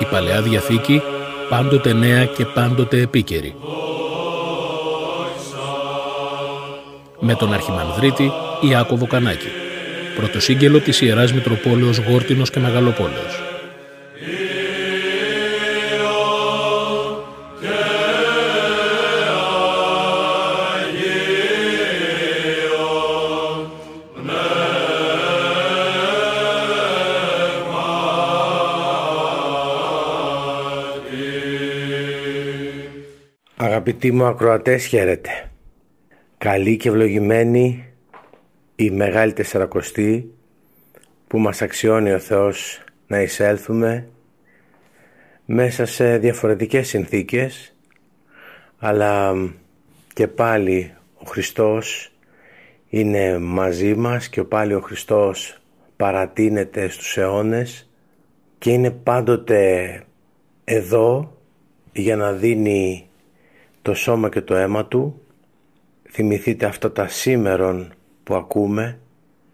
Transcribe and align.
Η 0.00 0.04
Παλαιά 0.10 0.42
Διαθήκη 0.42 1.02
πάντοτε 1.48 1.92
νέα 1.92 2.24
και 2.24 2.44
πάντοτε 2.44 3.00
επίκαιρη. 3.00 3.54
Με 7.20 7.34
τον 7.34 7.52
Αρχιμανδρίτη 7.52 8.32
Ιάκωβο 8.60 9.06
Κανάκη. 9.06 9.48
Πρωτοσύγγελο 10.16 10.80
της 10.80 11.00
Ιεράς 11.00 11.32
Μητροπόλεως 11.32 11.98
Γόρτινος 11.98 12.50
και 12.50 12.60
Μεγαλοπόλεως. 12.60 13.39
Αγαπητοί 34.02 34.18
μου 34.18 34.26
ακροατές 34.26 34.86
χαίρετε. 34.86 35.50
Καλή 36.38 36.76
και 36.76 36.88
ευλογημένη 36.88 37.84
η 38.76 38.90
Μεγάλη 38.90 39.32
Τεσσαρακοστή 39.32 40.34
που 41.26 41.38
μας 41.38 41.62
αξιώνει 41.62 42.12
ο 42.12 42.18
Θεός 42.18 42.84
να 43.06 43.20
εισέλθουμε 43.20 44.08
μέσα 45.44 45.86
σε 45.86 46.18
διαφορετικές 46.18 46.88
συνθήκες 46.88 47.76
αλλά 48.78 49.34
και 50.14 50.28
πάλι 50.28 50.94
ο 51.14 51.24
Χριστός 51.26 52.12
είναι 52.88 53.38
μαζί 53.38 53.94
μας 53.94 54.28
και 54.28 54.42
πάλι 54.42 54.74
ο 54.74 54.80
Χριστός 54.80 55.60
παρατείνεται 55.96 56.88
στους 56.88 57.16
αιώνες 57.16 57.90
και 58.58 58.70
είναι 58.70 58.90
πάντοτε 58.90 60.02
εδώ 60.64 61.36
για 61.92 62.16
να 62.16 62.32
δίνει 62.32 63.09
το 63.82 63.94
σώμα 63.94 64.28
και 64.28 64.40
το 64.40 64.54
αίμα 64.54 64.86
του. 64.86 65.22
Θυμηθείτε 66.10 66.66
αυτά 66.66 66.92
τα 66.92 67.08
σήμερον 67.08 67.92
που 68.22 68.34
ακούμε 68.34 68.98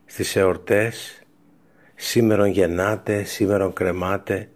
στις 0.04 0.36
εορτές. 0.36 1.20
Σήμερον 1.94 2.48
γεννάτε, 2.48 3.22
σήμερον 3.22 3.72
κρεμάτε. 3.72 4.48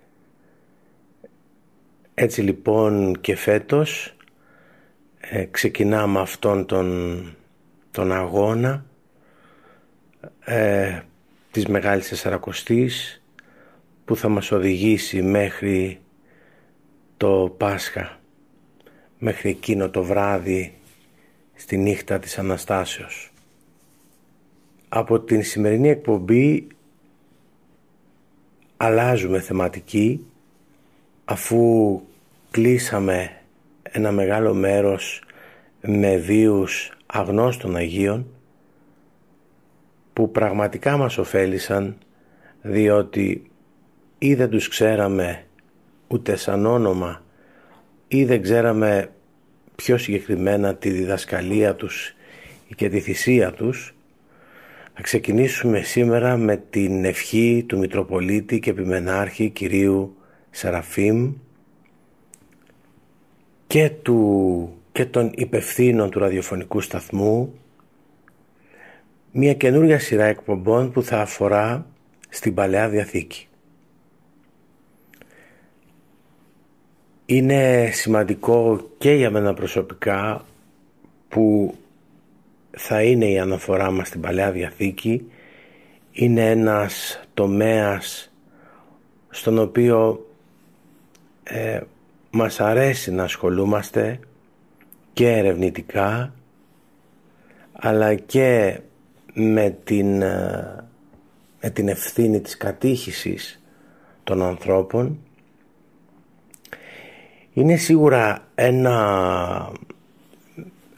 Έτσι 2.14 2.42
λοιπόν 2.42 3.20
και 3.20 3.36
φέτος 3.36 4.16
ε, 5.20 5.44
ξεκινάμε 5.44 6.20
αυτόν 6.20 6.66
τον, 6.66 7.20
τον 7.90 8.12
αγώνα 8.12 8.84
ε, 10.44 11.00
της 11.50 11.66
Μεγάλης 11.66 12.12
Εσσαρακοστής 12.12 13.22
που 14.04 14.16
θα 14.16 14.28
μας 14.28 14.52
οδηγήσει 14.52 15.22
μέχρι 15.22 16.00
το 17.16 17.54
Πάσχα 17.58 18.19
μέχρι 19.22 19.50
εκείνο 19.50 19.90
το 19.90 20.04
βράδυ 20.04 20.74
στη 21.54 21.76
νύχτα 21.76 22.18
της 22.18 22.38
Αναστάσεως. 22.38 23.32
Από 24.88 25.20
την 25.20 25.42
σημερινή 25.42 25.88
εκπομπή 25.88 26.66
αλλάζουμε 28.76 29.40
θεματική 29.40 30.26
αφού 31.24 32.00
κλείσαμε 32.50 33.40
ένα 33.82 34.12
μεγάλο 34.12 34.54
μέρος 34.54 35.22
με 35.80 36.16
βίους 36.16 36.96
αγνώστων 37.06 37.76
Αγίων 37.76 38.26
που 40.12 40.30
πραγματικά 40.30 40.96
μας 40.96 41.18
ωφέλησαν 41.18 41.96
διότι 42.62 43.50
ή 44.18 44.34
δεν 44.34 44.50
τους 44.50 44.68
ξέραμε 44.68 45.44
ούτε 46.08 46.36
σαν 46.36 46.66
όνομα 46.66 47.22
ή 48.12 48.24
δεν 48.24 48.42
ξέραμε 48.42 49.10
πιο 49.76 49.98
συγκεκριμένα 49.98 50.74
τη 50.74 50.90
διδασκαλία 50.90 51.74
τους 51.74 52.14
και 52.76 52.88
τη 52.88 53.00
θυσία 53.00 53.52
τους 53.52 53.94
θα 54.94 55.02
ξεκινήσουμε 55.02 55.80
σήμερα 55.80 56.36
με 56.36 56.62
την 56.70 57.04
ευχή 57.04 57.64
του 57.68 57.78
Μητροπολίτη 57.78 58.60
και 58.60 58.70
Επιμενάρχη 58.70 59.50
Κυρίου 59.50 60.16
Σαραφείμ 60.50 61.32
και, 63.66 63.90
του, 64.02 64.72
και 64.92 65.04
των 65.06 65.30
υπευθύνων 65.34 66.10
του 66.10 66.18
ραδιοφωνικού 66.18 66.80
σταθμού 66.80 67.54
μια 69.32 69.54
καινούργια 69.54 69.98
σειρά 69.98 70.24
εκπομπών 70.24 70.92
που 70.92 71.02
θα 71.02 71.20
αφορά 71.20 71.86
στην 72.28 72.54
Παλαιά 72.54 72.88
Διαθήκη. 72.88 73.49
Είναι 77.30 77.90
σημαντικό 77.92 78.80
και 78.98 79.12
για 79.12 79.30
μένα 79.30 79.54
προσωπικά 79.54 80.44
που 81.28 81.74
θα 82.70 83.02
είναι 83.02 83.24
η 83.26 83.38
αναφορά 83.38 83.90
μας 83.90 84.08
στην 84.08 84.20
Παλαιά 84.20 84.50
Διαθήκη. 84.50 85.30
Είναι 86.12 86.50
ένας 86.50 87.20
τομέας 87.34 88.32
στον 89.28 89.58
οποίο 89.58 90.26
ε, 91.42 91.80
μας 92.30 92.60
αρέσει 92.60 93.12
να 93.12 93.22
ασχολούμαστε 93.22 94.20
και 95.12 95.28
ερευνητικά 95.28 96.34
αλλά 97.72 98.14
και 98.14 98.80
με 99.32 99.76
την, 99.84 100.22
ε, 100.22 100.84
με 101.60 101.70
την 101.70 101.88
ευθύνη 101.88 102.40
της 102.40 102.56
κατήχησης 102.56 103.62
των 104.24 104.42
ανθρώπων 104.42 105.18
είναι 107.52 107.76
σίγουρα 107.76 108.48
ένα 108.54 109.70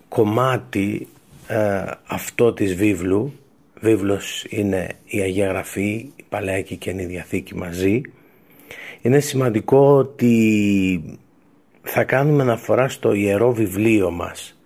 κομμάτι 0.09 1.09
ε, 1.47 1.85
αυτό 2.07 2.53
της 2.53 2.75
βίβλου. 2.75 3.33
Βίβλος 3.81 4.47
είναι 4.49 4.89
η 5.05 5.21
Αγία 5.21 5.47
Γραφή, 5.47 6.11
η 6.17 6.25
Παλαιά 6.29 6.63
και 6.63 6.75
η 6.75 6.77
Καινή 6.77 7.05
Διαθήκη 7.05 7.55
μαζί. 7.55 8.01
Είναι 9.03 9.21
σημαντικό 9.21 9.97
ότι 9.97 11.19
θα 11.83 12.05
κάνουμε 12.05 12.43
αναφορά 12.43 12.89
στο 12.89 13.13
Ιερό 13.13 13.53
Βιβλίο 13.53 14.11
μας. 14.11 14.61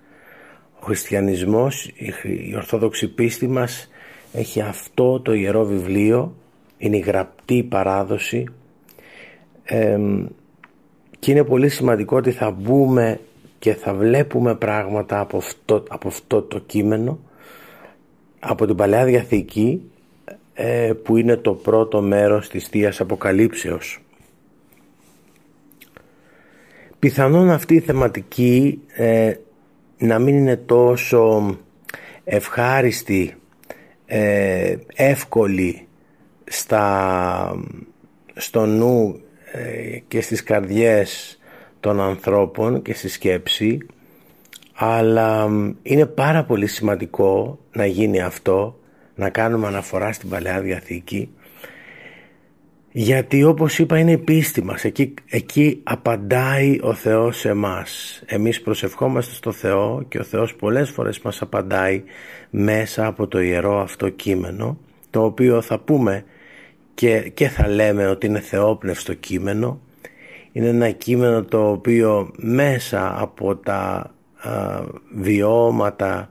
Ο 0.80 0.84
χριστιανισμός, 0.84 1.84
η 2.22 2.54
Ορθόδοξη 2.56 3.08
πίστη 3.08 3.48
μας 3.48 3.88
έχει 4.32 4.60
αυτό 4.60 5.20
το 5.20 5.32
Ιερό 5.32 5.64
Βιβλίο. 5.64 6.36
Είναι 6.78 6.96
η 6.96 7.00
γραπτή 7.00 7.62
παράδοση 7.62 8.44
και 11.18 11.30
είναι 11.30 11.44
πολύ 11.44 11.68
σημαντικό 11.68 12.16
ότι 12.16 12.30
θα 12.30 12.50
μπούμε 12.50 13.20
και 13.58 13.74
θα 13.74 13.94
βλέπουμε 13.94 14.54
πράγματα 14.54 15.20
από 15.20 15.36
αυτό, 15.36 15.82
από 15.88 16.08
αυτό 16.08 16.42
το 16.42 16.58
κείμενο 16.58 17.18
από 18.38 18.66
την 18.66 18.76
Παλαιά 18.76 19.04
Διαθήκη 19.04 19.90
ε, 20.54 20.92
που 21.02 21.16
είναι 21.16 21.36
το 21.36 21.52
πρώτο 21.52 22.02
μέρος 22.02 22.48
της 22.48 22.66
Θείας 22.66 23.00
Αποκαλύψεως. 23.00 24.00
Πιθανόν 26.98 27.50
αυτή 27.50 27.74
η 27.74 27.80
θεματική 27.80 28.80
ε, 28.94 29.34
να 29.98 30.18
μην 30.18 30.36
είναι 30.36 30.56
τόσο 30.56 31.56
ευχάριστη, 32.24 33.34
ε, 34.06 34.76
εύκολη 34.94 35.86
στα, 36.44 37.64
στο 38.34 38.66
νου 38.66 39.20
ε, 39.20 39.25
και 40.08 40.20
στις 40.20 40.42
καρδιές 40.42 41.38
των 41.80 42.00
ανθρώπων 42.00 42.82
και 42.82 42.94
στη 42.94 43.08
σκέψη 43.08 43.78
αλλά 44.74 45.48
είναι 45.82 46.06
πάρα 46.06 46.44
πολύ 46.44 46.66
σημαντικό 46.66 47.58
να 47.72 47.86
γίνει 47.86 48.20
αυτό 48.20 48.78
να 49.14 49.30
κάνουμε 49.30 49.66
αναφορά 49.66 50.12
στην 50.12 50.28
Παλαιά 50.28 50.60
Διαθήκη 50.60 51.30
γιατί 52.98 53.44
όπως 53.44 53.78
είπα 53.78 53.98
είναι 53.98 54.12
η 54.12 54.18
πίστη 54.18 54.62
μας. 54.64 54.84
Εκεί, 54.84 55.14
εκεί 55.28 55.80
απαντάει 55.82 56.78
ο 56.82 56.94
Θεός 56.94 57.38
σε 57.38 57.48
εμάς 57.48 58.22
εμείς 58.26 58.60
προσευχόμαστε 58.62 59.34
στο 59.34 59.52
Θεό 59.52 60.04
και 60.08 60.18
ο 60.18 60.22
Θεός 60.22 60.54
πολλές 60.54 60.90
φορές 60.90 61.20
μας 61.20 61.42
απαντάει 61.42 62.02
μέσα 62.50 63.06
από 63.06 63.26
το 63.26 63.40
ιερό 63.40 63.80
αυτό 63.80 64.08
κείμενο 64.08 64.78
το 65.10 65.24
οποίο 65.24 65.60
θα 65.60 65.78
πούμε 65.78 66.24
και, 66.96 67.30
και 67.34 67.48
θα 67.48 67.68
λέμε 67.68 68.06
ότι 68.06 68.26
είναι 68.26 68.40
θεόπνευστο 68.40 69.14
κείμενο. 69.14 69.80
Είναι 70.52 70.68
ένα 70.68 70.90
κείμενο 70.90 71.44
το 71.44 71.70
οποίο 71.70 72.30
μέσα 72.36 73.20
από 73.20 73.56
τα 73.56 74.10
βιώματα 75.14 76.30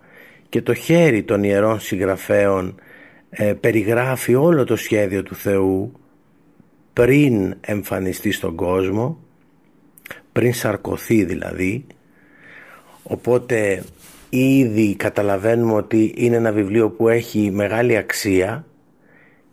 και 0.49 0.61
το 0.61 0.73
χέρι 0.73 1.23
των 1.23 1.43
ιερών 1.43 1.79
συγγραφέων 1.79 2.75
ε, 3.29 3.53
περιγράφει 3.53 4.35
όλο 4.35 4.63
το 4.63 4.75
σχέδιο 4.75 5.23
του 5.23 5.35
Θεού 5.35 5.91
πριν 6.93 7.55
εμφανιστεί 7.61 8.31
στον 8.31 8.55
κόσμο 8.55 9.19
πριν 10.31 10.53
σαρκωθεί 10.53 11.23
δηλαδή. 11.23 11.85
Οπότε 13.03 13.83
ήδη 14.29 14.95
καταλαβαίνουμε 14.95 15.73
ότι 15.73 16.13
είναι 16.17 16.35
ένα 16.35 16.51
βιβλίο 16.51 16.89
που 16.89 17.09
έχει 17.09 17.51
μεγάλη 17.51 17.97
αξία 17.97 18.65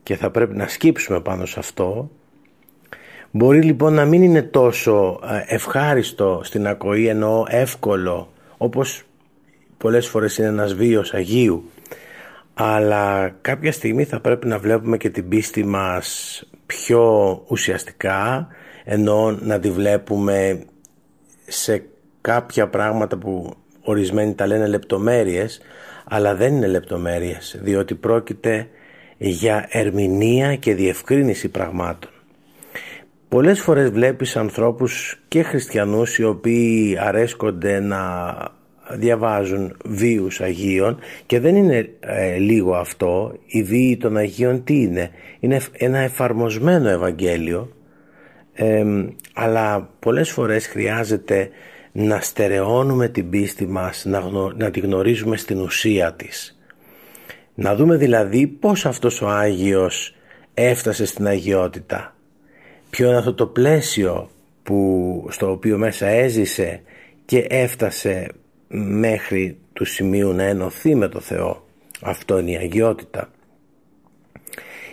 και 0.03 0.17
θα 0.17 0.31
πρέπει 0.31 0.57
να 0.57 0.69
σκύψουμε 0.69 1.21
πάνω 1.21 1.47
σε 1.47 1.59
αυτό 1.59 2.11
Μπορεί 3.35 3.63
λοιπόν 3.63 3.95
να 3.95 4.05
μην 4.05 4.23
είναι 4.23 4.43
τόσο 4.43 5.21
ε, 5.31 5.55
ευχάριστο 5.55 6.41
στην 6.45 6.67
ακοή 6.67 7.07
ενώ 7.07 7.47
εύκολο 7.49 8.33
όπως 8.57 9.03
πολλές 9.79 10.07
φορές 10.09 10.39
είναι 10.39 10.49
ένας 10.49 10.75
βίος 10.75 11.15
Αγίου. 11.15 11.71
Αλλά 12.55 13.35
κάποια 13.41 13.73
στιγμή 13.73 14.05
θα 14.05 14.21
πρέπει 14.21 14.47
να 14.47 14.59
βλέπουμε 14.59 14.97
και 14.97 15.11
την 15.11 15.29
πίστη 15.29 15.65
μας 15.65 16.43
πιο 16.67 17.35
ουσιαστικά 17.49 18.49
ενώ 18.85 19.31
να 19.31 19.59
τη 19.59 19.71
βλέπουμε 19.71 20.65
σε 21.47 21.85
κάποια 22.21 22.69
πράγματα 22.69 23.19
που 23.19 23.55
ορισμένοι 23.83 24.35
τα 24.35 24.47
λένε 24.47 24.67
λεπτομέρειες 24.67 25.61
αλλά 26.05 26.35
δεν 26.35 26.55
είναι 26.55 26.67
λεπτομέρειες 26.67 27.59
διότι 27.63 27.95
πρόκειται 27.95 28.69
για 29.29 29.67
ερμηνεία 29.71 30.57
και 30.57 30.75
διευκρίνηση 30.75 31.49
πραγμάτων. 31.49 32.11
Πολλές 33.29 33.61
φορές 33.61 33.91
βλέπεις 33.91 34.37
ανθρώπους 34.37 35.23
και 35.29 35.43
χριστιανούς 35.43 36.19
οι 36.19 36.25
οποίοι 36.25 36.99
αρέσκονται 37.01 37.81
να 37.81 38.35
διαβάζουν 38.91 39.77
βίους 39.85 40.41
Αγίων 40.41 40.99
και 41.27 41.41
δεν 41.41 41.57
είναι 41.57 41.89
ε, 42.01 42.37
λίγο 42.37 42.75
αυτό. 42.75 43.35
Οι 43.47 43.63
βίοι 43.63 43.97
των 43.97 44.17
Αγίων 44.17 44.65
τι 44.65 44.81
είναι; 44.81 45.11
Είναι 45.41 45.61
ένα 45.73 45.99
εφαρμοσμένο 45.99 46.89
Ευαγγέλιο 46.89 47.73
αλλά 49.35 49.91
πολλές 49.99 50.31
φορές 50.31 50.67
χρειάζεται 50.67 51.49
να 51.93 52.21
στερεώνουμε 52.21 53.09
την 53.09 53.31
πίστη 53.31 53.67
μας, 53.67 54.05
να, 54.05 54.23
να 54.57 54.71
τη 54.71 54.81
γνωρίζουμε 54.81 55.37
στην 55.37 55.61
ουσία 55.61 56.13
της. 56.13 56.62
Να 57.55 57.75
δούμε 57.75 57.97
δηλαδή 57.97 58.47
πώς 58.47 58.87
αυτός 58.87 59.23
ο 59.23 59.29
Άγιος 59.29 60.15
έφτασε 60.55 61.05
στην 61.05 61.27
αγιότητα. 61.27 62.17
Ποιο 62.91 63.09
είναι 63.09 63.17
αυτό 63.17 63.35
το 63.35 63.47
πλαίσιο 63.47 64.31
που, 64.63 65.27
στο 65.31 65.51
οποίο 65.51 65.79
μέσα 65.79 66.07
έζησε 66.07 66.83
και 67.25 67.47
έφτασε 67.49 68.29
μέχρι 68.69 69.57
του 69.73 69.85
σημείου 69.85 70.33
να 70.33 70.43
ενωθεί 70.43 70.95
με 70.95 71.09
το 71.09 71.21
Θεό. 71.21 71.67
Αυτό 72.03 72.39
είναι 72.39 72.51
η 72.51 72.57
αγιότητα. 72.57 73.31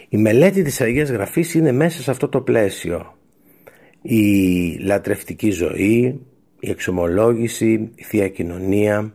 Η 0.10 0.18
μελέτη 0.18 0.62
της 0.62 0.82
Αγίας 0.82 1.10
Γραφής 1.10 1.54
είναι 1.54 1.72
μέσα 1.72 2.02
σε 2.02 2.12
αυτό 2.12 2.28
το 2.28 2.42
πλαίσιο. 2.42 3.18
Η 4.02 4.74
λατρευτική 4.78 5.52
ζωή, 5.52 6.20
η 6.60 6.70
εξομολόγηση, 6.70 7.92
η 7.96 8.04
Θεία 8.04 8.28
Κοινωνία, 8.28 9.14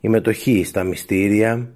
η 0.00 0.08
μετοχή 0.08 0.64
στα 0.64 0.84
μυστήρια, 0.84 1.70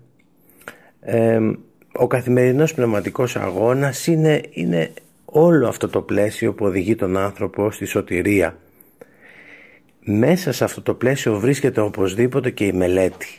ο 1.93 2.07
καθημερινός 2.07 2.75
πνευματικός 2.75 3.37
αγώνας 3.37 4.07
είναι, 4.07 4.41
είναι 4.51 4.93
όλο 5.25 5.69
αυτό 5.69 5.89
το 5.89 6.03
πλαίσιο 6.03 6.55
που 6.55 6.65
οδηγεί 6.65 6.95
τον 6.95 7.17
άνθρωπο 7.17 7.71
στη 7.71 7.85
σωτηρία 7.85 8.57
μέσα 10.05 10.53
σε 10.53 10.65
αυτό 10.65 10.83
το 10.83 10.95
πλαίσιο 10.95 11.39
βρίσκεται 11.39 11.81
οπωσδήποτε 11.81 12.51
και 12.51 12.65
η 12.65 12.73
μελέτη. 12.73 13.39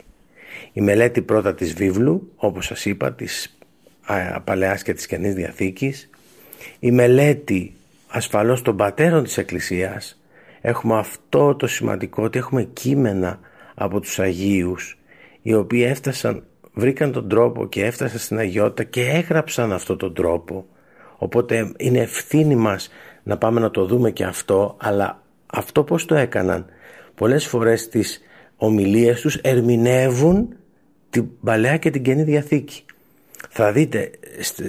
Η 0.73 0.81
μελέτη 0.81 1.21
πρώτα 1.21 1.53
της 1.55 1.73
βίβλου, 1.73 2.31
όπως 2.35 2.65
σας 2.65 2.85
είπα, 2.85 3.13
της 3.13 3.57
Παλαιάς 4.43 4.83
και 4.83 4.93
της 4.93 5.05
Καινής 5.05 5.33
Διαθήκης. 5.33 6.09
Η 6.79 6.91
μελέτη 6.91 7.73
ασφαλώς 8.07 8.61
των 8.61 8.77
πατέρων 8.77 9.23
της 9.23 9.37
Εκκλησίας. 9.37 10.21
Έχουμε 10.61 10.97
αυτό 10.97 11.55
το 11.55 11.67
σημαντικό 11.67 12.23
ότι 12.23 12.37
έχουμε 12.37 12.63
κείμενα 12.63 13.39
από 13.75 13.99
τους 13.99 14.19
Αγίους 14.19 14.97
οι 15.41 15.53
οποίοι 15.53 15.85
έφτασαν, 15.87 16.43
βρήκαν 16.73 17.11
τον 17.11 17.29
τρόπο 17.29 17.67
και 17.67 17.85
έφτασαν 17.85 18.19
στην 18.19 18.37
Αγιότητα 18.37 18.83
και 18.83 19.01
έγραψαν 19.01 19.73
αυτό 19.73 19.95
τον 19.95 20.13
τρόπο. 20.13 20.65
Οπότε 21.17 21.71
είναι 21.77 21.99
ευθύνη 21.99 22.55
μας 22.55 22.89
να 23.23 23.37
πάμε 23.37 23.59
να 23.59 23.71
το 23.71 23.85
δούμε 23.85 24.11
και 24.11 24.23
αυτό 24.23 24.77
αλλά 24.79 25.23
αυτό 25.45 25.83
πώς 25.83 26.05
το 26.05 26.15
έκαναν; 26.15 26.65
Πολλές 27.15 27.47
φορές 27.47 27.87
τις 27.89 28.21
ομιλίες 28.55 29.21
τους 29.21 29.35
ερμηνεύουν 29.35 30.55
την 31.09 31.29
Παλαιά 31.43 31.77
και 31.77 31.89
την 31.89 32.03
Καινή 32.03 32.23
Διαθήκη. 32.23 32.85
Θα 33.49 33.71
δείτε 33.71 34.11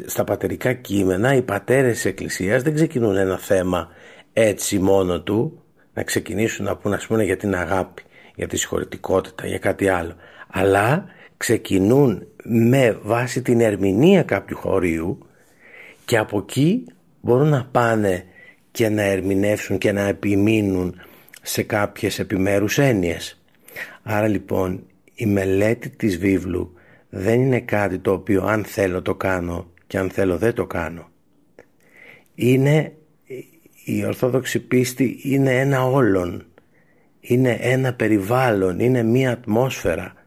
στα 0.07 0.25
πατερικά 0.25 0.73
κείμενα 0.73 1.35
οι 1.35 1.43
πατέρες 1.43 1.93
της 1.95 2.05
Εκκλησίας 2.05 2.63
δεν 2.63 2.75
ξεκινούν 2.75 3.17
ένα 3.17 3.39
θέμα 3.39 3.89
έτσι 4.33 4.79
μόνο 4.79 5.21
του 5.21 5.63
να 5.95 6.03
ξεκινήσουν 6.03 6.65
να 6.65 6.77
πούν 6.77 6.93
ας 6.93 7.07
πούμε 7.07 7.25
για 7.25 7.37
την 7.37 7.55
αγάπη, 7.55 8.03
για 8.35 8.47
τη 8.47 8.57
συγχωρητικότητα, 8.57 9.47
για 9.47 9.59
κάτι 9.59 9.89
άλλο. 9.89 10.15
Αλλά 10.49 11.05
ξεκινούν 11.43 12.27
με 12.44 12.99
βάση 13.03 13.43
την 13.43 13.61
ερμηνεία 13.61 14.23
κάποιου 14.23 14.56
χωρίου 14.56 15.19
και 16.05 16.17
από 16.17 16.39
εκεί 16.39 16.85
μπορούν 17.21 17.49
να 17.49 17.69
πάνε 17.73 18.25
και 18.71 18.89
να 18.89 19.03
ερμηνεύσουν 19.03 19.79
και 19.79 19.93
να 19.93 20.00
επιμείνουν 20.00 21.00
σε 21.43 21.62
κάποιες 21.62 22.19
επιμέρους 22.19 22.79
έννοιες. 22.79 23.43
Άρα 24.03 24.27
λοιπόν 24.29 24.87
η 25.15 25.27
μελέτη 25.27 25.89
της 25.91 26.19
βίβλου 26.19 26.75
δεν 27.09 27.41
είναι 27.41 27.61
κάτι 27.61 27.99
το 27.99 28.12
οποίο 28.12 28.44
αν 28.44 28.65
θέλω 28.65 29.03
το 29.03 29.15
κάνω 29.15 29.71
και 29.87 29.99
αν 29.99 30.11
θέλω 30.11 30.37
δεν 30.37 30.55
το 30.55 30.67
κάνω. 30.67 31.11
Είναι 32.35 32.93
η 33.85 34.05
Ορθόδοξη 34.05 34.61
πίστη 34.61 35.19
είναι 35.23 35.61
ένα 35.61 35.85
όλον, 35.87 36.44
είναι 37.21 37.59
ένα 37.61 37.94
περιβάλλον, 37.94 38.81
είναι 38.81 39.03
μία 39.03 39.31
ατμόσφαιρα. 39.33 40.22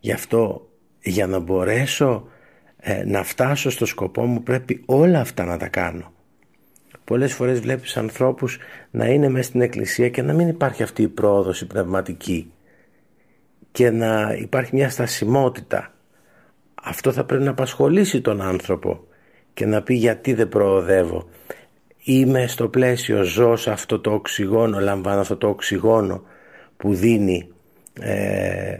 Γι' 0.00 0.12
αυτό 0.12 0.68
για 1.02 1.26
να 1.26 1.38
μπορέσω 1.38 2.28
ε, 2.76 3.04
να 3.04 3.22
φτάσω 3.22 3.70
στο 3.70 3.86
σκοπό 3.86 4.24
μου 4.24 4.42
πρέπει 4.42 4.82
όλα 4.86 5.20
αυτά 5.20 5.44
να 5.44 5.56
τα 5.56 5.68
κάνω. 5.68 6.12
Πολλές 7.04 7.32
φορές 7.32 7.60
βλέπεις 7.60 7.96
ανθρώπους 7.96 8.58
να 8.90 9.06
είναι 9.06 9.28
μέσα 9.28 9.48
στην 9.48 9.60
εκκλησία 9.60 10.08
και 10.08 10.22
να 10.22 10.32
μην 10.32 10.48
υπάρχει 10.48 10.82
αυτή 10.82 11.02
η 11.02 11.08
πρόοδος 11.08 11.66
πνευματική 11.66 12.52
και 13.72 13.90
να 13.90 14.36
υπάρχει 14.38 14.74
μια 14.74 14.90
στασιμότητα. 14.90 15.94
Αυτό 16.82 17.12
θα 17.12 17.24
πρέπει 17.24 17.44
να 17.44 17.50
απασχολήσει 17.50 18.20
τον 18.20 18.40
άνθρωπο 18.40 19.04
και 19.54 19.66
να 19.66 19.82
πει 19.82 19.94
γιατί 19.94 20.34
δεν 20.34 20.48
προοδεύω; 20.48 21.28
Είμαι 22.04 22.46
στο 22.46 22.68
πλαίσιο, 22.68 23.22
ζω 23.22 23.56
σε 23.56 23.70
αυτό 23.70 23.98
το 24.00 24.12
οξυγόνο, 24.12 24.80
λαμβάνω 24.80 25.20
αυτό 25.20 25.36
το 25.36 25.48
οξυγόνο 25.48 26.22
που 26.76 26.94
δίνει 26.94 27.48
ε, 28.00 28.78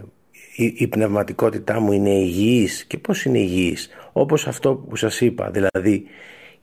η, 0.64 0.74
η 0.76 0.86
πνευματικότητά 0.86 1.80
μου 1.80 1.92
είναι 1.92 2.10
υγιής. 2.10 2.84
Και 2.84 2.98
πώς 2.98 3.24
είναι 3.24 3.38
υγιής; 3.38 3.88
Όπως 4.12 4.46
αυτό 4.46 4.74
που 4.74 4.96
σας 4.96 5.20
είπα. 5.20 5.50
Δηλαδή 5.50 6.04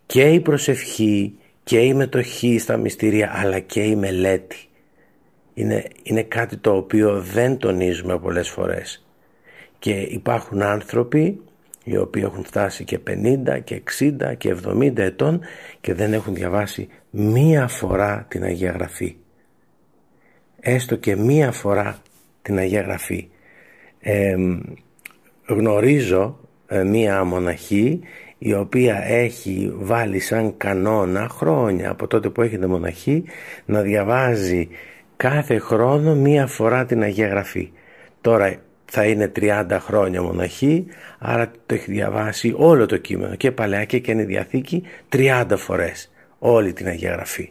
και 0.06 0.30
η 0.30 0.40
προσευχή 0.40 1.38
και 1.64 1.80
η 1.80 1.94
μετοχή 1.94 2.60
στα 2.60 2.78
μυστήρια 2.78 3.32
αλλά 3.36 3.60
και 3.60 3.82
η 3.82 3.96
μελέτη. 3.96 4.58
Είναι, 5.54 5.88
είναι 6.04 6.24
κάτι 6.24 6.58
το 6.58 6.76
οποίο 6.76 7.22
δεν 7.22 7.58
τονίζουμε 7.58 8.20
πολλές 8.20 8.50
φορές. 8.50 9.06
Και 9.80 9.92
υπάρχουν 9.92 10.62
άνθρωποι 10.62 11.42
οι 11.84 11.98
οποίοι 11.98 12.24
έχουν 12.26 12.44
φτάσει 12.44 12.84
και 12.84 13.00
50 13.08 13.60
και 13.64 13.82
60 14.00 14.38
και 14.38 14.56
70 14.66 14.98
ετών 14.98 15.42
και 15.82 15.94
δεν 15.94 16.14
έχουν 16.14 16.34
διαβάσει 16.34 16.88
μία 17.10 17.68
φορά 17.68 18.26
την 18.30 18.44
Αγία 18.44 18.72
Γραφή. 18.72 19.16
Έστω 20.60 20.96
και 20.96 21.16
μία 21.16 21.52
φορά 21.52 22.02
την 22.42 22.58
Αγία 22.58 22.82
Γραφή 22.82 23.30
γνωρίζω 25.48 26.40
ε, 26.68 26.84
μία 26.84 27.24
μοναχή 27.24 28.00
η 28.38 28.54
οποία 28.54 29.04
έχει 29.08 29.74
βάλει 29.76 30.20
σαν 30.20 30.58
κανόνα 30.58 31.28
χρόνια 31.30 31.90
από 31.90 32.08
τότε 32.08 32.30
που 32.30 32.42
έχετε 32.42 32.68
μοναχή 32.68 33.24
να 33.66 33.82
διαβάζει 33.82 34.70
κάθε 35.18 35.58
χρόνο 35.58 36.16
μία 36.16 36.48
φορά 36.48 36.86
την 36.86 37.02
Αγία 37.02 37.28
Γραφή. 37.28 37.72
Τώρα 38.22 38.56
θα 38.86 39.06
είναι 39.06 39.32
30 39.36 39.78
χρόνια 39.80 40.22
μοναχή, 40.22 40.86
άρα 41.20 41.52
το 41.66 41.76
έχει 41.76 41.92
διαβάσει 41.92 42.54
όλο 42.58 42.86
το 42.86 42.98
κείμενο 42.98 43.36
και 43.36 43.52
Παλαιά 43.52 43.86
και 43.86 44.00
Καινή 44.00 44.24
Διαθήκη 44.24 44.84
30 45.12 45.46
φορές 45.56 46.12
όλη 46.40 46.74
την 46.74 46.88
Αγία 46.88 47.12
Γραφή. 47.12 47.50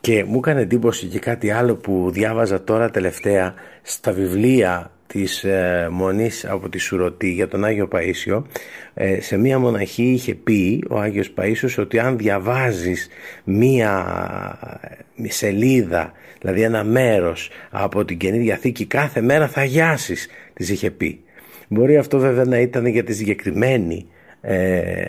Και 0.00 0.24
μου 0.24 0.36
έκανε 0.38 0.60
εντύπωση 0.60 1.06
και 1.06 1.18
κάτι 1.18 1.50
άλλο 1.50 1.74
που 1.74 2.10
διάβαζα 2.10 2.62
τώρα 2.62 2.90
τελευταία 2.90 3.54
στα 3.82 4.12
βιβλία 4.12 4.90
της 5.12 5.44
ε, 5.44 5.88
μονής 5.90 6.44
από 6.44 6.68
τη 6.68 6.78
Σουρωτή 6.78 7.30
για 7.30 7.48
τον 7.48 7.64
Άγιο 7.64 7.88
Παΐσιο 7.92 8.42
ε, 8.94 9.20
σε 9.20 9.36
μία 9.36 9.58
μοναχή 9.58 10.02
είχε 10.02 10.34
πει 10.34 10.84
ο 10.90 10.98
Άγιος 10.98 11.32
Παΐσιος 11.36 11.74
ότι 11.78 11.98
αν 11.98 12.18
διαβάζεις 12.18 13.08
μία 13.44 14.06
σελίδα 15.28 16.12
δηλαδή 16.40 16.62
ένα 16.62 16.84
μέρος 16.84 17.50
από 17.70 18.04
την 18.04 18.18
Καινή 18.18 18.38
Διαθήκη 18.38 18.86
κάθε 18.86 19.20
μέρα 19.20 19.48
θα 19.48 19.60
αγιάσεις 19.60 20.28
της 20.52 20.68
είχε 20.68 20.90
πει. 20.90 21.20
Μπορεί 21.68 21.96
αυτό 21.96 22.18
βέβαια 22.18 22.44
να 22.44 22.58
ήταν 22.58 22.86
για 22.86 23.04
τη 23.04 23.14
συγκεκριμένη 23.14 24.06
ε, 24.40 25.04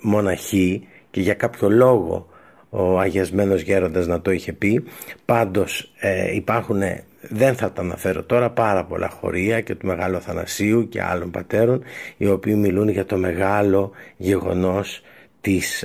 μοναχή 0.00 0.86
και 1.10 1.20
για 1.20 1.34
κάποιο 1.34 1.70
λόγο 1.70 2.28
ο 2.70 2.98
αγιασμένος 2.98 3.60
γέροντας 3.60 4.06
να 4.06 4.20
το 4.20 4.30
είχε 4.30 4.52
πει 4.52 4.84
πάντως 5.24 5.92
υπάρχουν 6.34 6.82
δεν 7.20 7.54
θα 7.54 7.72
τα 7.72 7.82
αναφέρω 7.82 8.22
τώρα 8.22 8.50
πάρα 8.50 8.84
πολλά 8.84 9.08
χωρία 9.08 9.60
και 9.60 9.74
του 9.74 9.86
Μεγάλου 9.86 10.20
Θανασίου 10.20 10.88
και 10.88 11.02
άλλων 11.02 11.30
πατέρων 11.30 11.82
οι 12.16 12.26
οποίοι 12.28 12.54
μιλούν 12.56 12.88
για 12.88 13.04
το 13.04 13.16
μεγάλο 13.16 13.90
γεγονός 14.16 15.02
της, 15.40 15.84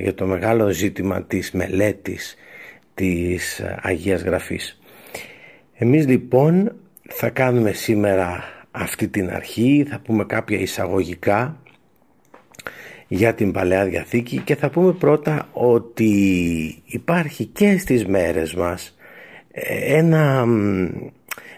για 0.00 0.14
το 0.14 0.26
μεγάλο 0.26 0.68
ζήτημα 0.68 1.22
της 1.22 1.52
μελέτης 1.52 2.36
της 2.94 3.62
Αγίας 3.82 4.22
Γραφής. 4.22 4.80
Εμείς 5.74 6.06
λοιπόν 6.06 6.72
θα 7.08 7.28
κάνουμε 7.28 7.72
σήμερα 7.72 8.44
αυτή 8.70 9.08
την 9.08 9.30
αρχή, 9.30 9.86
θα 9.88 10.00
πούμε 10.04 10.24
κάποια 10.24 10.58
εισαγωγικά 10.58 11.61
για 13.14 13.34
την 13.34 13.52
Παλαιά 13.52 13.84
Διαθήκη 13.84 14.38
και 14.38 14.56
θα 14.56 14.70
πούμε 14.70 14.92
πρώτα 14.92 15.48
ότι 15.52 16.12
υπάρχει 16.84 17.44
και 17.44 17.78
στις 17.78 18.06
μέρες 18.06 18.54
μας 18.54 18.96
ε, 19.50 19.96
ένα, 19.96 20.46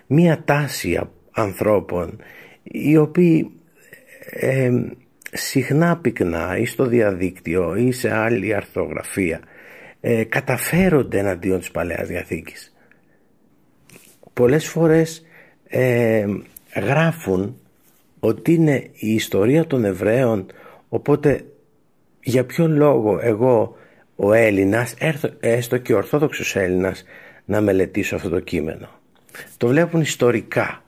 μία 0.06 0.42
τάση 0.44 1.00
ανθρώπων 1.30 2.22
οι 2.62 2.96
οποίοι 2.96 3.50
ε, 4.30 4.70
συχνά 5.32 5.96
πυκνά 5.96 6.58
ή 6.58 6.64
στο 6.64 6.86
διαδίκτυο 6.86 7.76
ή 7.76 7.92
σε 7.92 8.14
άλλη 8.14 8.54
αρθογραφία 8.54 9.40
ε, 10.00 10.24
καταφέρονται 10.24 11.18
εναντίον 11.18 11.58
της 11.58 11.70
Παλαιάς 11.70 12.08
Διαθήκης. 12.08 12.74
Πολλές 14.32 14.66
φορές 14.68 15.26
ε, 15.68 16.26
γράφουν 16.74 17.56
ότι 18.20 18.52
είναι 18.52 18.90
η 18.94 19.14
ιστορία 19.14 19.66
των 19.66 19.84
Εβραίων 19.84 20.46
οπότε 20.94 21.44
για 22.22 22.44
ποιον 22.44 22.76
λόγο 22.76 23.18
εγώ 23.22 23.76
ο 24.16 24.32
Έλληνας 24.32 24.94
έστω 25.40 25.78
και 25.78 25.92
ο 25.92 25.96
Ορθόδοξος 25.96 26.56
Έλληνας 26.56 27.04
να 27.44 27.60
μελετήσω 27.60 28.16
αυτό 28.16 28.28
το 28.28 28.40
κείμενο. 28.40 28.88
Το 29.56 29.66
βλέπουν 29.66 30.00
ιστορικά. 30.00 30.82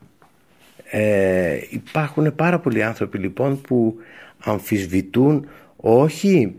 Ε, 0.90 1.58
υπάρχουν 1.70 2.34
πάρα 2.34 2.58
πολλοί 2.58 2.82
άνθρωποι 2.82 3.18
λοιπόν 3.18 3.60
που 3.60 3.96
αμφισβητούν 4.38 5.48
όχι, 5.76 6.54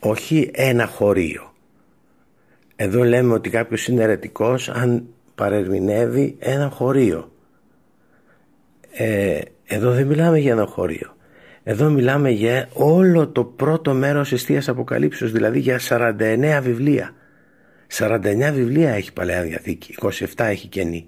όχι 0.00 0.50
ένα 0.54 0.86
χωρίο. 0.86 1.52
Εδώ 2.76 3.04
λέμε 3.04 3.34
ότι 3.34 3.50
κάποιος 3.50 3.86
είναι 3.88 4.02
αιρετικός 4.02 4.68
αν 4.68 5.06
παρερμηνεύει 5.34 6.36
ένα 6.38 6.70
χωρίο. 6.70 7.32
Ε, 8.92 9.40
εδώ 9.64 9.92
δεν 9.92 10.06
μιλάμε 10.06 10.38
για 10.38 10.52
ένα 10.52 10.66
χωρίο. 10.66 11.16
Εδώ 11.64 11.90
μιλάμε 11.90 12.30
για 12.30 12.68
όλο 12.72 13.28
το 13.28 13.44
πρώτο 13.44 13.94
μέρος 13.94 14.32
εστίας 14.32 14.68
Αποκαλύψεως, 14.68 15.32
δηλαδή 15.32 15.58
για 15.58 15.78
49 15.78 16.60
βιβλία. 16.62 17.14
49 17.88 18.52
βιβλία 18.52 18.90
έχει 18.90 19.12
Παλαιά 19.12 19.42
Διαθήκη, 19.42 19.94
27 20.00 20.24
έχει 20.36 20.68
Καινή. 20.68 21.06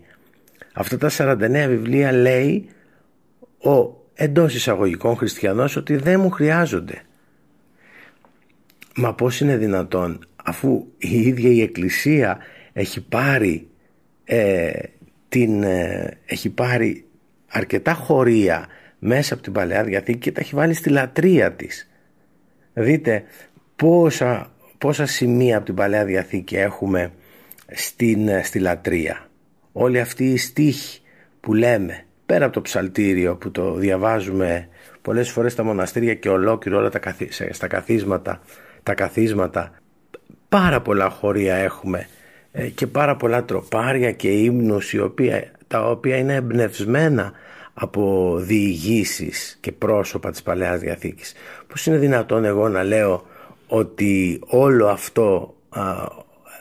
Αυτά 0.73 0.99
τα 0.99 1.11
49 1.11 1.69
βιβλία 1.69 2.13
λέει 2.13 2.69
ο 3.59 4.03
εντός 4.15 4.55
εισαγωγικών 4.55 5.17
χριστιανός 5.17 5.77
ότι 5.77 5.97
δεν 5.97 6.21
μου 6.21 6.31
χρειάζονται. 6.31 7.03
Μα 8.97 9.15
πώς 9.15 9.41
είναι 9.41 9.57
δυνατόν 9.57 10.27
αφού 10.45 10.87
η 10.99 11.21
ίδια 11.21 11.51
η 11.51 11.63
Εκκλησία 11.63 12.39
έχει 12.73 13.01
πάρει, 13.01 13.69
ε, 14.25 14.73
την, 15.29 15.63
ε, 15.63 16.19
έχει 16.27 16.51
πάρει 16.51 17.05
αρκετά 17.49 17.93
χωρία 17.93 18.67
μέσα 19.07 19.35
από 19.35 19.43
την 19.43 19.53
Παλαιά 19.53 19.85
Διαθήκη 19.85 20.19
και 20.19 20.33
τα 20.33 20.41
έχει 20.41 20.55
βάλει 20.55 20.75
στη 20.75 20.91
λατρεία 20.91 21.53
της. 21.53 21.91
Δείτε 22.73 23.25
πόσα, 23.77 24.51
πόσα 24.79 25.07
σημεία 25.07 25.57
από 25.57 25.67
την 25.67 25.75
Παλαιά 25.75 26.05
Διαθήκη 26.05 26.57
έχουμε 26.57 27.13
στην, 27.73 28.29
στη 28.43 28.59
λατρεία. 28.59 29.29
Όλοι 29.73 30.01
αυτοί 30.01 30.25
οι 30.25 30.37
στίχοι 30.37 31.01
που 31.41 31.55
λέμε 31.55 32.05
πέρα 32.27 32.45
από 32.45 32.55
το 32.55 32.61
ψαλτήριο 32.61 33.37
που 33.37 33.51
το 33.51 33.75
διαβάζουμε 33.75 34.69
πολλές 35.03 35.31
φορές 35.31 35.53
στα 35.53 35.63
μοναστήρια 35.63 36.15
και 36.15 36.29
ολόκληρο 36.29 36.79
όλα 36.79 36.91
τα 36.91 37.15
στα 37.51 37.67
καθίσματα, 37.67 38.41
τα 38.83 38.95
καθίσματα 38.95 39.73
πάρα 40.49 40.81
πολλά 40.81 41.09
χωρία 41.09 41.55
έχουμε 41.55 42.07
ε, 42.53 42.67
και 42.67 42.87
πάρα 42.87 43.17
πολλά 43.17 43.45
τροπάρια 43.45 44.13
και 44.13 44.29
ύμνους 44.29 44.93
οι 44.93 44.99
οποία, 44.99 45.51
τα 45.67 45.91
οποία 45.91 46.17
είναι 46.17 46.35
εμπνευσμένα 46.35 47.33
από 47.75 48.35
διηγήσεις 48.39 49.59
και 49.61 49.73
πρόσωπα 49.73 50.31
της 50.31 50.43
Παλαιάς 50.43 50.81
Διαθήκης. 50.81 51.33
Πώς 51.67 51.87
είναι 51.87 51.97
δυνατόν 51.97 52.45
εγώ 52.45 52.69
να 52.69 52.83
λέω 52.83 53.27
ότι 53.67 54.41
όλο 54.47 54.89
αυτό, 54.89 55.55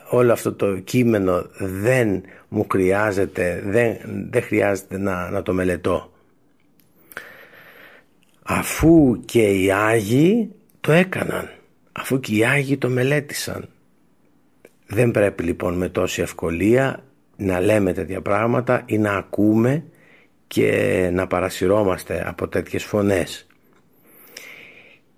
όλο 0.10 0.32
αυτό 0.32 0.54
το 0.54 0.78
κείμενο 0.78 1.46
δεν 1.58 2.24
μου 2.48 2.66
χρειάζεται, 2.72 3.64
δεν, 3.66 3.98
δεν 4.30 4.42
χρειάζεται 4.42 4.98
να, 4.98 5.30
να 5.30 5.42
το 5.42 5.54
μελετώ; 5.54 6.12
Αφού 8.44 9.20
και 9.26 9.44
οι 9.44 9.72
Άγιοι 9.72 10.52
το 10.82 10.92
έκαναν, 10.92 11.50
αφού 11.92 12.20
και 12.20 12.36
οι 12.36 12.46
Άγιοι 12.46 12.78
το 12.78 12.90
μελέτησαν. 12.90 13.68
Δεν 14.88 15.12
πρέπει 15.12 15.44
λοιπόν 15.44 15.74
με 15.74 15.90
τόση 15.90 16.22
ευκολία 16.22 17.04
να 17.38 17.60
λέμε 17.60 17.94
τέτοια 17.94 18.22
πράγματα 18.22 18.84
ή 18.86 18.98
να 18.98 19.14
ακούμε 19.14 19.84
και 20.54 21.10
να 21.14 21.28
παρασυρώμαστε 21.28 22.24
από 22.28 22.48
τέτοιες 22.48 22.84
φωνές. 22.84 23.48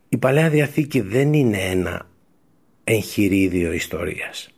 Η 0.10 0.18
Παλαιά 0.18 0.50
Διαθήκη 0.50 1.02
δεν 1.02 1.34
είναι 1.34 1.58
ένα 1.58 2.08
εγχειρίδιο 2.84 3.72
ιστορίας. 3.72 4.50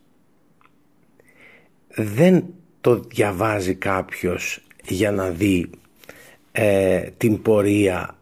Δεν 1.87 2.43
το 2.81 2.95
διαβάζει 2.99 3.75
κάποιος 3.75 4.59
για 4.87 5.11
να 5.11 5.29
δει 5.29 5.69
ε, 6.51 7.01
την 7.17 7.41
πορεία 7.41 8.17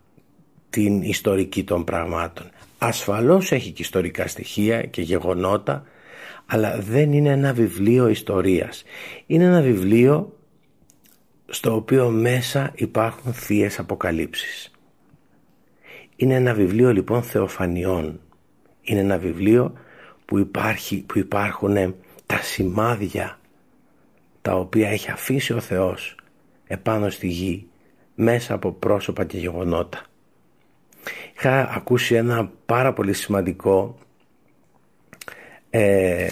την 0.69 1.01
ιστορική 1.01 1.63
των 1.63 1.83
πραγμάτων. 1.83 2.49
Ασφαλώς 2.77 3.51
έχει 3.51 3.71
και 3.71 3.81
ιστορικά 3.81 4.27
στοιχεία 4.27 4.81
και 4.81 5.01
γεγονότα 5.01 5.85
αλλά 6.45 6.79
δεν 6.79 7.13
είναι 7.13 7.29
ένα 7.29 7.53
βιβλίο 7.53 8.07
ιστορίας. 8.07 8.83
Είναι 9.25 9.43
ένα 9.43 9.61
βιβλίο 9.61 10.33
στο 11.47 11.75
οποίο 11.75 12.09
μέσα 12.09 12.71
υπάρχουν 12.75 13.33
θείες 13.33 13.79
αποκαλύψεις. 13.79 14.71
Είναι 16.15 16.33
ένα 16.33 16.53
βιβλίο 16.53 16.93
λοιπόν 16.93 17.23
θεοφανιών. 17.23 18.19
Είναι 18.81 18.99
ένα 18.99 19.17
βιβλίο 19.17 19.73
που, 20.25 20.37
υπάρχει, 20.37 21.03
που 21.07 21.17
υπάρχουν 21.17 21.95
τα 22.25 22.37
σημάδια 22.37 23.39
τα 24.41 24.55
οποία 24.55 24.89
έχει 24.89 25.11
αφήσει 25.11 25.53
ο 25.53 25.59
Θεός 25.59 26.15
επάνω 26.67 27.09
στη 27.09 27.27
γη 27.27 27.67
μέσα 28.15 28.53
από 28.53 28.71
πρόσωπα 28.71 29.25
και 29.25 29.37
γεγονότα. 29.37 30.01
Είχα 31.35 31.69
ακούσει 31.75 32.15
ένα 32.15 32.51
πάρα 32.65 32.93
πολύ 32.93 33.13
σημαντικό 33.13 33.97
ε, 35.69 36.27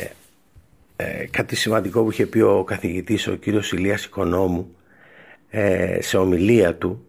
ε, 0.95 1.25
κάτι 1.31 1.55
σημαντικό 1.55 2.03
που 2.03 2.11
είχε 2.11 2.25
πει 2.25 2.39
ο 2.39 2.63
καθηγητής 2.63 3.27
ο 3.27 3.35
κύριος 3.35 3.71
Ηλίας 3.71 4.05
Οικονόμου 4.05 4.75
ε, 5.55 6.01
σε 6.01 6.17
ομιλία 6.17 6.75
του 6.75 7.05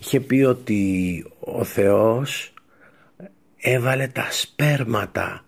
είχε 0.00 0.20
πει 0.20 0.42
ότι 0.42 1.24
ο 1.38 1.64
Θεός 1.64 2.54
έβαλε 3.56 4.06
τα 4.06 4.26
σπέρματα 4.30 5.44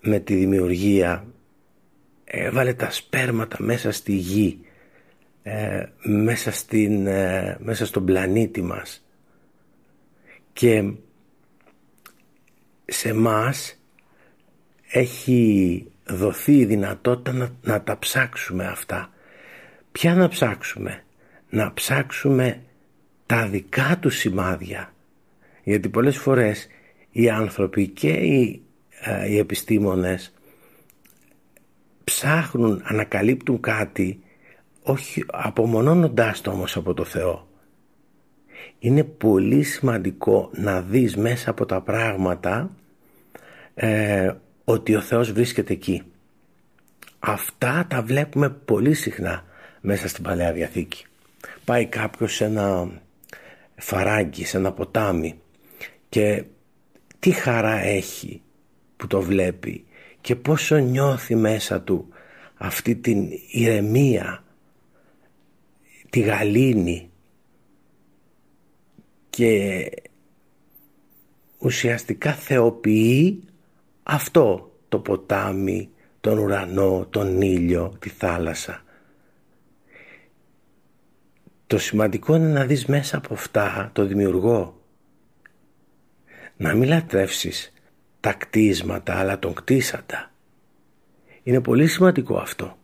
με 0.00 0.18
τη 0.18 0.34
δημιουργία. 0.34 1.26
Έβαλε 2.24 2.74
τα 2.74 2.90
σπέρματα 2.90 3.56
μέσα 3.60 3.92
στη 3.92 4.12
γη 4.12 4.60
ε, 5.42 5.84
μέσα, 6.02 6.50
στην, 6.50 7.06
ε, 7.06 7.56
μέσα 7.60 7.86
στον 7.86 8.04
πλανήτη 8.04 8.62
μας. 8.62 9.04
Και 10.52 10.92
σε 12.84 13.12
μας 13.12 13.80
έχει 14.90 15.86
δοθεί 16.06 16.56
η 16.56 16.64
δυνατότητα 16.64 17.32
να, 17.32 17.50
να 17.62 17.82
τα 17.82 17.98
ψάξουμε 17.98 18.66
αυτά 18.66 19.13
Ποια 19.98 20.14
να 20.14 20.28
ψάξουμε; 20.28 21.02
Να 21.48 21.72
ψάξουμε 21.72 22.62
τα 23.26 23.46
δικά 23.48 23.98
του 24.00 24.10
σημάδια. 24.10 24.92
Γιατί 25.64 25.88
πολλές 25.88 26.16
φορές 26.16 26.68
οι 27.10 27.30
άνθρωποι 27.30 27.88
και 27.88 28.08
οι, 28.08 28.62
ε, 29.00 29.28
οι 29.28 29.38
επιστήμονες 29.38 30.32
ψάχνουν, 32.04 32.82
ανακαλύπτουν 32.84 33.60
κάτι 33.60 34.22
όχι 34.82 35.24
απομονώνοντάς 35.26 36.40
το 36.40 36.50
όμως 36.50 36.76
από 36.76 36.94
το 36.94 37.04
Θεό. 37.04 37.48
Είναι 38.78 39.04
πολύ 39.04 39.62
σημαντικό 39.62 40.50
να 40.52 40.80
δεις 40.80 41.16
μέσα 41.16 41.50
από 41.50 41.66
τα 41.66 41.80
πράγματα 41.80 42.70
ε, 43.74 44.32
ότι 44.64 44.94
ο 44.94 45.00
Θεός 45.00 45.32
βρίσκεται 45.32 45.72
εκεί. 45.72 46.02
Αυτά 47.18 47.86
τα 47.88 48.02
βλέπουμε 48.02 48.50
πολύ 48.50 48.94
συχνά 48.94 49.44
μέσα 49.86 50.08
στην 50.08 50.22
Παλαιά 50.22 50.52
Διαθήκη. 50.52 51.04
Πάει 51.64 51.86
κάποιος 51.86 52.34
σε 52.34 52.44
ένα 52.44 53.00
φαράγγι, 53.76 54.44
σε 54.44 54.56
ένα 54.56 54.72
ποτάμι 54.72 55.40
και 56.08 56.44
τι 57.18 57.30
χαρά 57.30 57.80
έχει 57.80 58.42
που 58.96 59.06
το 59.06 59.20
βλέπει 59.20 59.84
και 60.20 60.36
πόσο 60.36 60.76
νιώθει 60.76 61.34
μέσα 61.34 61.80
του 61.80 62.08
αυτή 62.54 62.96
την 62.96 63.28
ηρεμία, 63.50 64.44
τη 66.10 66.20
γαλήνη 66.20 67.10
και 69.30 69.90
ουσιαστικά 71.58 72.32
θεοποιεί 72.32 73.42
αυτό 74.02 74.72
το 74.88 74.98
ποτάμι, 74.98 75.88
τον 76.20 76.38
ουρανό, 76.38 77.06
τον 77.10 77.40
ήλιο, 77.40 77.96
τη 77.98 78.08
θάλασσα. 78.08 78.84
Το 81.66 81.78
σημαντικό 81.78 82.34
είναι 82.34 82.52
να 82.52 82.64
δεις 82.64 82.86
μέσα 82.86 83.16
από 83.16 83.34
αυτά 83.34 83.90
το 83.92 84.04
δημιουργό. 84.04 84.82
Να 86.56 86.74
μην 86.74 86.88
λατρεύσεις 86.88 87.72
τα 88.20 88.32
κτίσματα 88.32 89.18
αλλά 89.18 89.38
τον 89.38 89.54
κτίσαντα. 89.54 90.32
Είναι 91.42 91.60
πολύ 91.60 91.86
σημαντικό 91.86 92.36
αυτό. 92.36 92.78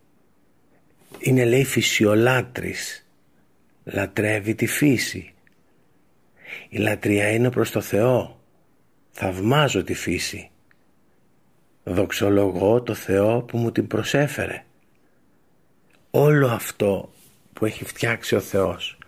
Είναι 1.19 1.45
λέει 1.45 1.65
φυσιολάτρης. 1.65 3.07
Λατρεύει 3.85 4.55
τη 4.55 4.67
φύση. 4.67 5.35
Η 6.69 6.79
λατρεία 6.79 7.31
είναι 7.31 7.51
προς 7.51 7.71
το 7.71 7.81
Θεό. 7.81 8.41
Θαυμάζω 9.11 9.85
τη 9.85 9.95
φύση. 9.95 10.51
Δοξολογώ 11.85 12.83
το 12.83 12.95
Θεό 12.95 13.43
που 13.43 13.59
μου 13.59 13.73
την 13.73 13.87
προσέφερε. 13.87 14.65
Όλο 16.11 16.49
αυτό 16.49 17.13
που 17.53 17.65
έχει 17.65 17.85
φτιάξει 17.85 18.35
ο 18.35 18.41
Θεός 18.41 18.99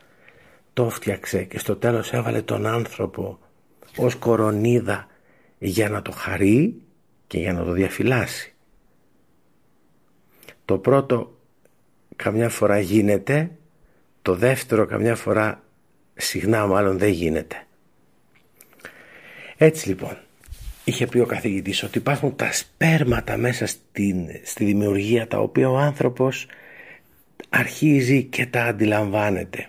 το 0.72 0.90
φτιάξε 0.90 1.42
και 1.42 1.58
στο 1.58 1.76
τέλος 1.76 2.12
έβαλε 2.12 2.42
τον 2.42 2.66
άνθρωπο 2.66 3.38
ως 3.96 4.14
κορονίδα 4.14 5.06
για 5.58 5.88
να 5.88 6.02
το 6.02 6.10
χαρεί 6.10 6.82
και 7.26 7.38
για 7.38 7.52
να 7.52 7.64
το 7.64 7.72
διαφυλάσει. 7.72 8.54
Το 10.64 10.78
πρώτο 10.78 11.38
καμιά 12.16 12.48
φορά 12.48 12.80
γίνεται, 12.80 13.50
το 14.22 14.34
δεύτερο 14.34 14.86
καμιά 14.86 15.16
φορά 15.16 15.62
συχνά 16.14 16.66
μάλλον 16.66 16.98
δεν 16.98 17.10
γίνεται. 17.10 17.66
Έτσι 19.56 19.88
λοιπόν, 19.88 20.16
είχε 20.84 21.06
πει 21.06 21.18
ο 21.18 21.26
καθηγητής 21.26 21.82
ότι 21.82 21.98
υπάρχουν 21.98 22.36
τα 22.36 22.52
σπέρματα 22.52 23.36
μέσα 23.36 23.66
στην, 23.66 24.26
στη 24.44 24.64
δημιουργία 24.64 25.26
τα 25.26 25.38
οποία 25.38 25.70
ο 25.70 25.76
άνθρωπος 25.76 26.46
αρχίζει 27.52 28.22
και 28.22 28.46
τα 28.46 28.64
αντιλαμβάνεται. 28.64 29.66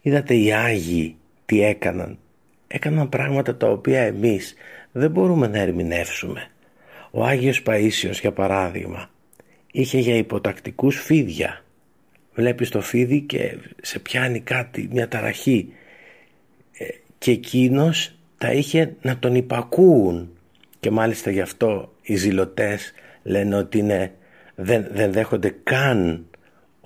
Είδατε 0.00 0.34
οι 0.34 0.52
Άγιοι 0.52 1.16
τι 1.46 1.62
έκαναν. 1.62 2.18
Έκαναν 2.66 3.08
πράγματα 3.08 3.56
τα 3.56 3.70
οποία 3.70 4.00
εμείς 4.00 4.54
δεν 4.92 5.10
μπορούμε 5.10 5.46
να 5.46 5.58
ερμηνεύσουμε. 5.58 6.50
Ο 7.10 7.24
Άγιος 7.24 7.62
Παΐσιος 7.66 8.20
για 8.20 8.32
παράδειγμα 8.32 9.10
είχε 9.72 9.98
για 9.98 10.16
υποτακτικούς 10.16 11.00
φίδια. 11.00 11.64
Βλέπεις 12.34 12.70
το 12.70 12.80
φίδι 12.80 13.20
και 13.20 13.58
σε 13.82 13.98
πιάνει 13.98 14.40
κάτι, 14.40 14.88
μια 14.92 15.08
ταραχή 15.08 15.72
ε, 16.78 16.84
και 17.18 17.30
εκείνος 17.30 18.14
τα 18.38 18.52
είχε 18.52 18.96
να 19.02 19.18
τον 19.18 19.34
υπακούουν 19.34 20.30
και 20.80 20.90
μάλιστα 20.90 21.30
γι' 21.30 21.40
αυτό 21.40 21.92
οι 22.02 22.16
ζηλωτές 22.16 22.92
λένε 23.22 23.56
ότι 23.56 23.78
είναι, 23.78 24.12
δεν, 24.54 24.86
δεν 24.90 25.12
δέχονται 25.12 25.54
καν 25.62 26.27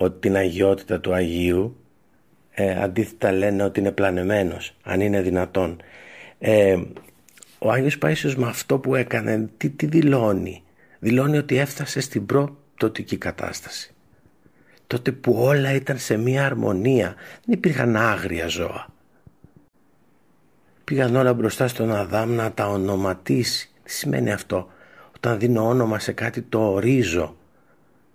ότι 0.03 0.19
την 0.19 0.35
αγιότητα 0.35 0.99
του 0.99 1.13
Αγίου 1.13 1.77
ε, 2.51 2.81
αντίθετα 2.83 3.31
λένε 3.31 3.63
ότι 3.63 3.79
είναι 3.79 3.91
πλανεμένος 3.91 4.75
αν 4.83 5.01
είναι 5.01 5.21
δυνατόν. 5.21 5.81
Ε, 6.39 6.77
ο 7.59 7.71
Άγιος 7.71 7.97
Παΐσιος 8.01 8.33
με 8.35 8.47
αυτό 8.47 8.79
που 8.79 8.95
έκανε 8.95 9.49
τι, 9.57 9.69
τι 9.69 9.85
δηλώνει; 9.85 10.63
Δηλώνει 10.99 11.37
ότι 11.37 11.57
έφτασε 11.57 11.99
στην 11.99 12.25
πρωτοτική 12.25 13.17
κατάσταση. 13.17 13.93
Τότε 14.87 15.11
που 15.11 15.33
όλα 15.33 15.73
ήταν 15.73 15.97
σε 15.97 16.17
μία 16.17 16.45
αρμονία 16.45 17.15
δεν 17.45 17.55
υπήρχαν 17.57 17.95
άγρια 17.95 18.47
ζώα. 18.47 18.87
Πήγαν 20.83 21.15
όλα 21.15 21.33
μπροστά 21.33 21.67
στον 21.67 21.91
Αδάμ 21.91 22.31
να 22.31 22.51
τα 22.51 22.67
ονοματίσει. 22.67 23.71
Τι 23.83 23.91
σημαίνει 23.91 24.31
αυτό; 24.31 24.67
Όταν 25.15 25.39
δίνω 25.39 25.67
όνομα 25.67 25.99
σε 25.99 26.11
κάτι 26.11 26.41
το 26.41 26.71
ορίζω. 26.71 27.35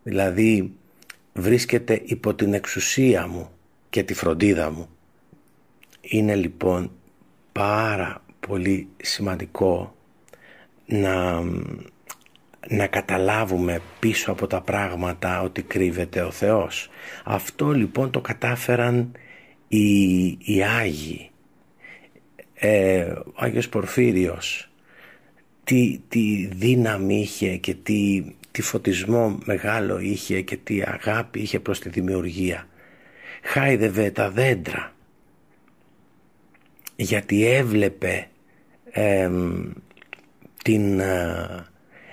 Δηλαδή 0.02 0.77
βρίσκεται 1.38 2.00
υπό 2.04 2.34
την 2.34 2.54
εξουσία 2.54 3.26
μου 3.26 3.50
και 3.90 4.02
τη 4.02 4.14
φροντίδα 4.14 4.70
μου. 4.70 4.88
Είναι 6.00 6.34
λοιπόν 6.34 6.90
πάρα 7.52 8.22
πολύ 8.46 8.88
σημαντικό 8.96 9.94
να, 10.86 11.42
να 12.68 12.86
καταλάβουμε 12.86 13.80
πίσω 14.00 14.32
από 14.32 14.46
τα 14.46 14.60
πράγματα 14.60 15.42
ότι 15.42 15.62
κρύβεται 15.62 16.22
ο 16.22 16.30
Θεός. 16.30 16.88
Αυτό 17.24 17.72
λοιπόν 17.72 18.10
το 18.10 18.20
κατάφεραν 18.20 19.12
οι, 19.68 20.26
οι 20.26 20.62
Άγιοι. 20.78 21.30
Ε, 22.54 23.02
ο 23.02 23.32
Άγιος 23.36 23.68
Πορφύριος 23.68 24.68
τι, 25.68 26.00
τι 26.08 26.48
δύναμη 26.52 27.20
είχε 27.20 27.56
και 27.56 27.74
τι 27.74 28.24
τι 28.58 28.64
φωτισμό 28.64 29.38
μεγάλο 29.44 29.98
είχε 29.98 30.40
και 30.40 30.56
τι 30.56 30.82
αγάπη 30.82 31.40
είχε 31.40 31.60
προς 31.60 31.80
τη 31.80 31.88
δημιουργία. 31.88 32.66
Χάιδευε 33.42 34.10
τα 34.10 34.30
δέντρα 34.30 34.92
γιατί 36.96 37.46
έβλεπε 37.46 38.28
την, 40.64 41.00
ε, 41.00 41.66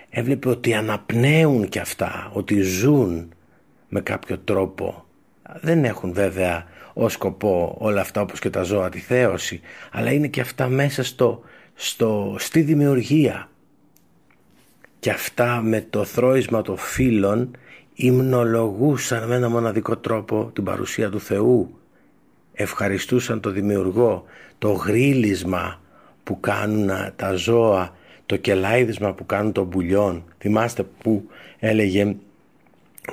έβλεπε 0.09 0.49
ότι 0.49 0.73
αναπνέουν 0.73 1.69
και 1.69 1.79
αυτά, 1.79 2.29
ότι 2.33 2.61
ζουν 2.61 3.33
με 3.89 4.01
κάποιο 4.01 4.37
τρόπο. 4.37 5.05
Δεν 5.61 5.85
έχουν 5.85 6.13
βέβαια 6.13 6.65
ως 6.93 7.13
σκοπό 7.13 7.75
όλα 7.79 8.01
αυτά 8.01 8.21
όπως 8.21 8.39
και 8.39 8.49
τα 8.49 8.63
ζώα 8.63 8.89
τη 8.89 8.99
θέωση, 8.99 9.61
αλλά 9.91 10.11
είναι 10.11 10.27
και 10.27 10.41
αυτά 10.41 10.67
μέσα 10.67 11.03
στο, 11.03 11.41
στο, 11.73 12.35
στη 12.39 12.61
δημιουργία 12.61 13.49
και 15.05 15.11
αυτά 15.11 15.61
με 15.61 15.85
το 15.89 16.03
θρόισμα 16.03 16.61
των 16.61 16.77
φίλων 16.77 17.57
υμνολογούσαν 17.93 19.27
με 19.27 19.35
ένα 19.35 19.49
μοναδικό 19.49 19.97
τρόπο 19.97 20.51
την 20.53 20.63
παρουσία 20.63 21.09
του 21.09 21.19
Θεού. 21.19 21.79
Ευχαριστούσαν 22.53 23.39
το 23.39 23.49
δημιουργό 23.49 24.25
το 24.57 24.71
γρίλισμα 24.71 25.81
που 26.23 26.39
κάνουν 26.39 26.89
τα 27.15 27.33
ζώα 27.33 27.95
το 28.25 28.35
κελάιδισμα 28.37 29.13
που 29.13 29.25
κάνουν 29.25 29.51
των 29.51 29.69
πουλιών. 29.69 30.23
Θυμάστε 30.37 30.83
που 30.83 31.29
έλεγε 31.59 32.15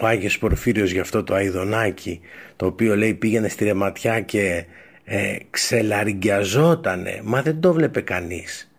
ο 0.01 0.07
Άγιος 0.07 0.39
Πορφύριος 0.39 0.91
για 0.91 1.01
αυτό 1.01 1.25
το 1.25 1.35
αιδονάκι 1.35 2.21
το 2.57 2.67
οποίο 2.67 2.97
λέει 2.97 3.15
πήγαινε 3.15 3.49
στη 3.49 3.65
ρεματιά 3.65 4.21
και 4.21 4.65
ε, 5.05 5.37
ξελαριγκιαζότανε. 5.51 7.21
Μα 7.25 7.43
δεν 7.43 7.61
το 7.61 7.73
βλέπε 7.73 8.01
κανείς. 8.01 8.73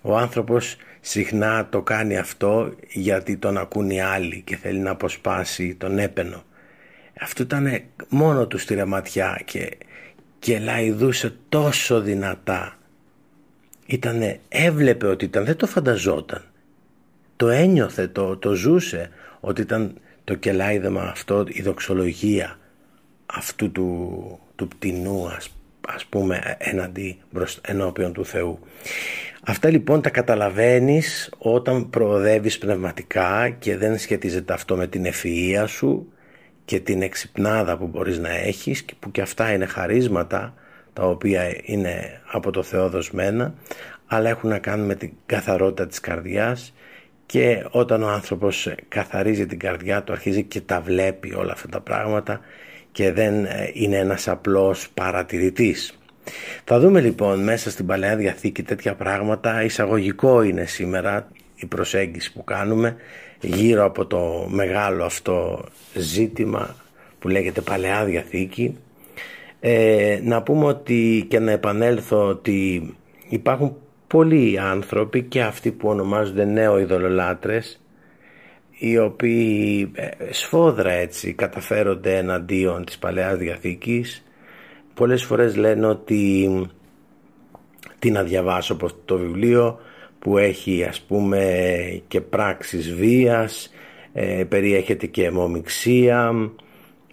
Ο 0.00 0.16
άνθρωπος 0.16 0.76
συχνά 1.04 1.68
το 1.68 1.82
κάνει 1.82 2.18
αυτό 2.18 2.74
γιατί 2.88 3.36
τον 3.36 3.58
ακούν 3.58 3.90
οι 3.90 4.00
άλλοι 4.00 4.42
και 4.46 4.56
θέλει 4.56 4.78
να 4.78 4.90
αποσπάσει 4.90 5.74
τον 5.74 5.98
έπαινο. 5.98 6.42
Αυτό 7.20 7.42
ήταν 7.42 7.82
μόνο 8.08 8.46
του 8.46 8.58
στη 8.58 8.74
ρεματιά 8.74 9.40
και, 9.44 9.76
και 10.38 10.58
λαϊδούσε 10.58 11.34
τόσο 11.48 12.00
δυνατά. 12.00 12.76
Ήτανε, 13.86 14.40
έβλεπε 14.48 15.06
ότι 15.06 15.24
ήταν, 15.24 15.44
δεν 15.44 15.56
το 15.56 15.66
φανταζόταν. 15.66 16.44
Το 17.36 17.48
ένιωθε, 17.48 18.08
το, 18.08 18.36
το 18.36 18.52
ζούσε 18.52 19.10
ότι 19.40 19.60
ήταν 19.60 19.94
το 20.24 20.34
κελάιδεμα 20.34 21.02
αυτό, 21.02 21.44
η 21.48 21.62
δοξολογία 21.62 22.58
αυτού 23.26 23.72
του, 23.72 24.38
του 24.56 24.68
πτηνού 24.68 25.28
ας, 25.28 25.48
ας 25.88 26.04
πούμε 26.04 26.56
έναντι 26.58 27.18
ενώπιον 27.60 28.12
του 28.12 28.24
Θεού. 28.24 28.58
Αυτά 29.44 29.70
λοιπόν 29.70 30.02
τα 30.02 30.10
καταλαβαίνεις 30.10 31.32
όταν 31.38 31.90
προοδεύεις 31.90 32.58
πνευματικά 32.58 33.48
και 33.48 33.76
δεν 33.76 33.98
σχετίζεται 33.98 34.52
αυτό 34.52 34.76
με 34.76 34.86
την 34.86 35.04
ευφυΐα 35.06 35.64
σου 35.66 36.12
και 36.64 36.80
την 36.80 37.02
εξυπνάδα 37.02 37.76
που 37.76 37.86
μπορείς 37.86 38.18
να 38.18 38.30
έχεις 38.30 38.82
και 38.82 38.94
που 38.98 39.10
και 39.10 39.20
αυτά 39.20 39.52
είναι 39.52 39.66
χαρίσματα 39.66 40.54
τα 40.92 41.02
οποία 41.02 41.56
είναι 41.62 42.20
από 42.32 42.50
το 42.50 42.62
Θεό 42.62 42.88
δοσμένα 42.88 43.54
αλλά 44.06 44.28
έχουν 44.28 44.50
να 44.50 44.58
κάνουν 44.58 44.86
με 44.86 44.94
την 44.94 45.12
καθαρότητα 45.26 45.86
της 45.86 46.00
καρδιάς 46.00 46.74
και 47.26 47.66
όταν 47.70 48.02
ο 48.02 48.08
άνθρωπος 48.08 48.74
καθαρίζει 48.88 49.46
την 49.46 49.58
καρδιά 49.58 50.02
του 50.02 50.12
αρχίζει 50.12 50.42
και 50.42 50.60
τα 50.60 50.80
βλέπει 50.80 51.34
όλα 51.34 51.52
αυτά 51.52 51.68
τα 51.68 51.80
πράγματα 51.80 52.40
και 52.92 53.12
δεν 53.12 53.46
είναι 53.72 53.96
ένας 53.96 54.28
απλός 54.28 54.88
παρατηρητής. 54.94 56.01
Θα 56.64 56.80
δούμε 56.80 57.00
λοιπόν 57.00 57.42
μέσα 57.42 57.70
στην 57.70 57.86
Παλαιά 57.86 58.16
Διαθήκη 58.16 58.62
τέτοια 58.62 58.94
πράγματα. 58.94 59.62
Εισαγωγικό 59.62 60.42
είναι 60.42 60.64
σήμερα 60.64 61.28
η 61.54 61.66
προσέγγιση 61.66 62.32
που 62.32 62.44
κάνουμε 62.44 62.96
γύρω 63.40 63.84
από 63.84 64.06
το 64.06 64.46
μεγάλο 64.50 65.04
αυτό 65.04 65.64
ζήτημα 65.94 66.76
που 67.18 67.28
λέγεται 67.28 67.60
Παλαιά 67.60 68.04
Διαθήκη. 68.04 68.76
Ε, 69.60 70.20
να 70.22 70.42
πούμε 70.42 70.64
ότι 70.64 71.26
και 71.28 71.38
να 71.38 71.50
επανέλθω 71.50 72.26
ότι 72.26 72.94
υπάρχουν 73.28 73.76
πολλοί 74.06 74.58
άνθρωποι 74.58 75.22
και 75.22 75.42
αυτοί 75.42 75.70
που 75.70 75.88
ονομάζονται 75.88 76.44
νέο 76.44 76.78
ειδωλολάτρες 76.78 77.80
οι 78.78 78.98
οποίοι 78.98 79.90
ε, 79.94 80.08
σφόδρα 80.30 80.92
έτσι 80.92 81.32
καταφέρονται 81.32 82.16
εναντίον 82.16 82.84
της 82.84 82.98
Παλαιάς 82.98 83.38
Διαθήκης 83.38 84.24
πολλές 84.94 85.24
φορές 85.24 85.56
λένε 85.56 85.86
ότι 85.86 86.48
τι 87.98 88.10
να 88.10 88.22
διαβάσω 88.22 88.72
από 88.72 88.88
το 89.04 89.18
βιβλίο 89.18 89.80
που 90.18 90.38
έχει 90.38 90.84
ας 90.84 91.00
πούμε 91.00 92.02
και 92.08 92.20
πράξεις 92.20 92.94
βίας, 92.94 93.70
ε, 94.12 94.44
περιέχεται 94.48 95.06
και 95.06 95.24
αιμομιξία 95.24 96.32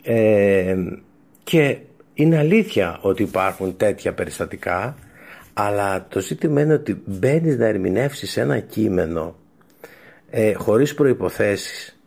ε, 0.02 0.76
και 1.44 1.78
είναι 2.14 2.38
αλήθεια 2.38 3.00
ότι 3.02 3.24
υπάρχουν 3.24 3.78
τέτοια 3.78 4.14
περιστατικά 4.14 4.96
αλλά 5.54 6.08
το 6.08 6.20
ζήτημα 6.20 6.62
είναι 6.62 6.74
ότι 6.74 7.02
μπαίνεις 7.06 7.58
να 7.58 7.66
ερμηνεύσεις 7.66 8.38
ένα 8.38 8.60
κείμενο 8.60 9.36
ε, 10.30 10.54
χωρίς 10.54 10.94
προϋποθέσεις. 10.94 12.00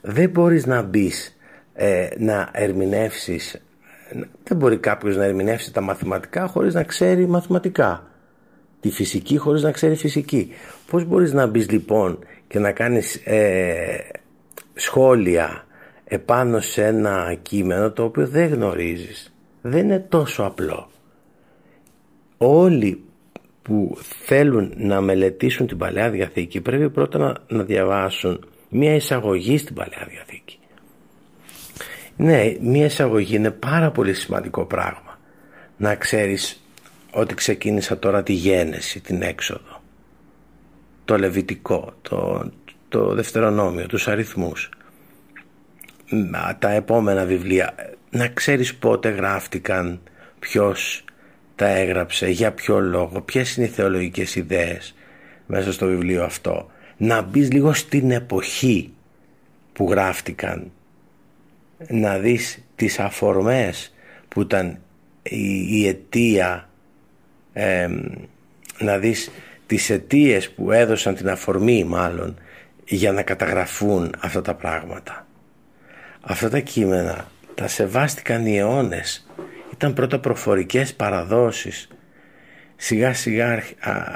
Δεν 0.00 0.30
μπορείς 0.30 0.66
να 0.66 0.82
μπεις 0.82 1.38
ε, 1.74 2.08
να 2.18 2.50
ερμηνεύσεις 2.52 3.62
δεν 4.44 4.56
μπορεί 4.56 4.78
κάποιος 4.78 5.16
να 5.16 5.24
ερμηνεύσει 5.24 5.72
τα 5.72 5.80
μαθηματικά 5.80 6.46
χωρίς 6.46 6.74
να 6.74 6.82
ξέρει 6.82 7.26
μαθηματικά. 7.26 8.06
Τη 8.80 8.90
φυσική 8.90 9.36
χωρίς 9.36 9.62
να 9.62 9.70
ξέρει 9.70 9.94
φυσική. 9.94 10.52
Πως 10.90 11.04
μπορείς 11.04 11.32
να 11.32 11.46
μπεις 11.46 11.70
λοιπόν 11.70 12.18
και 12.48 12.58
να 12.58 12.72
κάνεις 12.72 13.14
ε, 13.24 14.10
σχόλια 14.74 15.66
επάνω 16.04 16.60
σε 16.60 16.84
ένα 16.84 17.36
κείμενο 17.42 17.90
το 17.90 18.04
οποίο 18.04 18.26
δεν 18.26 18.48
γνωρίζεις; 18.48 19.34
Δεν 19.62 19.84
είναι 19.84 20.06
τόσο 20.08 20.42
απλό. 20.42 20.90
Όλοι 22.38 23.02
που 23.62 23.98
θέλουν 24.00 24.72
να 24.76 25.00
μελετήσουν 25.00 25.66
την 25.66 25.78
Παλαιά 25.78 26.10
Διαθήκη 26.10 26.60
πρέπει 26.60 26.90
πρώτα 26.90 27.18
να, 27.18 27.56
να 27.56 27.62
διαβάσουν 27.62 28.44
μια 28.68 28.94
εισαγωγή 28.94 29.58
στην 29.58 29.74
Παλαιά 29.74 30.06
Διαθήκη. 30.08 30.58
Ναι, 32.20 32.54
μια 32.60 32.84
εισαγωγή 32.84 33.36
είναι 33.36 33.50
πάρα 33.50 33.90
πολύ 33.90 34.14
σημαντικό 34.14 34.64
πράγμα. 34.64 35.18
Να 35.76 35.94
ξέρεις 35.94 36.62
ότι 37.10 37.34
ξεκίνησα 37.34 37.98
τώρα 37.98 38.22
τη 38.22 38.32
γένεση, 38.32 39.00
την 39.00 39.22
έξοδο, 39.22 39.82
το 41.04 41.18
λεβιτικό, 41.18 41.94
το, 42.02 42.50
το 42.88 43.14
δευτερονόμιο, 43.14 43.86
τους 43.86 44.08
αριθμούς, 44.08 44.70
τα 46.58 46.70
επόμενα 46.70 47.24
βιβλία. 47.24 47.74
Να 48.10 48.28
ξέρεις 48.28 48.74
πότε 48.74 49.08
γράφτηκαν, 49.08 50.00
ποιος 50.38 51.04
τα 51.54 51.66
έγραψε, 51.66 52.28
για 52.28 52.52
ποιο 52.52 52.80
λόγο, 52.80 53.20
ποιες 53.20 53.56
είναι 53.56 53.66
οι 53.66 53.70
θεολογικές 53.70 54.34
ιδέες 54.34 54.94
μέσα 55.46 55.72
στο 55.72 55.86
βιβλίο 55.86 56.24
αυτό. 56.24 56.70
Να 56.96 57.22
μπεις 57.22 57.52
λίγο 57.52 57.72
στην 57.72 58.10
εποχή 58.10 58.92
που 59.72 59.90
γράφτηκαν, 59.90 60.70
να 61.86 62.18
δεις 62.18 62.64
τις 62.76 62.98
αφορμές 62.98 63.94
που 64.28 64.40
ήταν 64.40 64.78
η, 65.22 65.78
η 65.80 65.88
αιτία, 65.88 66.68
να 68.78 68.98
δεις 68.98 69.30
τις 69.66 69.90
αιτίες 69.90 70.50
που 70.50 70.72
έδωσαν 70.72 71.14
την 71.14 71.28
αφορμή 71.28 71.84
μάλλον 71.84 72.38
για 72.84 73.12
να 73.12 73.22
καταγραφούν 73.22 74.14
αυτά 74.18 74.42
τα 74.42 74.54
πράγματα. 74.54 75.26
Αυτά 76.20 76.48
τα 76.48 76.58
κείμενα 76.58 77.28
τα 77.54 77.68
σεβάστηκαν 77.68 78.46
οι 78.46 78.56
αιώνες. 78.56 79.26
Ήταν 79.72 79.92
πρώτα 79.92 80.18
προφορικές 80.18 80.94
παραδόσεις. 80.94 81.88
Σιγά 82.76 83.14
σιγά 83.14 83.62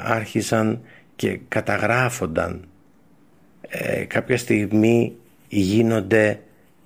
άρχισαν 0.05 0.81
και 1.16 1.40
καταγράφονταν. 1.48 2.68
Ε, 3.68 4.05
κάποια 4.05 4.38
στιγμή 4.38 5.16
γίνονται 5.48 6.40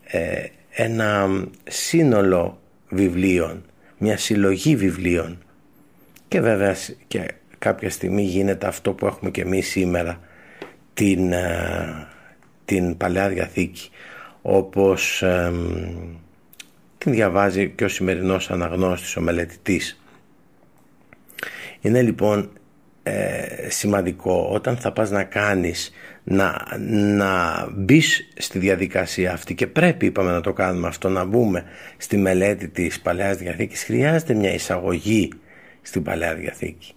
ε, 0.04 0.46
ένα 0.78 1.28
σύνολο 1.68 2.60
βιβλίων 2.88 3.64
μια 3.98 4.16
συλλογή 4.16 4.76
βιβλίων 4.76 5.38
και 6.28 6.40
βέβαια 6.40 6.76
και 7.06 7.34
κάποια 7.58 7.90
στιγμή 7.90 8.22
γίνεται 8.22 8.66
αυτό 8.66 8.92
που 8.92 9.06
έχουμε 9.06 9.30
και 9.30 9.40
εμείς 9.40 9.68
σήμερα 9.68 10.20
την, 10.94 11.32
ε, 11.32 12.06
την 12.64 12.96
Παλαιά 12.96 13.28
Διαθήκη 13.28 13.90
όπως 14.42 15.22
την 16.98 17.12
διαβάζει 17.12 17.70
και 17.70 17.84
ο 17.84 17.88
σημερινός 17.88 18.50
αναγνώστης, 18.50 19.16
ο 19.16 19.20
μελετητής. 19.20 20.00
Είναι 21.80 22.02
λοιπόν 22.02 22.40
ε, 22.40 22.65
σημαντικό 23.68 24.48
όταν 24.52 24.76
θα 24.76 24.92
πας 24.92 25.10
να 25.10 25.24
κάνεις 25.24 25.90
να, 26.24 26.76
να 27.16 27.64
μπεις 27.72 28.28
στη 28.36 28.58
διαδικασία 28.58 29.32
αυτή 29.32 29.54
και 29.54 29.66
πρέπει 29.66 30.06
είπαμε 30.06 30.30
να 30.30 30.40
το 30.40 30.52
κάνουμε 30.52 30.86
αυτό 30.86 31.08
να 31.08 31.24
μπούμε 31.24 31.64
στη 31.96 32.16
μελέτη 32.16 32.68
της 32.68 33.00
Παλαιάς 33.00 33.36
Διαθήκης 33.36 33.84
χρειάζεται 33.84 34.34
μια 34.34 34.54
εισαγωγή 34.54 35.32
στην 35.82 36.02
Παλαιά 36.02 36.34
Διαθήκη 36.34 36.94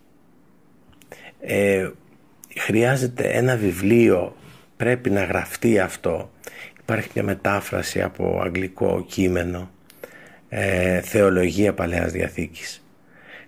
ε, 1.42 1.90
χρειάζεται 2.58 3.24
ένα 3.24 3.56
βιβλίο 3.56 4.36
πρέπει 4.78 5.10
να 5.10 5.24
γραφτεί 5.24 5.80
αυτό 5.80 6.32
υπάρχει 6.80 7.10
μια 7.14 7.24
μετάφραση 7.24 8.02
από 8.02 8.42
αγγλικό 8.44 9.06
κείμενο 9.08 9.72
ε, 10.50 11.02
θεολογία 11.02 11.74
Παλαιάς 11.74 12.12
Διαθήκης. 12.12 12.84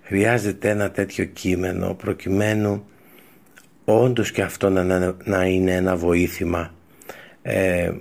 Χρειάζεται 0.03 0.69
ένα 0.69 0.91
τέτοιο 0.91 1.25
κείμενο 1.25 1.93
προκειμένου 1.93 2.85
όντως 3.85 4.31
και 4.31 4.41
αυτό 4.41 4.69
να, 4.69 5.15
να 5.23 5.45
είναι 5.45 5.75
ένα 5.75 5.95
βοήθημα 5.95 6.73
ε, 7.41 7.91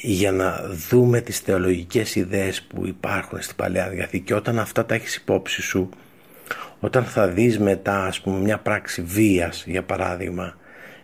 για 0.00 0.32
να 0.32 0.60
δούμε 0.88 1.20
τις 1.20 1.38
θεολογικές 1.38 2.14
ιδέες 2.14 2.62
που 2.62 2.86
υπάρχουν 2.86 3.42
στην 3.42 3.56
Παλαιά 3.56 3.88
Διαθήκη. 3.88 4.32
Όταν 4.32 4.58
αυτά 4.58 4.86
τα 4.86 4.94
έχεις 4.94 5.16
υπόψη 5.16 5.62
σου 5.62 5.88
όταν 6.80 7.04
θα 7.04 7.28
δεις 7.28 7.58
μετά 7.58 8.04
ας 8.04 8.20
πούμε 8.20 8.38
μια 8.38 8.58
πράξη 8.58 9.02
βίας 9.02 9.64
για 9.66 9.82
παράδειγμα 9.82 10.56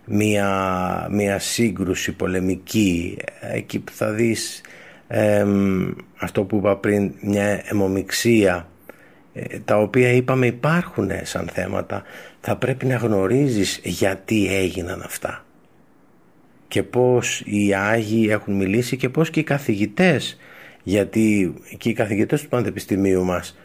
μια, 0.05 1.07
μια 1.11 1.39
σύγκρουση 1.39 2.11
πολεμική 2.11 3.17
εκεί 3.41 3.79
που 3.79 3.91
θα 3.91 4.11
δεις 4.11 4.61
αυτό 6.17 6.43
που 6.43 6.55
είπα 6.55 6.77
πριν 6.77 7.11
μια 7.21 7.63
αιμομιξία 7.65 8.67
ε, 9.33 9.59
τα 9.65 9.77
οποία 9.77 10.11
είπαμε 10.11 10.45
υπάρχουν 10.45 11.11
σαν 11.23 11.49
θέματα 11.53 12.03
θα 12.45 12.55
πρέπει 12.55 12.85
να 12.85 12.95
γνωρίζεις 12.95 13.79
γιατί 13.83 14.55
έγιναν 14.55 15.01
αυτά 15.01 15.45
και 16.67 16.83
πως 16.83 17.41
οι 17.45 17.73
Άγιοι 17.73 18.27
έχουν 18.29 18.55
μιλήσει 18.55 18.97
και 18.97 19.09
πως 19.09 19.29
και 19.29 19.39
οι 19.39 19.43
καθηγητές 19.43 20.37
γιατί 20.83 21.53
και 21.77 21.89
οι 21.89 21.93
καθηγητές 21.93 22.41
του 22.41 22.47
Πανεπιστημίου 22.47 23.23
μας 23.23 23.57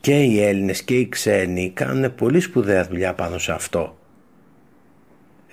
και 0.00 0.22
οι 0.22 0.42
Έλληνες 0.42 0.82
και 0.82 0.98
οι 0.98 1.08
ξένοι 1.08 1.70
κάνουν 1.74 2.14
πολύ 2.14 2.40
σπουδαία 2.40 2.84
δουλειά 2.84 3.14
πάνω 3.14 3.38
σε 3.38 3.52
αυτό. 3.52 3.98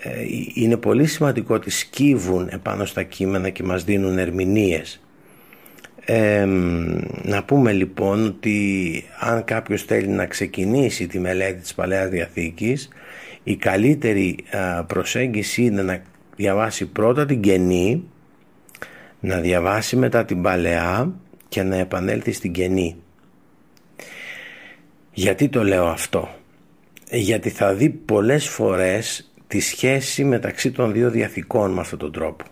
Ε, 0.03 0.11
είναι 0.53 0.77
πολύ 0.77 1.05
σημαντικό 1.05 1.55
ότι 1.55 1.69
σκύβουν 1.69 2.47
επάνω 2.51 2.85
στα 2.85 3.03
κείμενα 3.03 3.49
και 3.49 3.63
μας 3.63 3.83
δίνουν 3.83 4.17
ερμηνείες 4.17 5.02
να 7.21 7.43
πούμε 7.43 7.71
λοιπόν 7.71 8.25
ότι 8.25 9.03
αν 9.19 9.43
κάποιος 9.43 9.83
θέλει 9.83 10.07
να 10.07 10.25
ξεκινήσει 10.25 11.07
τη 11.07 11.19
μελέτη 11.19 11.61
της 11.61 11.73
Παλαιάς 11.73 12.09
Διαθήκης 12.09 12.89
η 13.43 13.55
καλύτερη 13.55 14.37
προσέγγιση 14.87 15.63
είναι 15.63 15.81
να 15.81 16.01
διαβάσει 16.35 16.85
πρώτα 16.85 17.25
την 17.25 17.41
Καινή 17.41 18.03
να 19.19 19.39
διαβάσει 19.39 19.95
μετά 19.95 20.25
την 20.25 20.41
Παλαιά 20.41 21.13
και 21.47 21.63
να 21.63 21.75
επανέλθει 21.75 22.31
στην 22.31 22.51
Καινή. 22.51 22.95
Γιατί 25.13 25.49
το 25.49 25.63
λέω 25.63 25.85
αυτό; 25.85 26.29
Γιατί 27.11 27.49
θα 27.49 27.73
δει 27.73 27.89
πολλές 27.89 28.47
φορές 28.47 29.33
τη 29.47 29.59
σχέση 29.59 30.23
μεταξύ 30.23 30.71
των 30.71 30.91
δύο 30.91 31.09
διαθήκων 31.09 31.71
με 31.71 31.79
αυτόν 31.79 31.99
τον 31.99 32.11
τρόπο 32.11 32.45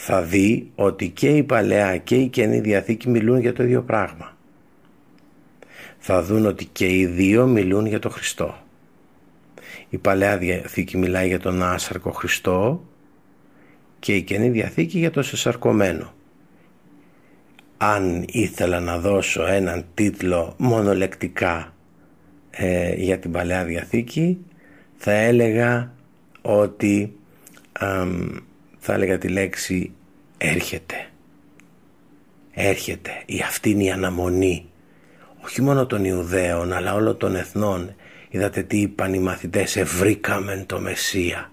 θα 0.00 0.22
δει 0.22 0.70
ότι 0.74 1.08
και 1.08 1.28
η 1.28 1.42
Παλαιά 1.42 1.96
και 1.96 2.14
η 2.14 2.28
Καινή 2.28 2.60
Διαθήκη 2.60 3.08
μιλούν 3.08 3.40
για 3.40 3.52
το 3.52 3.62
ίδιο 3.62 3.82
πράγμα. 3.82 4.36
Θα 5.98 6.22
δουν 6.22 6.46
ότι 6.46 6.64
και 6.64 6.86
οι 6.86 7.06
δύο 7.06 7.46
μιλούν 7.46 7.86
για 7.86 7.98
το 7.98 8.08
Χριστό. 8.08 8.58
Η 9.88 9.98
Παλαιά 9.98 10.38
Διαθήκη 10.38 10.96
μιλάει 10.96 11.26
για 11.26 11.38
τον 11.38 11.62
άσαρκο 11.62 12.10
Χριστό 12.10 12.84
και 13.98 14.14
η 14.14 14.22
Καινή 14.22 14.48
Διαθήκη 14.48 14.98
για 14.98 15.10
το 15.10 15.22
σεσαρκωμένο. 15.22 16.12
Αν 17.76 18.24
ήθελα 18.28 18.80
να 18.80 18.98
δώσω 18.98 19.46
έναν 19.46 19.84
τίτλο 19.94 20.54
μονολεκτικά 20.56 21.74
ε, 22.50 22.94
για 22.94 23.18
την 23.18 23.32
Παλαιά 23.32 23.64
Διαθήκη 23.64 24.38
θα 24.96 25.12
έλεγα 25.12 25.92
ότι 26.42 27.12
θα 28.88 28.96
έλεγα 28.96 29.18
τη 29.18 29.28
λέξη 29.28 29.92
έρχεται. 30.38 30.94
Έρχεται. 32.50 33.10
Η 33.26 33.40
αυτή 33.46 33.70
είναι 33.70 33.84
η 33.84 33.90
αναμονή. 33.90 34.66
Όχι 35.44 35.62
μόνο 35.62 35.86
των 35.86 36.04
Ιουδαίων 36.04 36.72
αλλά 36.72 36.94
όλων 36.94 37.16
των 37.16 37.36
εθνών. 37.36 37.94
Είδατε 38.28 38.62
τι 38.62 38.80
είπαν 38.80 39.14
οι 39.14 39.18
μαθητές. 39.18 39.76
Ευρήκαμε 39.76 40.64
το 40.66 40.80
Μεσσία. 40.80 41.52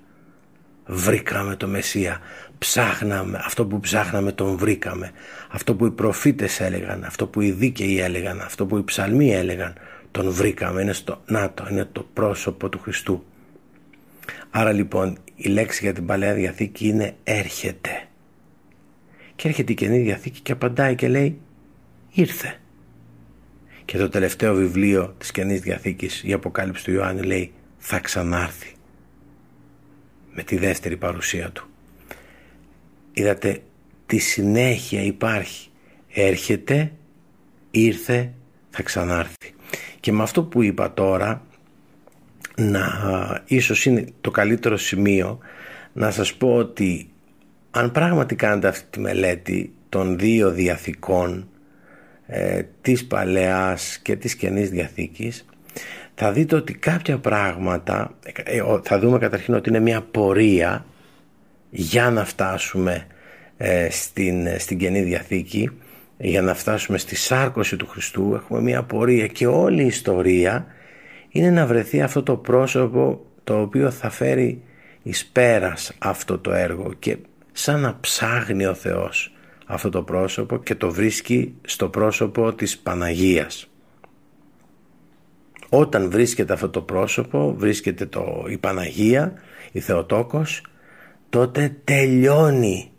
Βρήκαμε 0.85 1.55
το 1.55 1.67
Μεσσία. 1.67 2.19
Ψάχναμε. 2.57 3.41
Αυτό 3.45 3.65
που 3.65 3.79
ψάχναμε 3.79 4.31
τον 4.31 4.57
βρήκαμε. 4.57 5.11
Αυτό 5.51 5.75
που 5.75 5.85
οι 5.85 5.91
προφήτες 5.91 6.59
έλεγαν. 6.59 7.03
Αυτό 7.03 7.27
που 7.27 7.41
οι 7.41 7.51
δίκαιοι 7.51 7.99
έλεγαν. 7.99 8.41
Αυτό 8.41 8.65
που 8.65 8.77
οι 8.77 8.83
ψαλμοί 8.83 9.33
έλεγαν. 9.33 9.73
τον 10.11 10.31
βρήκαμε, 10.31 10.81
είναι 10.81 10.93
στο, 10.93 11.21
να 11.25 11.51
το, 11.53 11.67
είναι 11.71 11.85
το 11.91 12.07
πρόσωπο 12.13 12.69
του 12.69 12.79
Χριστού. 12.79 13.23
Άρα 14.49 14.71
λοιπόν 14.71 15.17
η 15.35 15.49
λέξη 15.49 15.83
για 15.83 15.93
την 15.93 16.05
Παλαιά 16.05 16.33
Διαθήκη 16.33 16.87
είναι 16.87 17.15
έρχεται. 17.23 18.07
Και 19.35 19.47
έρχεται 19.47 19.71
η 19.71 19.75
Καινή 19.75 19.99
Διαθήκη 19.99 20.39
και 20.39 20.51
απαντάει 20.51 20.95
και 20.95 21.07
λέει 21.07 21.39
ήρθε. 22.11 22.59
Και 23.85 23.97
το 23.97 24.09
τελευταίο 24.09 24.55
βιβλίο 24.55 25.15
της 25.17 25.31
Καινής 25.31 25.61
Διαθήκης, 25.61 26.23
η 26.23 26.33
Αποκάλυψη 26.33 26.83
του 26.83 26.91
Ιωάννη 26.91 27.21
λέει 27.21 27.53
θα 27.77 27.99
ξανάρθει 27.99 28.73
με 30.33 30.43
τη 30.43 30.57
δεύτερη 30.57 30.97
παρουσία 30.97 31.51
του. 31.51 31.67
Είδατε 33.13 33.61
τη 34.05 34.17
συνέχεια 34.17 35.01
υπάρχει. 35.01 35.69
Έρχεται, 36.07 36.91
ήρθε, 37.71 38.33
θα 38.69 38.83
ξανάρθει. 38.83 39.53
Και 39.99 40.11
με 40.11 40.23
αυτό 40.23 40.43
που 40.43 40.63
είπα 40.63 40.93
τώρα, 40.93 41.45
να, 42.57 42.89
ίσως 43.45 43.85
είναι 43.85 44.05
το 44.21 44.31
καλύτερο 44.31 44.77
σημείο 44.77 45.39
να 45.93 46.11
σας 46.11 46.33
πω 46.33 46.55
ότι 46.55 47.09
αν 47.71 47.91
πράγματι 47.91 48.35
κάνετε 48.35 48.67
αυτή 48.67 48.85
τη 48.89 48.99
μελέτη 48.99 49.73
των 49.89 50.17
δύο 50.19 50.51
διαθήκων 50.51 51.49
ε, 52.27 52.61
της 52.81 53.05
Παλαιάς 53.05 53.97
και 53.97 54.15
της 54.15 54.35
Καινής 54.35 54.69
Διαθήκης 54.69 55.45
θα 56.15 56.31
δείτε 56.31 56.55
ότι 56.55 56.73
κάποια 56.73 57.17
πράγματα 57.17 58.17
ε, 58.43 58.61
θα 58.83 58.99
δούμε 58.99 59.17
καταρχήν 59.17 59.53
ότι 59.53 59.69
είναι 59.69 59.79
μια 59.79 60.01
πορεία 60.01 60.85
για 61.69 62.09
να 62.09 62.25
φτάσουμε 62.25 63.05
ε, 63.57 63.87
στην, 63.91 64.47
στην 64.59 64.77
Καινή 64.77 65.01
Διαθήκη 65.01 65.71
για 66.17 66.41
να 66.41 66.53
φτάσουμε 66.53 66.97
στη 66.97 67.15
σάρκωση 67.15 67.75
του 67.75 67.87
Χριστού. 67.87 68.33
Έχουμε 68.35 68.61
μια 68.61 68.83
πορεία 68.83 69.27
και 69.27 69.47
όλη 69.47 69.83
η 69.83 69.87
ιστορία 69.87 70.65
είναι 71.35 71.49
να 71.49 71.65
βρεθεί 71.65 72.01
αυτό 72.01 72.23
το 72.23 72.37
πρόσωπο 72.37 73.25
το 73.43 73.61
οποίο 73.61 73.91
θα 73.91 74.09
φέρει 74.09 74.61
εις 75.03 75.25
πέρας 75.25 75.93
αυτό 75.99 76.39
το 76.39 76.53
έργο 76.53 76.93
και 76.93 77.17
σαν 77.51 77.79
να 77.79 77.97
ψάχνει 77.99 78.65
ο 78.65 78.73
Θεός 78.73 79.33
αυτό 79.65 79.89
το 79.89 80.03
πρόσωπο 80.03 80.57
και 80.57 80.75
το 80.75 80.91
βρίσκει 80.91 81.55
στο 81.65 81.89
πρόσωπο 81.89 82.53
της 82.53 82.77
Παναγίας. 82.77 83.69
Όταν 85.69 86.09
βρίσκεται 86.09 86.53
αυτό 86.53 86.69
το 86.69 86.81
πρόσωπο, 86.81 87.53
βρίσκεται 87.57 88.05
το, 88.05 88.45
η 88.49 88.57
Παναγία, 88.57 89.33
η 89.71 89.79
Θεοτόκος, 89.79 90.65
τότε 91.29 91.77
τελειώνει 91.83 92.91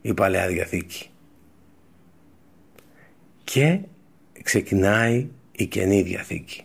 η 0.00 0.14
Παλαιά 0.14 0.46
Διαθήκη. 0.46 1.08
Και 3.44 3.78
ξεκινάει 4.42 5.28
η 5.52 5.66
Καινή 5.66 6.02
Διαθήκη. 6.02 6.64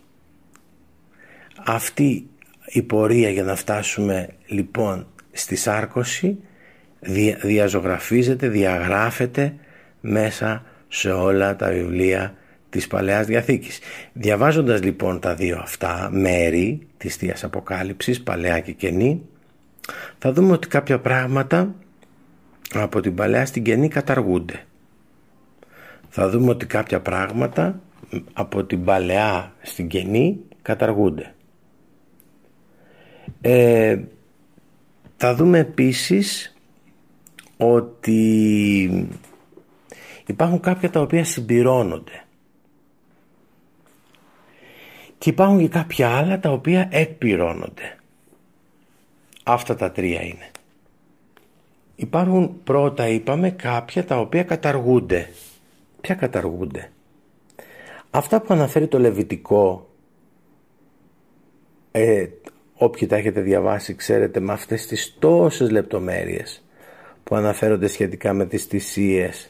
Αυτή 1.65 2.29
η 2.65 2.81
πορεία 2.81 3.29
για 3.29 3.43
να 3.43 3.55
φτάσουμε 3.55 4.29
λοιπόν 4.47 5.07
στη 5.31 5.55
σάρκωση 5.55 6.37
διαζωγραφίζεται, 7.41 8.47
διαγράφεται 8.47 9.53
μέσα 10.01 10.63
σε 10.87 11.11
όλα 11.11 11.55
τα 11.55 11.69
βιβλία 11.69 12.33
της 12.69 12.87
Παλαιάς 12.87 13.25
Διαθήκης. 13.25 13.79
Διαβάζοντας 14.13 14.83
λοιπόν 14.83 15.19
τα 15.19 15.35
δύο 15.35 15.59
αυτά 15.61 16.09
μέρη 16.11 16.87
της 16.97 17.15
Θείας 17.15 17.43
Αποκάλυψης, 17.43 18.21
Παλαιά 18.21 18.59
και 18.59 18.71
Καινή, 18.71 19.21
θα 20.17 20.33
δούμε 20.33 20.51
ότι 20.51 20.67
κάποια 20.67 20.99
πράγματα 20.99 21.75
από 22.73 23.01
την 23.01 23.15
Παλαιά 23.15 23.45
στην 23.45 23.63
Καινή 23.63 23.87
καταργούνται. 23.87 24.63
Θα 26.09 26.29
δούμε 26.29 26.49
ότι 26.49 26.65
κάποια 26.65 26.99
πράγματα 26.99 27.81
από 28.33 28.63
την 28.63 28.83
Παλαιά 28.83 29.53
στην 29.61 29.87
Καινή 29.87 30.39
καταργούνται. 30.61 31.33
Ε, 33.41 33.99
θα 35.17 35.35
δούμε 35.35 35.59
επίσης 35.59 36.55
ότι 37.57 39.09
υπάρχουν 40.25 40.59
κάποια 40.59 40.89
τα 40.89 41.01
οποία 41.01 41.23
συμπληρώνονται 41.23 42.23
και 45.17 45.29
υπάρχουν 45.29 45.59
και 45.59 45.67
κάποια 45.67 46.09
άλλα 46.09 46.39
τα 46.39 46.51
οποία 46.51 46.87
εκπληρώνονται. 46.91 47.97
Αυτά 49.43 49.75
τα 49.75 49.91
τρία 49.91 50.21
είναι. 50.21 50.51
Υπάρχουν 51.95 52.63
πρώτα 52.63 53.07
είπαμε 53.07 53.49
κάποια 53.49 54.05
τα 54.05 54.19
οποία 54.19 54.43
καταργούνται. 54.43 55.29
Ποια 56.01 56.15
καταργούνται; 56.15 56.91
Αυτά 58.09 58.41
που 58.41 58.53
αναφέρει 58.53 58.87
το 58.87 58.99
Λεβιτικό 58.99 59.89
ε, 61.91 62.27
όποιοι 62.79 63.07
τα 63.07 63.15
έχετε 63.15 63.41
διαβάσει 63.41 63.95
ξέρετε 63.95 64.39
με 64.39 64.51
αυτές 64.53 64.85
τις 64.85 65.15
τόσες 65.19 65.69
λεπτομέρειες 65.69 66.63
που 67.23 67.35
αναφέρονται 67.35 67.87
σχετικά 67.87 68.33
με 68.33 68.45
τις 68.45 68.63
θυσίες 68.63 69.47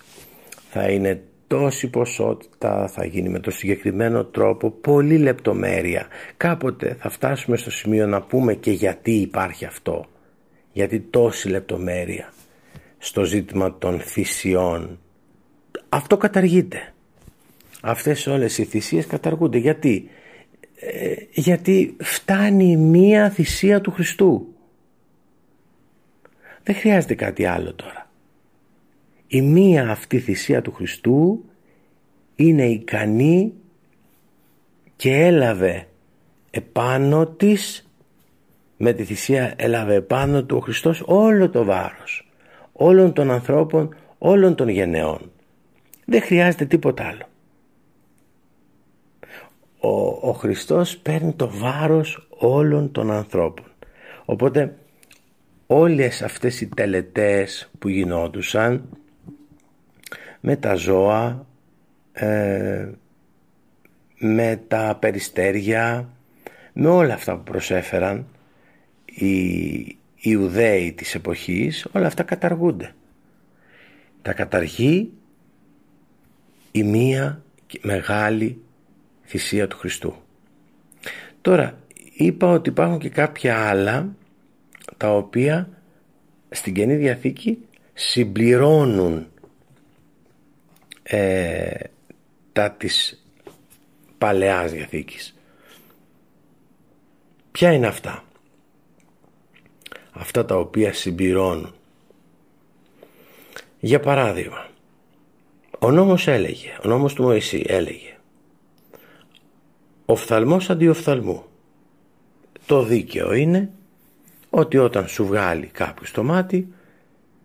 θα 0.70 0.90
είναι 0.90 1.24
τόση 1.50 1.90
ποσότητα 1.90 2.88
θα 2.88 3.06
γίνει 3.06 3.30
με 3.30 3.40
το 3.40 3.52
συγκεκριμένο 3.52 4.26
τρόπο 4.26 4.72
πολύ 4.72 5.18
λεπτομέρεια. 5.18 6.08
Κάποτε 6.38 6.96
θα 7.00 7.10
φτάσουμε 7.10 7.58
στο 7.58 7.72
σημείο 7.72 8.08
να 8.08 8.22
πούμε 8.22 8.54
και 8.54 8.72
γιατί 8.72 9.12
υπάρχει 9.12 9.66
αυτό. 9.66 10.06
Γιατί 10.72 11.00
τόση 11.00 11.50
λεπτομέρεια 11.50 12.34
στο 12.98 13.24
ζήτημα 13.24 13.78
των 13.78 14.00
θυσιών. 14.00 15.00
Αυτό 15.90 16.18
καταργείται. 16.18 16.94
Αυτές 17.82 18.28
όλες 18.28 18.58
οι 18.58 18.64
θυσίες 18.64 19.06
καταργούνται. 19.06 19.58
Γιατί; 19.58 20.10
ε, 20.10 20.19
γιατί 21.32 21.96
φτάνει 22.00 22.78
μία 22.78 23.30
θυσία 23.30 23.82
του 23.82 23.92
Χριστού. 23.92 24.48
Δεν 26.64 26.76
χρειάζεται 26.76 27.16
κάτι 27.16 27.46
άλλο 27.46 27.74
τώρα. 27.74 28.10
Η 29.28 29.42
μία 29.42 29.90
αυτή 29.90 30.20
θυσία 30.20 30.62
του 30.62 30.72
Χριστού 30.72 31.46
είναι 32.36 32.66
ικανή 32.66 33.54
και 34.96 35.14
έλαβε 35.14 35.88
επάνω 36.52 37.28
της 37.28 37.90
με 38.78 38.94
τη 38.94 39.04
θυσία 39.04 39.54
έλαβε 39.56 39.94
επάνω 39.94 40.44
του 40.44 40.58
ο 40.58 40.60
Χριστός 40.60 41.04
όλο 41.06 41.50
το 41.50 41.64
βάρος 41.64 42.32
όλων 42.72 43.14
των 43.14 43.32
ανθρώπων 43.32 43.96
όλων 44.18 44.56
των 44.56 44.68
γενεών. 44.68 45.32
Δεν 46.06 46.22
χρειάζεται 46.22 46.66
τίποτα 46.66 47.08
άλλο 47.08 47.28
ο, 49.80 49.90
ο 50.30 50.34
Χριστός 50.34 50.98
παίρνει 50.98 51.34
το 51.34 51.50
βάρος 51.50 52.28
όλων 52.30 52.92
των 52.92 53.12
ανθρώπων 53.12 53.66
οπότε 54.26 54.76
όλες 55.68 56.22
αυτές 56.22 56.62
οι 56.62 56.68
τελετές 56.68 57.70
που 57.80 57.88
γινόντουσαν 57.88 58.90
με 60.40 60.56
τα 60.56 60.76
ζώα, 60.76 61.46
ε, 62.12 62.90
με 64.20 64.62
τα 64.68 64.98
περιστέρια, 65.00 66.10
με 66.74 66.88
όλα 66.90 67.14
αυτά 67.14 67.36
που 67.38 67.44
προσέφεραν 67.44 68.28
οι 69.06 69.98
Ιουδαίοι 70.22 70.94
της 70.94 71.16
εποχής, 71.16 71.88
όλα 71.92 72.08
αυτά 72.08 72.24
καταργούνται. 72.24 72.94
Τα 74.22 74.34
καταργεί 74.34 75.12
η 76.72 76.84
μία 76.84 77.44
μεγάλη 77.82 78.62
θυσία 79.30 79.68
του 79.68 79.78
Χριστού. 79.78 80.16
Τώρα 81.42 81.80
είπα 82.14 82.48
ότι 82.48 82.70
υπάρχουν 82.70 83.00
και 83.00 83.10
κάποια 83.10 83.70
άλλα 83.70 84.16
τα 84.98 85.16
οποία 85.16 85.70
στην 86.50 86.74
Καινή 86.74 86.96
Διαθήκη 86.96 87.58
συμπληρώνουν 87.94 89.28
ε, 91.04 91.70
τα 92.54 92.72
της 92.72 93.24
Παλαιάς 94.18 94.72
Διαθήκης. 94.72 95.36
Ποια 97.52 97.72
είναι 97.72 97.88
αυτά; 97.88 98.24
Αυτά 100.12 100.46
τα 100.46 100.56
οποία 100.56 100.94
συμπληρώνουν. 100.94 101.74
Για 103.80 104.00
παράδειγμα, 104.00 104.68
ο 105.80 105.92
νόμος 105.92 106.28
έλεγε, 106.28 106.78
ο 106.84 106.88
νόμος 106.88 107.14
του 107.14 107.24
Μωυσή 107.24 107.64
έλεγε 107.68 108.19
οφθαλμός 110.10 110.70
αντιοφθαλμού. 110.70 111.44
Το 112.66 112.84
δίκαιο 112.84 113.34
είναι 113.34 113.72
ότι 114.50 114.78
όταν 114.78 115.08
σου 115.08 115.26
βγάλει 115.26 115.66
κάποιος 115.66 116.12
το 116.12 116.24
μάτι 116.24 116.68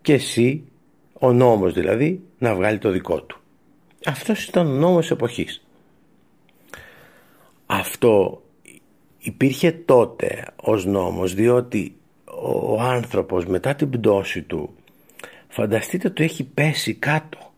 και 0.01 0.13
εσύ, 0.13 0.63
ο 1.13 1.33
νόμος 1.33 1.73
δηλαδή, 1.73 2.21
να 2.37 2.55
βγάλει 2.55 2.77
το 2.77 2.89
δικό 2.89 3.21
του. 3.21 3.39
Αυτός 4.05 4.45
ήταν 4.45 4.67
ο 4.67 4.69
νόμος 4.69 5.11
εποχής. 5.11 5.65
Αυτό 7.65 8.41
υπήρχε 9.19 9.71
τότε 9.71 10.45
ως 10.55 10.85
νόμος 10.85 11.33
διότι 11.33 11.95
ο 12.41 12.81
άνθρωπος 12.81 13.45
μετά 13.45 13.75
την 13.75 13.89
πτώση 13.89 14.41
του 14.41 14.75
φανταστείτε 15.47 16.09
του 16.09 16.21
έχει 16.23 16.43
πέσει 16.43 16.93
κάτω 16.93 17.53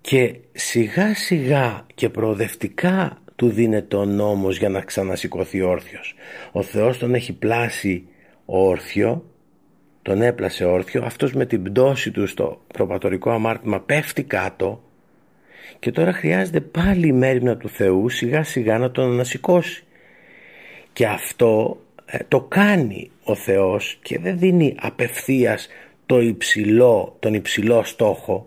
και 0.00 0.36
σιγά 0.52 1.14
σιγά 1.14 1.86
και 1.94 2.08
προοδευτικά 2.08 3.18
του 3.38 3.48
δίνεται 3.48 3.96
ο 3.96 4.04
νόμος 4.04 4.58
για 4.58 4.68
να 4.68 4.80
ξανασηκωθεί 4.80 5.60
όρθιος. 5.60 6.14
Ο 6.52 6.62
Θεός 6.62 6.98
τον 6.98 7.14
έχει 7.14 7.32
πλάσει 7.32 8.04
όρθιο, 8.44 9.24
τον 10.02 10.22
έπλασε 10.22 10.64
όρθιο, 10.64 11.02
αυτός 11.04 11.32
με 11.32 11.46
την 11.46 11.62
πτώση 11.62 12.10
του 12.10 12.26
στο 12.26 12.60
προπατορικό 12.66 13.30
αμάρτημα 13.30 13.80
πέφτει 13.80 14.22
κάτω 14.22 14.82
και 15.78 15.90
τώρα 15.90 16.12
χρειάζεται 16.12 16.60
πάλι 16.60 17.06
η 17.06 17.12
μέρημνα 17.12 17.56
του 17.56 17.68
Θεού 17.68 18.08
σιγά 18.08 18.42
σιγά 18.42 18.78
να 18.78 18.90
τον 18.90 19.12
ανασηκώσει. 19.12 19.84
Και 20.92 21.06
αυτό 21.06 21.80
ε, 22.06 22.18
το 22.28 22.40
κάνει 22.40 23.10
ο 23.24 23.34
Θεός 23.34 23.98
και 24.02 24.18
δεν 24.18 24.38
δίνει 24.38 24.74
απευθείας 24.80 25.68
το 26.06 26.20
υψηλό, 26.20 27.16
τον 27.20 27.34
υψηλό 27.34 27.82
στόχο 27.84 28.46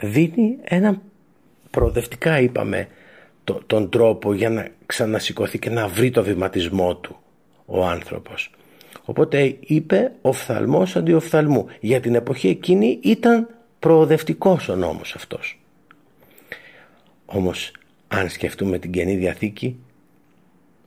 δίνει 0.00 0.58
ένα 0.64 1.02
προοδευτικά 1.70 2.40
είπαμε 2.40 2.88
τον 3.66 3.90
τρόπο 3.90 4.34
για 4.34 4.50
να 4.50 4.68
ξανασηκωθεί 4.86 5.58
και 5.58 5.70
να 5.70 5.88
βρει 5.88 6.10
το 6.10 6.22
βηματισμό 6.22 6.96
του 6.96 7.16
ο 7.66 7.84
άνθρωπος. 7.84 8.50
Οπότε 9.04 9.56
είπε 9.60 10.12
οφθαλμός 10.20 10.96
αντί 10.96 11.12
οφθαλμού. 11.12 11.66
Για 11.80 12.00
την 12.00 12.14
εποχή 12.14 12.48
εκείνη 12.48 12.98
ήταν 13.02 13.48
προοδευτικός 13.78 14.68
ο 14.68 14.76
νόμος 14.76 15.14
αυτός. 15.14 15.58
Όμως 17.26 17.72
αν 18.08 18.28
σκεφτούμε 18.28 18.78
την 18.78 18.92
Καινή 18.92 19.16
Διαθήκη 19.16 19.76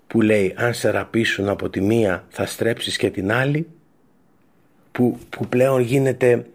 που 0.08 0.22
λέει 0.22 0.54
αν 0.58 0.74
σε 0.74 0.90
ραπίσουν 0.90 1.50
από 1.50 1.70
τη 1.70 1.82
μία 1.82 2.26
θα 2.30 2.46
στρέψεις 2.46 2.98
και 2.98 3.10
την 3.10 3.32
άλλη 3.32 3.68
που, 4.92 5.20
που 5.30 5.48
πλέον 5.48 5.82
γίνεται 5.82 6.46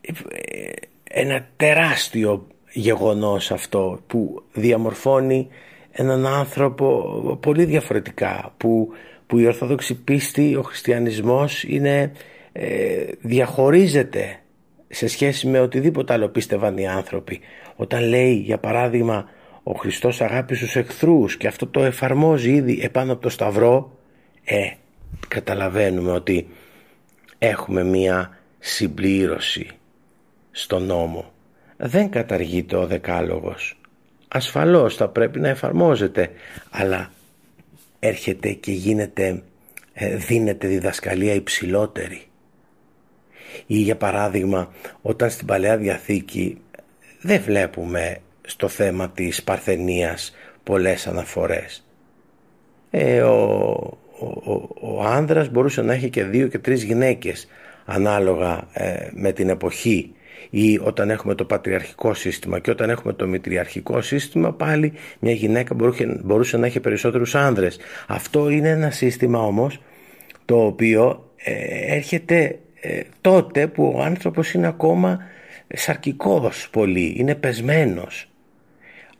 ε, 0.00 0.70
ένα 1.04 1.46
τεράστιο 1.56 2.46
γεγονός 2.72 3.50
αυτό 3.50 4.00
που 4.06 4.42
διαμορφώνει 4.52 5.48
έναν 5.90 6.26
άνθρωπο 6.26 7.38
πολύ 7.42 7.64
διαφορετικά 7.64 8.54
που, 8.56 8.88
που 9.26 9.38
η 9.38 9.46
Ορθόδοξη 9.46 9.94
πίστη, 9.94 10.56
ο 10.56 10.62
χριστιανισμός 10.62 11.64
είναι, 11.64 12.12
ε, 12.52 13.04
διαχωρίζεται 13.20 14.40
σε 14.88 15.06
σχέση 15.06 15.46
με 15.46 15.60
οτιδήποτε 15.60 16.12
άλλο 16.12 16.28
πίστευαν 16.28 16.76
οι 16.76 16.88
άνθρωποι. 16.88 17.40
Όταν 17.76 18.08
λέει 18.08 18.32
για 18.34 18.58
παράδειγμα 18.58 19.28
ο 19.62 19.72
Χριστός 19.72 20.20
αγάπησε 20.20 20.62
στους 20.62 20.76
εχθρούς 20.76 21.36
και 21.36 21.46
αυτό 21.46 21.66
το 21.66 21.84
εφαρμόζει 21.84 22.50
ήδη 22.50 22.80
επάνω 22.82 23.12
από 23.12 23.22
το 23.22 23.28
σταυρό 23.28 23.98
ε, 24.44 24.70
καταλαβαίνουμε 25.28 26.10
ότι 26.10 26.46
έχουμε 27.38 27.84
μία 27.84 28.38
συμπλήρωση 28.58 29.70
στον 30.50 30.82
νόμο. 30.82 31.32
Δεν 31.80 32.10
καταργείται 32.10 32.76
ο 32.76 32.86
δεκάλογος. 32.86 33.80
Ασφαλώς 34.28 34.96
θα 34.96 35.08
πρέπει 35.08 35.40
να 35.40 35.48
εφαρμόζεται, 35.48 36.30
αλλά 36.70 37.10
έρχεται 37.98 38.52
και 38.52 38.72
γίνεται, 38.72 39.42
ε, 39.92 40.16
δίνεται 40.16 40.66
διδασκαλία 40.66 41.34
υψηλότερη. 41.34 42.22
Ή 43.66 43.76
για 43.76 43.96
παράδειγμα, 43.96 44.72
όταν 45.02 45.30
στην 45.30 45.46
Παλαιά 45.46 45.76
Διαθήκη 45.76 46.60
δεν 47.20 47.40
βλέπουμε 47.40 48.18
στο 48.42 48.68
θέμα 48.68 49.10
της 49.10 49.42
παρθενίας 49.42 50.34
πολλές 50.62 51.06
αναφορές. 51.06 51.86
Ε, 52.90 53.22
ο, 53.22 53.38
ο, 54.18 54.68
ο, 54.80 55.02
άνδρας 55.02 55.48
μπορούσε 55.48 55.82
να 55.82 55.92
έχει 55.92 56.10
και 56.10 56.24
δύο 56.24 56.46
και 56.48 56.58
τρεις 56.58 56.82
γυναίκες 56.82 57.48
ανάλογα 57.84 58.68
ε, 58.72 59.08
με 59.12 59.32
την 59.32 59.48
εποχή 59.48 60.12
ή 60.50 60.80
όταν 60.82 61.10
έχουμε 61.10 61.34
το 61.34 61.44
πατριαρχικό 61.44 62.14
σύστημα 62.14 62.58
και 62.58 62.70
όταν 62.70 62.90
έχουμε 62.90 63.12
το 63.12 63.26
μητριαρχικό 63.26 64.00
σύστημα 64.00 64.52
πάλι 64.52 64.92
μια 65.18 65.32
γυναίκα 65.32 65.74
μπορούσε, 65.74 66.20
μπορούσε 66.24 66.56
να 66.56 66.66
έχει 66.66 66.80
περισσότερους 66.80 67.34
άνδρες. 67.34 67.78
Αυτό 68.06 68.48
είναι 68.48 68.68
ένα 68.68 68.90
σύστημα 68.90 69.38
όμως 69.38 69.80
το 70.44 70.64
οποίο 70.64 71.32
ε, 71.36 71.94
έρχεται 71.94 72.58
ε, 72.80 73.00
τότε 73.20 73.66
που 73.66 73.92
ο 73.96 74.02
άνθρωπος 74.02 74.52
είναι 74.52 74.66
ακόμα 74.66 75.18
σαρκικός 75.74 76.68
πολύ, 76.70 77.14
είναι 77.16 77.34
πεσμένος. 77.34 78.30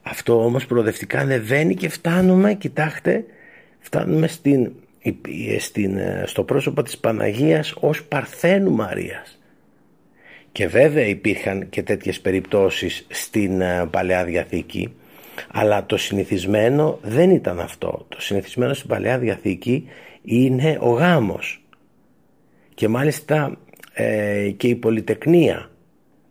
Αυτό 0.01 0.43
όμως 0.43 0.65
προοδευτικά 0.65 1.19
ανεβαίνει 1.19 1.75
και 1.75 1.89
φτάνουμε, 1.89 2.53
κοιτάξτε, 2.53 3.25
φτάνουμε 3.79 4.27
στην, 4.27 4.71
στην, 5.59 5.97
ε, 5.97 6.23
στο 6.25 6.43
πρόσωπο 6.43 6.83
της 6.83 6.97
Παναγίας 6.97 7.73
ως 7.79 8.03
Παρθένου 8.03 8.71
Μαρίας. 8.71 9.38
Και 10.51 10.67
βέβαια 10.67 11.05
υπήρχαν 11.05 11.69
και 11.69 11.83
τέτοιες 11.83 12.21
περιπτώσεις 12.21 13.05
στην 13.09 13.61
ε, 13.61 13.85
Παλαιά 13.91 14.23
Διαθήκη 14.23 14.93
αλλά 15.51 15.85
το 15.85 15.97
συνηθισμένο 15.97 16.99
δεν 17.01 17.29
ήταν 17.29 17.59
αυτό. 17.59 18.05
Το 18.09 18.21
συνηθισμένο 18.21 18.73
στην 18.73 18.89
Παλαιά 18.89 19.17
Διαθήκη 19.17 19.87
είναι 20.23 20.77
ο 20.81 20.89
γάμος 20.89 21.63
και 22.75 22.87
μάλιστα 22.87 23.57
ε, 23.93 24.49
και 24.57 24.67
η 24.67 24.75
πολυτεκνία 24.75 25.69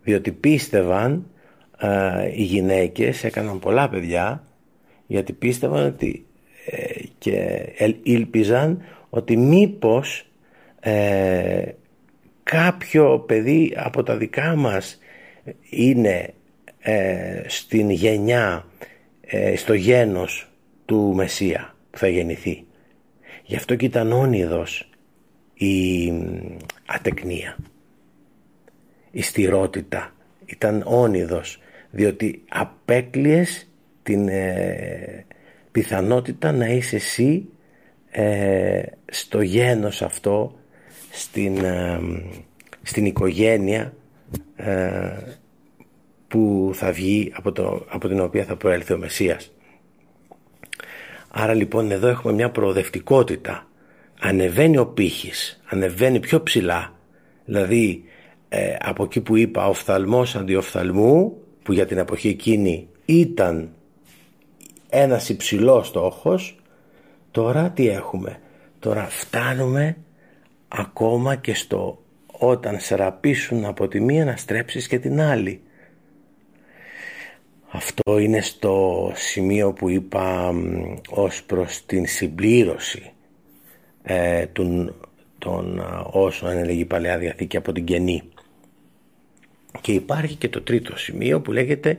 διότι 0.02 0.32
πίστευαν 0.32 1.26
ε, 1.78 2.30
οι 2.34 2.42
γυναίκες 2.42 3.24
έκαναν 3.24 3.58
πολλά 3.58 3.88
παιδιά 3.88 4.44
γιατί 5.06 5.32
πίστευαν 5.32 5.86
ότι 5.86 6.26
και 7.18 7.66
ήλπιζαν 8.02 8.82
ότι 9.10 9.36
μήπως 9.36 10.26
κάποιο 12.50 13.18
παιδί 13.18 13.72
από 13.76 14.02
τα 14.02 14.16
δικά 14.16 14.56
μας 14.56 14.98
είναι 15.70 16.34
ε, 16.78 17.42
στην 17.46 17.90
γενιά, 17.90 18.66
ε, 19.20 19.56
στο 19.56 19.74
γένος 19.74 20.50
του 20.84 21.12
Μεσσία 21.14 21.74
που 21.90 21.98
θα 21.98 22.08
γεννηθεί. 22.08 22.64
Γι' 23.44 23.56
αυτό 23.56 23.74
και 23.74 23.84
ήταν 23.84 24.12
όνειδος 24.12 24.90
η 25.54 26.12
ατεκνία, 26.86 27.56
η 29.10 29.22
στηρότητα. 29.22 30.12
Ήταν 30.46 30.82
όνειδος 30.86 31.58
διότι 31.90 32.42
απέκλειες 32.48 33.68
την 34.02 34.28
ε, 34.28 35.26
πιθανότητα 35.72 36.52
να 36.52 36.66
είσαι 36.66 36.96
εσύ 36.96 37.48
στο 39.06 39.40
γένος 39.40 40.02
αυτό 40.02 40.58
στην, 41.18 41.64
ε, 41.64 42.00
στην 42.82 43.04
οικογένεια 43.04 43.92
ε, 44.56 45.10
που 46.28 46.70
θα 46.74 46.92
βγει 46.92 47.32
από, 47.34 47.52
το, 47.52 47.86
από 47.88 48.08
την 48.08 48.20
οποία 48.20 48.44
θα 48.44 48.56
προέλθει 48.56 48.92
ο 48.92 48.98
Μεσσίας. 48.98 49.52
Άρα 51.28 51.54
λοιπόν 51.54 51.90
εδώ 51.90 52.08
έχουμε 52.08 52.32
μια 52.32 52.50
προοδευτικότητα. 52.50 53.66
Ανεβαίνει 54.20 54.78
ο 54.78 54.86
πύχης, 54.86 55.62
ανεβαίνει 55.68 56.20
πιο 56.20 56.42
ψηλά. 56.42 56.92
Δηλαδή 57.44 58.02
ε, 58.48 58.76
από 58.80 59.04
εκεί 59.04 59.20
που 59.20 59.36
είπα 59.36 59.66
οφθαλμός 59.68 60.36
αντιοφθαλμού 60.36 61.36
που 61.62 61.72
για 61.72 61.86
την 61.86 61.98
εποχή 61.98 62.28
εκείνη 62.28 62.88
ήταν 63.04 63.70
ένας 64.88 65.28
υψηλός 65.28 65.86
στόχος 65.86 66.60
τώρα 67.30 67.70
τι 67.70 67.88
έχουμε; 67.88 68.40
Τώρα 68.78 69.04
φτάνουμε 69.04 69.96
ακόμα 70.68 71.36
και 71.36 71.54
στο 71.54 72.02
όταν 72.26 72.80
σε 72.80 72.94
ραπίσουν 72.94 73.64
από 73.64 73.88
τη 73.88 74.00
μία 74.00 74.24
να 74.24 74.36
στρέψεις 74.36 74.86
και 74.86 74.98
την 74.98 75.20
άλλη. 75.20 75.60
Αυτό 77.70 78.18
είναι 78.18 78.40
στο 78.40 79.10
σημείο 79.14 79.72
που 79.72 79.88
είπα 79.88 80.54
ως 81.08 81.42
προς 81.42 81.86
την 81.86 82.06
συμπλήρωση 82.06 83.12
ε, 84.02 84.46
των, 84.46 84.94
των 85.38 85.82
όσων 86.10 86.50
έλεγε 86.50 86.80
η 86.80 86.84
Παλαιά 86.84 87.18
Διαθήκη 87.18 87.56
από 87.56 87.72
την 87.72 87.84
Καινή. 87.84 88.22
Και 89.80 89.92
υπάρχει 89.92 90.34
και 90.34 90.48
το 90.48 90.62
τρίτο 90.62 90.96
σημείο 90.96 91.40
που 91.40 91.52
λέγεται 91.52 91.98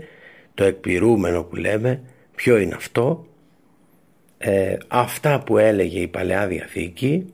το 0.53 0.63
εκπληρούμενο 0.63 1.43
που 1.43 1.55
λέμε 1.55 2.01
ποιο 2.35 2.57
είναι 2.57 2.75
αυτό 2.75 3.25
ε, 4.37 4.77
αυτά 4.87 5.39
που 5.39 5.57
έλεγε 5.57 5.99
η 5.99 6.07
Παλαιά 6.07 6.47
Διαθήκη 6.47 7.33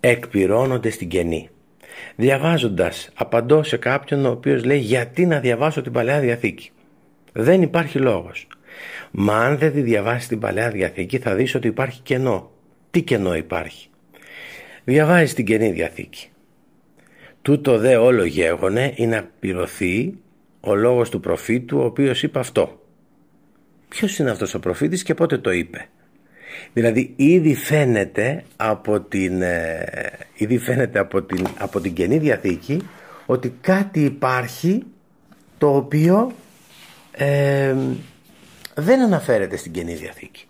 εκπληρώνονται 0.00 0.90
στην 0.90 1.08
κενή. 1.08 1.48
Διαβάζοντας, 2.16 3.10
απαντώ 3.14 3.62
σε 3.62 3.76
κάποιον 3.76 4.26
ο 4.26 4.30
οποίος 4.30 4.64
λέει 4.64 4.78
γιατί 4.78 5.26
να 5.26 5.40
διαβάσω 5.40 5.82
την 5.82 5.92
Παλαιά 5.92 6.20
Διαθήκη; 6.20 6.70
Δεν 7.32 7.62
υπάρχει 7.62 7.98
λόγος. 7.98 8.46
Μα 9.10 9.36
αν 9.36 9.58
δεν 9.58 9.72
τη 9.72 9.80
διαβάσει 9.80 10.28
την 10.28 10.38
Παλαιά 10.38 10.70
Διαθήκη 10.70 11.18
θα 11.18 11.34
δεις 11.34 11.54
ότι 11.54 11.66
υπάρχει 11.66 12.00
κενό. 12.00 12.50
Τι 12.90 13.02
κενό 13.02 13.36
υπάρχει; 13.36 13.88
Διαβάζεις 14.84 15.34
την 15.34 15.44
Καινή 15.44 15.70
Διαθήκη. 15.70 16.28
Τούτο 17.42 17.78
δε 17.78 17.96
όλο 17.96 18.24
γέγονε 18.24 18.92
είναι 18.96 19.16
να 19.16 19.30
πληρωθεί 19.40 20.14
ο 20.60 20.74
λόγος 20.74 21.10
του 21.10 21.20
προφήτου 21.20 21.78
ο 21.78 21.84
οποίος 21.84 22.22
είπε 22.22 22.38
αυτό. 22.38 22.80
Ποιος 23.88 24.18
είναι 24.18 24.30
αυτός 24.30 24.54
ο 24.54 24.60
προφήτης 24.60 25.02
και 25.02 25.14
πότε 25.14 25.38
το 25.38 25.50
είπε; 25.50 25.88
Δηλαδή 26.72 27.12
ήδη 27.16 27.54
φαίνεται 27.54 28.44
από 28.56 29.00
την, 29.00 29.42
ε, 29.42 29.84
ήδη 30.34 30.58
φαίνεται 30.58 30.98
από 30.98 31.22
την, 31.22 31.46
από 31.58 31.80
την 31.80 31.92
Καινή 31.92 32.18
Διαθήκη 32.18 32.82
ότι 33.26 33.54
κάτι 33.60 34.00
υπάρχει 34.00 34.82
το 35.58 35.76
οποίο 35.76 36.32
ε, 37.10 37.74
δεν 38.74 39.00
αναφέρεται 39.00 39.56
στην 39.56 39.72
Καινή 39.72 39.94
Διαθήκη. 39.94 40.44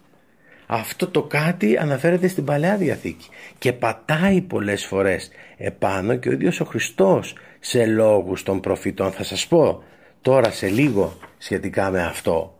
Αυτό 0.70 1.08
το 1.08 1.22
κάτι 1.22 1.76
αναφέρεται 1.76 2.28
στην 2.28 2.44
Παλαιά 2.44 2.76
Διαθήκη 2.76 3.28
και 3.58 3.72
πατάει 3.72 4.40
πολλές 4.40 4.86
φορές 4.86 5.30
επάνω 5.56 6.16
και 6.16 6.28
ο 6.28 6.32
ίδιος 6.32 6.60
ο 6.60 6.64
Χριστός 6.64 7.34
σε 7.60 7.86
λόγους 7.86 8.42
των 8.42 8.60
προφητών. 8.60 9.12
Θα 9.12 9.24
σας 9.24 9.46
πω 9.46 9.82
τώρα 10.22 10.50
σε 10.50 10.68
λίγο 10.68 11.18
σχετικά 11.38 11.90
με 11.90 12.02
αυτό. 12.02 12.58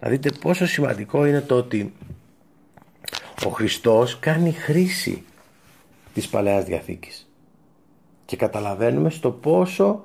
Θα 0.00 0.08
δείτε 0.08 0.30
πόσο 0.40 0.66
σημαντικό 0.66 1.26
είναι 1.26 1.40
το 1.40 1.54
ότι 1.54 1.92
ο 3.46 3.50
Χριστός 3.50 4.18
κάνει 4.18 4.52
χρήση 4.52 5.22
της 6.14 6.28
Παλαιάς 6.28 6.64
Διαθήκης 6.64 7.30
και 8.24 8.36
καταλαβαίνουμε 8.36 9.10
στο 9.10 9.30
πόσο 9.30 10.04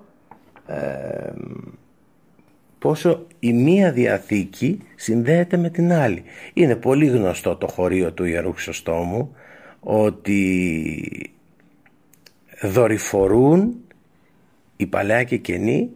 ε, 0.68 1.34
πόσο 2.80 3.26
η 3.40 3.54
μία 3.54 3.92
διαθήκη 3.92 4.80
συνδέεται 4.96 5.58
με 5.58 5.70
την 5.70 5.94
άλλη. 5.94 6.24
Είναι 6.54 6.76
πολύ 6.76 7.06
γνωστό 7.06 7.56
το 7.56 7.68
χωρίο 7.68 8.12
του 8.14 8.24
Ιερού 8.26 8.54
Χρυσοστόμου 8.54 9.36
ότι 9.80 11.34
δορυφορούν 12.62 13.76
η 14.76 14.86
Παλαιά 14.86 15.24
και 15.24 15.36
η 15.36 15.40
Καινή 15.40 15.90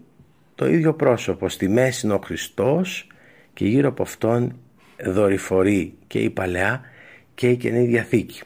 το 0.56 0.68
ίδιο 0.68 0.94
πρόσωπο. 0.94 1.50
Στη 1.50 1.70
μέση 1.70 2.06
είναι 2.06 2.16
ο 2.16 2.22
Χριστός 2.24 3.08
και 3.54 3.66
γύρω 3.66 3.88
από 3.88 4.04
αυτόν 4.04 4.60
δορυφορεί 5.06 5.94
και 6.08 6.20
η 6.20 6.30
Παλαιά 6.30 6.82
και 7.38 7.50
η 7.50 7.58
Καινή 7.58 7.86
Διαθήκη. 7.86 8.42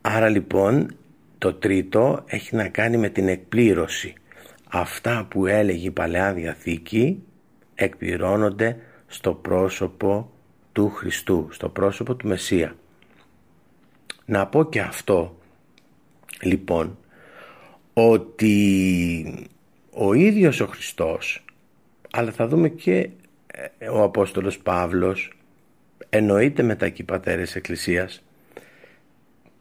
Άρα 0.00 0.28
λοιπόν 0.28 0.94
το 1.38 1.54
τρίτο 1.54 2.22
έχει 2.26 2.56
να 2.56 2.68
κάνει 2.68 2.96
με 2.96 3.08
την 3.08 3.28
εκπλήρωση 3.28 4.14
αυτά 4.68 5.26
που 5.30 5.46
έλεγε 5.46 5.86
η 5.86 5.90
Παλαιά 5.90 6.32
Διαθήκη 6.32 7.22
εκπληρώνονται 7.74 8.76
στο 9.06 9.34
πρόσωπο 9.34 10.30
του 10.72 10.90
Χριστού, 10.90 11.48
στο 11.50 11.68
πρόσωπο 11.68 12.14
του 12.14 12.28
Μεσσία. 12.28 12.76
Να 14.24 14.46
πω 14.46 14.64
και 14.64 14.80
αυτό 14.80 15.38
λοιπόν 16.42 16.98
ότι 17.92 19.48
ο 19.90 20.12
ίδιος 20.12 20.60
ο 20.60 20.66
Χριστός 20.66 21.44
αλλά 22.10 22.30
θα 22.30 22.48
δούμε 22.48 22.68
και 22.68 23.10
ε, 23.78 23.88
ο 23.88 24.02
Απόστολος 24.02 24.58
Παύλος 24.58 25.32
εννοείται 26.08 26.62
μετά 26.62 26.88
και 26.88 27.02
οι 27.02 27.04
πατέρες 27.04 27.56
Εκκλησίας 27.56 28.22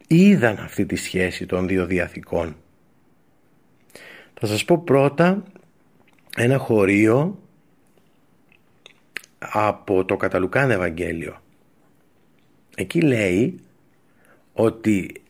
είδαν 0.08 0.58
αυτή 0.60 0.86
τη 0.86 0.96
σχέση 0.96 1.46
των 1.46 1.68
δύο 1.68 1.86
διαθήκων 1.86 2.56
θα 4.44 4.48
σας 4.48 4.66
πω 4.66 4.78
πρώτα 4.78 5.44
ένα 6.38 6.58
χωρίο 6.58 7.40
από 9.40 10.06
το 10.06 10.18
Καταλουκάν 10.18 10.72
Ευαγγέλιο. 10.72 11.42
Εκεί 12.76 13.02
λέει 13.02 13.60
ότι 14.54 15.22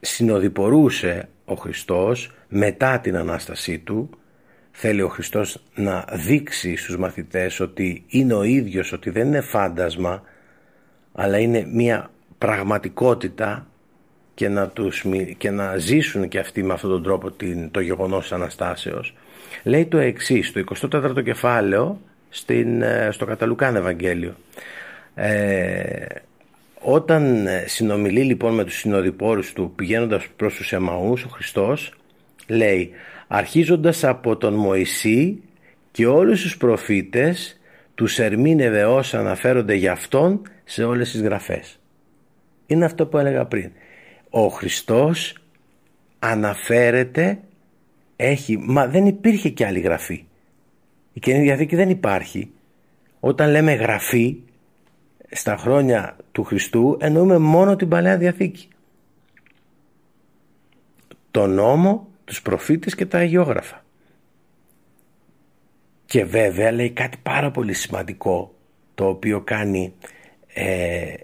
συνοδοιπορούσε 0.00 1.28
ο 1.44 1.54
Χριστός 1.54 2.30
μετά 2.48 3.00
την 3.00 3.16
Ανάστασή 3.16 3.78
Του 3.78 4.10
θέλει 4.82 5.02
ο 5.02 5.08
Χριστός 5.08 5.62
να 5.74 6.04
δείξει 6.12 6.76
στους 6.76 6.96
μαθητές 6.96 7.60
ότι 7.60 8.04
είναι 8.08 8.34
ο 8.34 8.42
ίδιος, 8.42 8.92
ότι 8.92 9.10
δεν 9.10 9.26
είναι 9.26 9.40
φάντασμα 9.40 10.22
αλλά 11.12 11.38
είναι 11.38 11.66
μια 11.72 12.10
πραγματικότητα 12.38 13.66
και 14.34 14.48
να, 14.48 14.68
τους, 14.68 15.04
και 15.36 15.50
να 15.50 15.76
ζήσουν 15.76 16.28
και 16.28 16.38
αυτοί 16.38 16.62
με 16.62 16.72
αυτόν 16.72 16.90
τον 16.90 17.02
τρόπο 17.02 17.30
την, 17.30 17.70
το 17.70 17.80
γεγονός 17.80 18.22
της 18.22 18.32
Αναστάσεως. 18.32 19.14
Λέει 19.62 19.86
το 19.86 19.98
εξής 19.98 20.52
το 20.52 20.64
24ο 20.92 21.22
κεφάλαιο 21.24 22.00
στην, 22.28 22.82
ε, 22.82 23.08
στο 23.12 23.24
Καταλουκάν 23.24 23.76
Ευαγγέλιο. 23.76 24.34
Ε, 25.14 26.04
όταν 26.80 27.48
συνομιλεί 27.66 28.22
λοιπόν 28.22 28.54
με 28.54 28.64
τους 28.64 28.76
συνοδοιπόρους 28.76 29.52
του 29.52 29.72
πηγαίνοντας 29.76 30.26
προς 30.36 30.54
τους 30.54 30.72
Εμαούς 30.72 31.24
ο 31.24 31.28
Χριστός 31.28 31.94
λέει 32.46 32.90
αρχίζοντας 33.32 34.04
από 34.04 34.36
τον 34.36 34.54
Μωυσή 34.54 35.42
και 35.90 36.06
όλους 36.06 36.42
τους 36.42 36.56
προφήτες 36.56 37.60
τους 37.94 38.18
ερμήνευε 38.18 38.84
όσα 38.84 39.18
αναφέρονται 39.18 39.74
για 39.74 39.92
αυτόν 39.92 40.42
σε 40.64 40.84
όλες 40.84 41.10
τις 41.10 41.22
γραφές. 41.22 41.78
Είναι 42.66 42.84
αυτό 42.84 43.06
που 43.06 43.18
έλεγα 43.18 43.44
πριν. 43.44 43.70
Ο 44.30 44.48
Χριστός 44.48 45.34
αναφέρεται 46.18 47.40
έχει, 48.16 48.58
μα 48.58 48.86
δεν 48.86 49.06
υπήρχε 49.06 49.48
και 49.48 49.66
άλλη 49.66 49.80
γραφή. 49.80 50.24
Η 51.12 51.20
Καινή 51.20 51.42
Διαθήκη 51.42 51.76
δεν 51.76 51.90
υπάρχει. 51.90 52.50
Όταν 53.20 53.50
λέμε 53.50 53.72
γραφή 53.72 54.36
στα 55.30 55.56
χρόνια 55.56 56.16
του 56.32 56.44
Χριστού 56.44 56.96
εννοούμε 57.00 57.38
μόνο 57.38 57.76
την 57.76 57.88
Παλαιά 57.88 58.16
Διαθήκη. 58.16 58.68
Το 61.30 61.46
νόμο, 61.46 62.09
τους 62.30 62.42
προφήτες 62.42 62.94
και 62.94 63.06
τα 63.06 63.18
αγιόγραφα 63.18 63.84
και 66.06 66.24
βέβαια 66.24 66.72
λέει 66.72 66.90
κάτι 66.90 67.18
πάρα 67.22 67.50
πολύ 67.50 67.72
σημαντικό 67.72 68.54
το 68.94 69.08
οποίο 69.08 69.40
κάνει 69.40 69.94
ε, 70.54 71.14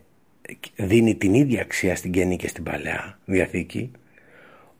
δίνει 0.76 1.14
την 1.14 1.34
ίδια 1.34 1.60
αξία 1.60 1.96
στην 1.96 2.10
Καινή 2.10 2.36
και 2.36 2.48
στην 2.48 2.64
Παλαιά 2.64 3.18
Διαθήκη 3.24 3.90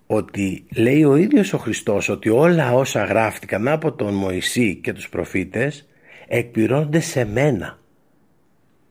ότι 0.07 0.65
λέει 0.75 1.05
ο 1.05 1.17
ίδιος 1.17 1.53
ο 1.53 1.59
Χριστός 1.59 2.09
ότι 2.09 2.29
όλα 2.29 2.75
όσα 2.75 3.05
γράφτηκαν 3.05 3.69
από 3.69 3.93
τον 3.93 4.15
Μωυσή 4.15 4.75
και 4.75 4.93
τους 4.93 5.09
προφήτες 5.09 5.89
εκπληρώνονται 6.29 7.01
σε 7.01 7.25
μένα. 7.25 7.79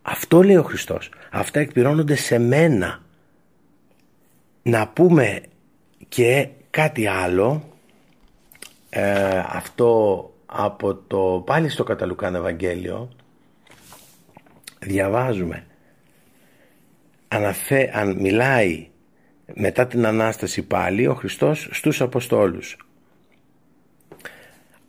Αυτό 0.02 0.44
λέει 0.44 0.56
ο 0.56 0.64
Χριστός. 0.64 1.10
Αυτά 1.32 1.60
εκπληρώνονται 1.60 2.16
σε 2.16 2.40
μένα. 2.40 3.04
Να 4.62 4.88
πούμε 4.88 5.42
και 6.08 6.48
κάτι 6.76 7.08
άλλο 7.08 7.64
ε, 8.90 9.42
αυτό 9.48 10.34
από 10.46 10.96
το 10.96 11.44
πάλι 11.46 11.70
στο 11.70 11.84
Καταλουκάν 11.84 12.36
Ευαγγέλιο 12.36 13.10
διαβάζουμε 14.80 15.66
αναφέ, 17.28 17.92
αν 17.94 18.16
μιλάει 18.20 18.88
μετά 19.54 19.88
την 19.88 20.06
Ανάσταση 20.06 20.62
πάλι 20.62 21.08
ο 21.08 21.14
Χριστός 21.14 21.70
στους 21.72 22.02
Αποστόλους. 22.02 22.78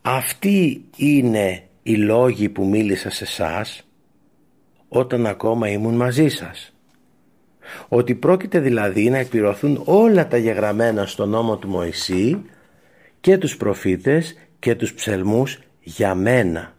Αυτοί 0.01 0.85
είναι 0.95 1.63
οι 1.83 1.95
λόγοι 1.95 2.49
που 2.49 2.65
μίλησα 2.65 3.09
σε 3.09 3.23
εσάς 3.23 3.87
όταν 4.87 5.25
ακόμα 5.25 5.69
ήμουν 5.69 5.95
μαζί 5.95 6.27
σας. 6.27 6.76
Ότι 7.87 8.15
πρόκειται 8.15 8.59
δηλαδή 8.59 9.09
να 9.09 9.17
εκπληρωθούν 9.17 9.81
όλα 9.85 10.27
τα 10.27 10.37
γεγραμμένα 10.37 11.05
στο 11.05 11.25
νόμο 11.25 11.57
του 11.57 11.67
Μωυσή 11.67 12.41
και 13.21 13.37
τους 13.37 13.57
προφήτες 13.57 14.37
και 14.59 14.75
τους 14.75 14.93
ψελμούς 14.93 15.59
για 15.81 16.15
μένα. 16.15 16.73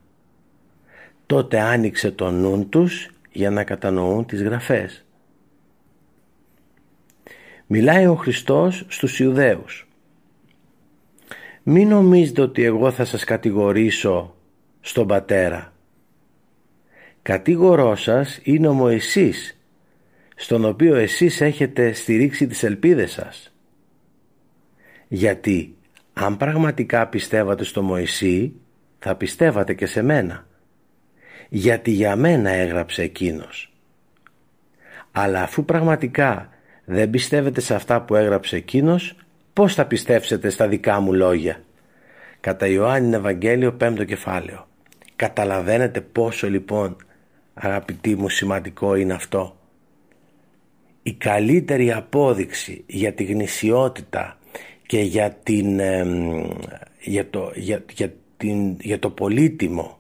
Τότε 1.27 1.61
άνοιξε 1.61 2.11
το 2.11 2.31
νου 2.31 2.67
τους 2.69 3.11
για 3.33 3.51
να 3.51 3.65
κατανοούν 3.65 4.27
τις 4.27 4.43
γραφές. 4.43 5.05
Μιλάει 7.67 8.07
ο 8.07 8.15
Χριστός 8.15 8.85
στους 8.89 9.21
Ιουδαίους. 9.21 9.89
Μην 11.63 11.89
νομίζετε 11.89 12.41
ότι 12.43 12.65
εγώ 12.65 12.91
θα 12.91 13.05
σας 13.05 13.25
κατηγορήσω 13.25 14.35
στον 14.81 15.07
Πατέρα. 15.07 15.73
Κατήγορός 17.23 18.03
σας 18.03 18.41
είναι 18.43 18.69
ο 18.69 18.73
Μωυσής, 18.73 19.58
στον 20.41 20.65
οποίο 20.65 20.95
εσείς 20.95 21.41
έχετε 21.41 21.93
στηρίξει 21.93 22.47
τις 22.47 22.63
ελπίδες 22.63 23.13
σας. 23.13 23.53
Γιατί 25.09 25.77
αν 26.13 26.37
πραγματικά 26.37 27.07
πιστεύατε 27.07 27.65
στο 27.65 27.83
Μωυσή, 27.83 28.53
θα 28.99 29.15
πιστεύατε 29.15 29.75
και 29.75 29.87
σε 29.87 30.03
μένα. 30.03 30.47
Γιατί 31.49 31.91
για 31.91 32.17
μένα 32.17 32.51
έγραψε 32.51 33.03
εκείνος. 33.03 33.73
Αλλά 35.13 35.43
αφού 35.43 35.65
πραγματικά 35.65 36.49
δεν 36.85 37.11
πιστεύετε 37.11 37.61
σε 37.61 37.75
αυτά 37.75 38.03
που 38.03 38.15
έγραψε 38.15 38.57
εκείνος, 38.57 39.17
πώς 39.53 39.75
θα 39.75 39.87
πιστέψετε 39.87 40.51
στα 40.51 40.69
δικά 40.69 41.01
μου 41.01 41.13
λόγια; 41.13 41.63
Κατά 42.41 42.67
Ιωάννη 42.67 43.15
Ευαγγέλιο 43.15 43.77
5ο 43.81 44.05
κεφάλαιο. 44.07 44.69
Καταλαβαίνετε 45.17 46.01
πόσο 46.01 46.51
λοιπόν 46.51 46.97
αγαπητοί 47.55 48.17
μου 48.17 48.29
σημαντικό 48.29 48.95
είναι 48.95 49.15
αυτό; 49.15 49.58
Η 51.09 51.13
καλύτερη 51.13 51.93
απόδειξη 51.93 52.85
για 52.87 53.13
τη 53.15 53.25
γνησιότητα 53.25 54.39
και 54.87 55.01
για, 55.01 55.31
την, 55.33 55.81
για, 57.01 57.31
το, 57.31 57.53
για, 57.55 57.85
για, 57.93 58.13
την, 58.37 58.77
για 58.81 58.99
το 58.99 59.11
πολύτιμο 59.11 59.99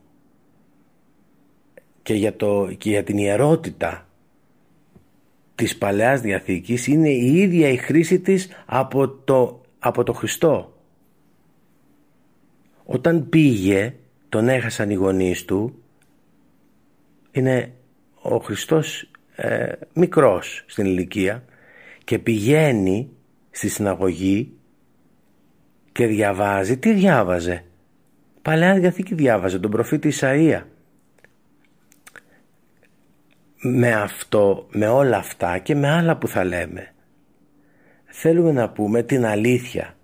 και 2.02 2.14
για, 2.14 2.36
το, 2.36 2.72
και 2.78 2.90
για 2.90 3.04
την 3.04 3.18
ιερότητα 3.18 4.08
της 5.54 5.78
Παλαιάς 5.78 6.20
Διαθήκης 6.20 6.86
είναι 6.86 7.10
η 7.10 7.40
ίδια 7.40 7.68
η 7.68 7.76
χρήση 7.76 8.20
της 8.20 8.48
από 8.66 9.08
το, 9.08 9.60
από 9.78 10.02
το 10.02 10.12
Χριστό. 10.12 10.72
Όταν 12.84 13.28
πήγε, 13.28 13.94
τον 14.28 14.48
έχασαν 14.48 14.90
οι 14.90 14.94
γονείς 14.94 15.44
του 15.44 15.82
είναι 17.32 17.72
ο 18.20 18.36
Χριστός 18.36 19.10
ε, 19.40 19.72
μικρός 19.92 20.64
στην 20.66 20.84
ηλικία 20.84 21.44
και 22.04 22.18
πηγαίνει 22.18 23.10
στη 23.50 23.68
συναγωγή 23.68 24.52
και 25.92 26.06
διαβάζει. 26.06 26.78
Τι 26.78 26.92
διάβαζε; 26.92 27.64
Παλαιά 28.42 28.74
Διαθήκη 28.74 29.14
διάβαζε 29.14 29.58
τον 29.58 29.70
προφήτη 29.70 30.12
Ισαΐα. 30.20 30.62
Με 33.60 33.92
αυτό, 33.92 34.66
με 34.70 34.86
όλα 34.86 35.16
αυτά 35.16 35.58
και 35.58 35.74
με 35.74 35.88
άλλα 35.88 36.16
που 36.16 36.28
θα 36.28 36.44
λέμε 36.44 36.92
θέλουμε 38.20 38.52
να 38.52 38.68
πούμε 38.70 39.02
την 39.02 39.24
αλήθεια 39.24 39.96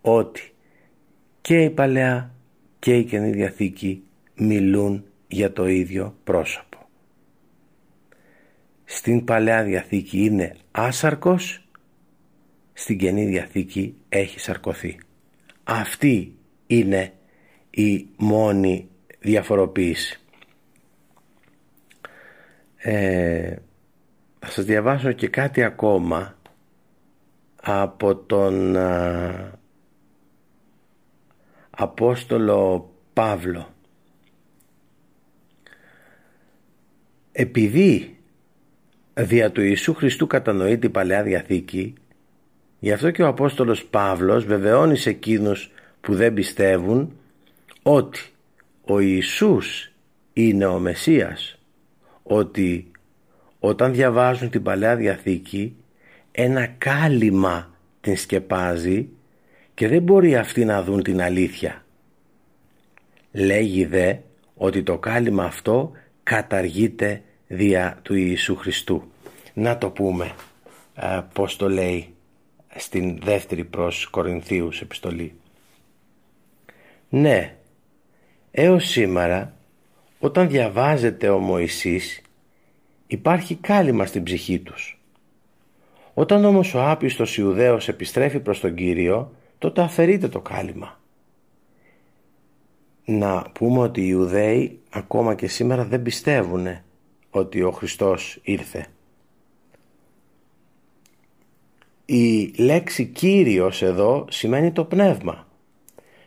ότι 0.00 0.54
και 1.40 1.62
η 1.62 1.70
Παλαιά 1.70 2.34
και 2.78 2.96
η 2.96 3.04
Καινή 3.04 3.30
Διαθήκη 3.30 4.02
μιλούν 4.34 5.04
για 5.28 5.52
το 5.52 5.66
ίδιο 5.66 6.16
πρόσωπο. 6.24 6.67
Στην 8.90 9.24
Παλαιά 9.24 9.64
Διαθήκη 9.64 10.24
είναι 10.24 10.56
άσαρκος, 10.70 11.68
στην 12.72 12.98
Καινή 12.98 13.24
Διαθήκη 13.24 13.96
έχει 14.08 14.40
σαρκωθεί. 14.40 15.00
Αυτή 15.64 16.36
είναι 16.66 17.12
η 17.70 18.08
μόνη 18.16 18.88
διαφοροποίηση. 19.18 20.20
Ε, 22.76 23.56
θα 24.38 24.50
σας 24.50 24.64
διαβάσω 24.64 25.12
και 25.12 25.28
κάτι 25.28 25.62
ακόμα 25.62 26.38
από 27.62 28.16
τον 28.16 28.76
Απόστολο 31.70 32.90
Παύλο. 33.12 33.74
Επειδή 37.32 38.17
δια 39.18 39.52
του 39.52 39.62
Ιησού 39.62 39.94
Χριστού 39.94 40.26
κατανοεί 40.26 40.78
την 40.78 40.90
Παλαιά 40.90 41.22
Διαθήκη, 41.22 41.94
γι' 42.78 42.92
αυτό 42.92 43.10
και 43.10 43.22
ο 43.22 43.26
Απόστολος 43.26 43.84
Παύλος 43.84 44.44
βεβαιώνεις 44.44 45.00
σε 45.00 45.10
εκείνους 45.10 45.70
που 46.00 46.14
δεν 46.14 46.34
πιστεύουν 46.34 47.12
ότι 47.82 48.20
ο 48.84 48.98
Ιησούς 48.98 49.92
είναι 50.32 50.66
ο 50.66 50.78
Μεσσίας, 50.78 51.58
ότι 52.22 52.90
όταν 53.58 53.92
διαβάζουν 53.92 54.50
την 54.50 54.62
Παλαιά 54.62 54.96
Διαθήκη 54.96 55.76
ένα 56.32 56.66
κάλυμα 56.66 57.70
την 58.00 58.16
σκεπάζει 58.16 59.08
και 59.74 59.88
δεν 59.88 60.02
μπορεί 60.02 60.36
αυτοί 60.36 60.64
να 60.64 60.82
δουν 60.82 61.02
την 61.02 61.22
αλήθεια. 61.22 61.84
Λέγει 63.32 63.84
δε 63.84 64.14
ότι 64.54 64.82
το 64.82 64.98
κάλυμα 64.98 65.44
αυτό 65.44 65.92
καταργείται 66.22 67.22
δια 67.48 67.98
του 68.02 68.14
Ιησού 68.14 68.56
Χριστού. 68.56 69.02
Να 69.54 69.78
το 69.78 69.90
πούμε 69.90 70.34
α, 70.94 71.22
πώς 71.22 71.56
το 71.56 71.68
λέει 71.68 72.14
στην 72.76 73.18
δεύτερη 73.22 73.64
προς 73.64 74.06
Κορινθίους 74.06 74.80
επιστολή. 74.80 75.34
Ναι, 77.08 77.56
έως 78.50 78.84
σήμερα 78.84 79.54
όταν 80.18 80.48
διαβάζεται 80.48 81.28
ο 81.28 81.38
Μωυσής 81.38 82.22
υπάρχει 83.06 83.54
κάλυμα 83.54 84.06
στην 84.06 84.22
ψυχή 84.22 84.58
τους. 84.58 85.00
Όταν 86.14 86.44
όμως 86.44 86.74
ο 86.74 86.88
άπιστος 86.88 87.36
Ιουδαίος 87.36 87.88
επιστρέφει 87.88 88.40
προς 88.40 88.60
τον 88.60 88.74
Κύριο, 88.74 89.32
τότε 89.58 89.82
αφαιρείται 89.82 90.28
το 90.28 90.40
κάλυμα. 90.40 91.00
Να 93.04 93.42
πούμε 93.42 93.78
ότι 93.78 94.00
οι 94.00 94.06
Ιουδαίοι 94.08 94.80
ακόμα 94.90 95.34
και 95.34 95.48
σήμερα 95.48 95.84
δεν 95.84 96.02
πιστεύουν 96.02 96.66
ότι 97.38 97.62
ο 97.62 97.70
Χριστός 97.70 98.38
ήρθε. 98.42 98.86
Η 102.04 102.52
λέξη 102.56 103.04
Κύριος 103.06 103.82
εδώ 103.82 104.24
σημαίνει 104.30 104.72
το 104.72 104.84
πνεύμα 104.84 105.46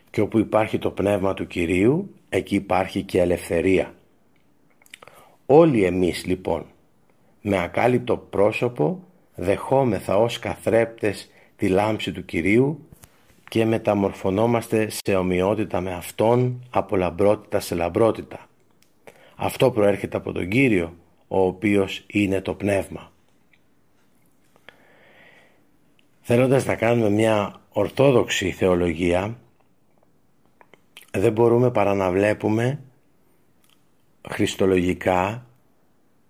και 0.10 0.22
όπου 0.22 0.40
υπάρχει 0.40 0.78
το 0.78 0.92
πνεύμα 0.92 1.34
του 1.34 1.48
Κυρίου 1.48 2.16
εκεί 2.30 2.56
υπάρχει 2.56 3.04
και 3.04 3.22
ελευθερία. 3.22 3.94
Όλοι 5.46 5.84
εμείς 5.84 6.26
λοιπόν 6.26 6.66
με 7.42 7.64
ακάλυπτο 7.64 8.18
πρόσωπο 8.18 9.04
δεχόμεθα 9.36 10.18
ως 10.18 10.40
καθρέπτες 10.40 11.30
τη 11.56 11.68
λάμψη 11.68 12.12
του 12.12 12.26
Κυρίου 12.26 12.88
και 13.50 13.66
μεταμορφωνόμαστε 13.66 14.90
σε 14.90 15.16
ομοιότητα 15.16 15.82
με 15.82 15.94
Αυτόν 15.94 16.64
από 16.70 16.96
λαμπρότητα 16.96 17.60
σε 17.60 17.76
λαμπρότητα. 17.76 18.48
Αυτό 19.36 19.72
προέρχεται 19.72 20.18
από 20.18 20.32
τον 20.32 20.48
Κύριο, 20.50 20.94
ο 21.34 21.46
οποίος 21.46 22.04
είναι 22.08 22.42
το 22.42 22.54
Πνεύμα. 22.54 23.12
Θέλοντας 26.22 26.66
να 26.66 26.76
κάνουμε 26.76 27.10
μια 27.10 27.62
ορθόδοξη 27.70 28.52
θεολογία, 28.52 29.38
δεν 31.12 31.32
μπορούμε 31.32 31.72
παρά 31.72 31.94
να 31.94 32.12
βλέπουμε 32.12 32.80
χριστολογικά 34.30 35.46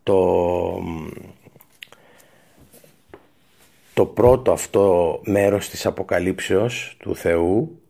το 0.04 0.84
το 3.93 4.06
πρώτο 4.06 4.52
αυτό 4.52 5.20
μέρος 5.26 5.70
της 5.70 5.86
αποκαλύψεως 5.86 6.95
του 6.99 7.16
Θεού 7.16 7.82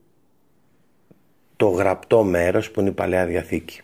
το 1.56 1.68
γραπτό 1.68 2.24
μέρος 2.24 2.72
που 2.72 2.80
είναι 2.80 2.90
η 2.90 2.94
Παλαιά 2.94 3.26
Διαθήκη. 3.26 3.82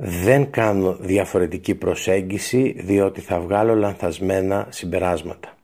Δεν 0.00 0.50
κάνω 0.50 0.96
διαφορετική 1.00 1.74
προσέγγιση 1.74 2.74
διότι 2.78 3.20
θα 3.20 3.40
βγάλω 3.40 3.74
λανθασμένα 3.74 4.66
συμπεράσματα. 4.70 5.56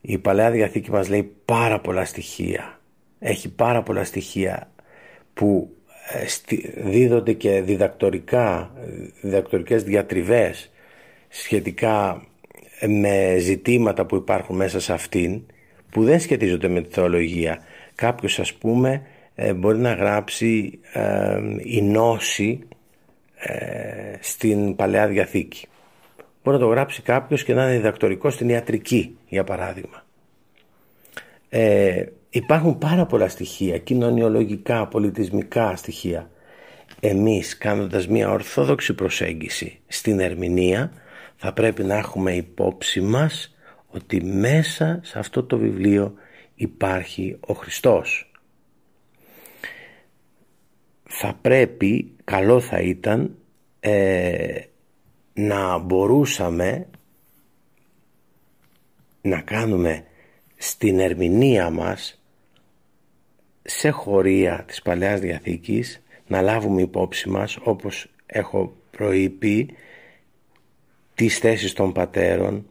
Η 0.00 0.18
Παλαιά 0.18 0.50
Διαθήκη 0.50 0.90
μας 0.90 1.08
λέει 1.08 1.32
πάρα 1.44 1.80
πολλά 1.80 2.04
στοιχεία. 2.04 2.80
Έχει 3.18 3.54
πάρα 3.54 3.82
πολλά 3.82 4.04
στοιχεία 4.04 4.70
που 5.34 5.70
ε, 6.12 6.24
δίδονται 6.90 7.32
και 7.32 7.60
διδακτορικά, 7.60 8.70
διδακτορικές 9.20 9.82
διατριβές 9.84 10.70
σχετικά 11.28 12.22
με 12.86 13.36
ζητήματα 13.38 14.06
που 14.06 14.16
υπάρχουν 14.16 14.56
μέσα 14.56 14.80
σε 14.80 14.92
αυτήν 14.92 15.42
που 15.90 16.04
δεν 16.04 16.20
σχετίζονται 16.20 16.68
με 16.68 16.80
τη 16.80 16.92
θεολογία. 16.92 17.58
Κάποιος 17.94 18.38
ας 18.38 18.54
πούμε 18.54 19.02
ε, 19.34 19.52
μπορεί 19.52 19.78
να 19.78 19.92
γράψει 19.92 20.78
ε, 20.92 21.38
η 21.58 21.82
νόση 21.82 22.68
ε, 23.38 24.16
στην 24.20 24.76
Παλαιά 24.76 25.06
Διαθήκη. 25.06 25.66
Μπορεί 26.42 26.56
να 26.56 26.62
το 26.62 26.70
γράψει 26.70 27.02
κάποιος 27.02 27.44
και 27.44 27.54
να 27.54 27.62
είναι 27.62 27.72
διδακτορικός 27.72 28.34
στην 28.34 28.48
ιατρική 28.48 29.16
για 29.28 29.44
παράδειγμα. 29.44 30.04
Ε, 31.48 32.04
υπάρχουν 32.30 32.78
πάρα 32.78 33.06
πολλά 33.06 33.28
στοιχεία, 33.28 33.78
κοινωνιολογικά, 33.78 34.86
πολιτισμικά 34.86 35.76
στοιχεία. 35.76 36.30
Εμείς 37.00 37.58
κάνοντας 37.58 38.08
μια 38.08 38.30
ορθόδοξη 38.30 38.94
προσέγγιση 38.94 39.80
στην 39.86 40.20
ερμηνεία 40.20 40.92
θα 41.36 41.52
πρέπει 41.52 41.84
να 41.84 41.96
έχουμε 41.96 42.32
υπόψη 42.32 43.00
μας 43.00 43.56
ότι 43.86 44.24
μέσα 44.24 45.00
σε 45.02 45.18
αυτό 45.18 45.42
το 45.42 45.58
βιβλίο 45.58 46.14
υπάρχει 46.54 47.36
ο 47.40 47.54
Χριστός. 47.54 48.27
Θα 51.10 51.38
πρέπει, 51.40 52.12
καλό 52.24 52.60
θα 52.60 52.78
ήταν 52.80 53.36
ε, 53.80 54.60
να 55.32 55.78
μπορούσαμε 55.78 56.86
να 59.20 59.40
κάνουμε 59.40 60.04
στην 60.56 60.98
ερμηνεία 60.98 61.70
μας 61.70 62.22
σε 63.62 63.90
χωρία 63.90 64.64
της 64.66 64.82
Παλαιάς 64.82 65.20
Διαθήκης 65.20 66.02
να 66.26 66.40
λάβουμε 66.40 66.82
υπόψη 66.82 67.28
μας 67.28 67.58
όπως 67.62 68.10
έχω 68.26 68.76
προείπει 68.90 69.74
τις 71.14 71.38
θέσεις 71.38 71.72
των 71.72 71.92
πατέρων. 71.92 72.66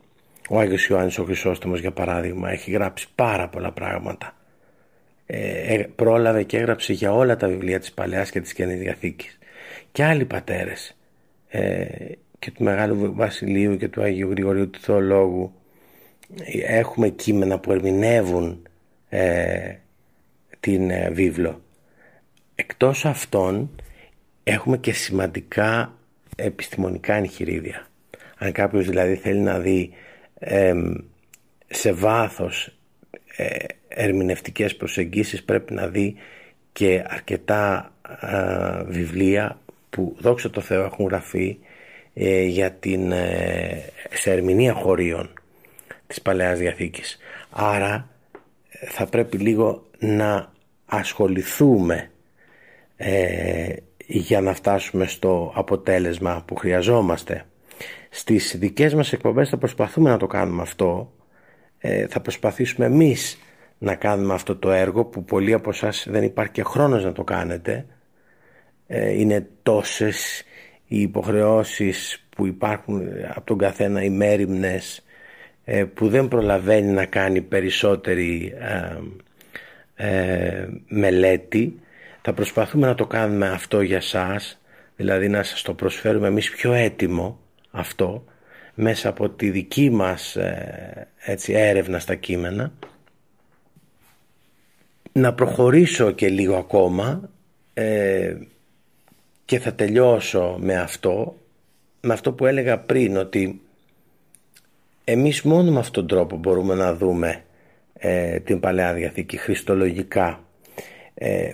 Ο 0.50 0.60
Άγιος 0.60 0.88
Ιωάννης 0.88 1.18
ο 1.18 1.24
Χρυσόστομος 1.24 1.80
για 1.80 1.92
παράδειγμα 1.92 2.50
έχει 2.52 2.72
γράψει 2.72 3.08
πάρα 3.16 3.50
πολλά 3.50 3.72
πράγματα. 3.72 4.37
Ε, 5.30 5.74
ε, 5.74 5.90
πρόλαβε 5.96 6.44
και 6.44 6.58
έγραψε 6.58 6.94
για 6.94 7.14
όλα 7.14 7.36
τα 7.36 7.48
βιβλία 7.48 7.80
της 7.80 7.92
Παλαιάς 7.92 8.30
και 8.30 8.42
της 8.42 8.54
Καινής 8.54 8.80
Διαθήκης. 8.80 9.38
Και 9.92 10.04
άλλοι 10.04 10.26
πατέρες 10.26 10.98
ε, 11.48 11.86
και 12.40 12.52
του 12.52 12.64
Μεγάλου 12.64 13.14
Βασιλείου 13.16 13.78
και 13.78 13.88
του 13.88 14.02
Αγίου 14.02 14.30
Γρηγορίου 14.30 14.70
του 14.70 14.80
Θεολόγου 14.80 15.54
έχουμε 16.66 17.10
κείμενα 17.10 17.60
που 17.60 17.72
ερμηνεύουν 17.72 18.68
ε, 19.10 19.76
την 20.60 20.90
ε, 20.90 21.10
βίβλο. 21.10 21.62
Εκτός 22.56 23.06
αυτών 23.06 23.70
έχουμε 24.44 24.78
και 24.78 24.94
σημαντικά 24.94 25.94
επιστημονικά 26.36 27.14
εγχειρίδια. 27.14 27.88
Αν 28.38 28.52
κάποιος 28.52 28.86
δηλαδή 28.86 29.16
θέλει 29.16 29.40
να 29.40 29.60
δει 29.60 29.92
σε 31.68 31.92
βάθος 31.92 32.78
ε, 33.36 33.66
ερμηνευτικές 33.98 34.76
προσεγγίσεις 34.76 35.44
πρέπει 35.44 35.74
να 35.74 35.88
δει 35.88 36.16
και 36.72 37.04
αρκετά 37.08 37.92
βιβλία 38.88 39.60
που 39.90 40.16
δόξα 40.20 40.50
τω 40.50 40.62
Θεώ 40.62 40.84
έχουν 40.84 41.06
γραφεί 41.06 41.58
ε, 42.14 42.44
για 42.44 42.72
την, 42.72 43.12
ε, 43.12 43.84
σε 44.12 44.32
ερμηνεία 44.32 44.74
χωρίων 44.74 45.34
της 46.08 46.22
Παλαιάς 46.22 46.60
Διαθήκης. 46.60 47.18
Άρα 47.50 48.10
θα 48.70 49.06
πρέπει 49.06 49.38
λίγο 49.38 49.86
να 50.00 50.52
ασχοληθούμε 50.86 52.10
ε, 52.96 53.74
για 54.08 54.42
να 54.42 54.54
φτάσουμε 54.54 55.06
στο 55.06 55.52
αποτέλεσμα 55.56 56.44
που 56.46 56.56
χρειαζόμαστε. 56.56 57.46
Στις 58.10 58.56
δικές 58.58 58.94
μας 58.94 59.14
εκπομπές 59.14 59.50
θα 59.50 59.58
προσπαθούμε 59.58 60.10
να 60.10 60.18
το 60.18 60.28
κάνουμε 60.28 60.62
αυτό. 60.62 61.12
Ε, 61.80 62.08
θα 62.08 62.20
προσπαθήσουμε 62.20 62.86
εμείς 62.86 63.40
να 63.78 63.96
κάνουμε 63.96 64.34
αυτό 64.34 64.56
το 64.56 64.72
έργο 64.72 65.06
που 65.06 65.24
πολλοί 65.24 65.54
από 65.54 65.70
εσάς 65.70 66.08
δεν 66.10 66.24
υπάρχει 66.24 66.52
και 66.52 66.64
χρόνος 66.64 67.04
να 67.04 67.12
το 67.12 67.24
κάνετε. 67.24 67.86
Ε, 68.88 69.12
είναι 69.12 69.48
τόσες 69.64 70.44
οι 70.88 71.02
υποχρεώσεις 71.02 72.28
που 72.30 72.46
υπάρχουν 72.46 73.08
από 73.30 73.46
τον 73.46 73.58
καθένα 73.58 74.04
οι 74.04 74.10
μέρημνες 74.10 75.06
ε, 75.64 75.84
που 75.84 76.10
δεν 76.10 76.28
προλαβαίνει 76.28 76.92
να 76.92 77.06
κάνει 77.06 77.42
περισσότερη 77.42 78.54
ε, 79.96 80.68
μελέτη 80.88 81.80
θα 82.22 82.34
προσπαθούμε 82.34 82.88
να 82.88 82.96
το 82.96 83.06
κάνουμε 83.06 83.50
αυτό 83.50 83.82
για 83.82 84.02
σας 84.02 84.62
δηλαδή 84.96 85.30
να 85.30 85.44
σας 85.44 85.62
το 85.62 85.74
προσφέρουμε 85.74 86.28
εμείς 86.28 86.50
πιο 86.50 86.74
έτοιμο 86.74 87.40
αυτό 87.72 88.24
μέσα 88.74 89.10
από 89.10 89.30
τη 89.30 89.50
δική 89.50 89.90
μας 89.90 90.36
ε, 90.36 91.08
έτσι, 91.18 91.54
έρευνα 91.54 92.00
στα 92.00 92.16
κείμενα 92.16 92.72
να 95.18 95.34
προχωρήσω 95.34 96.12
και 96.12 96.30
λίγο 96.30 96.56
ακόμα 96.56 97.30
ε, 97.74 98.36
και 99.46 99.60
θα 99.60 99.74
τελειώσω 99.74 100.58
με 100.60 100.76
αυτό 100.76 101.38
με 102.02 102.14
αυτό 102.14 102.32
που 102.34 102.46
έλεγα 102.46 102.80
πριν 102.80 103.18
ότι 103.18 103.62
εμείς 105.04 105.42
μόνο 105.42 105.72
με 105.72 105.80
αυτόν 105.80 106.08
τον 106.08 106.18
τρόπο 106.18 106.38
μπορούμε 106.38 106.76
να 106.76 106.96
δούμε 106.96 107.44
ε, 107.94 108.40
την 108.40 108.60
Παλαιά 108.60 108.94
Διαθήκη 108.94 109.38
χριστολογικά. 109.38 110.44
Ε, 111.14 111.54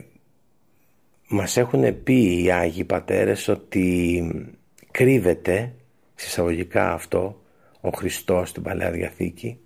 μας 1.27 1.57
έχουν 1.57 2.03
πει 2.03 2.43
οι 2.43 2.51
Άγιοι 2.51 2.83
Πατέρες 2.83 3.47
ότι 3.47 4.47
κρύβεται 4.91 5.73
συσσαγωγικά 6.15 6.93
αυτό 6.93 7.41
ο 7.81 7.89
Χριστός 7.89 8.49
στην 8.49 8.63
Παλαιά 8.63 8.91
Διαθήκη. 8.91 9.59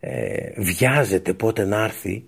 Ε, 0.00 0.50
βιάζεται 0.56 1.32
πότε 1.32 1.64
να 1.64 1.84
έρθει 1.84 2.24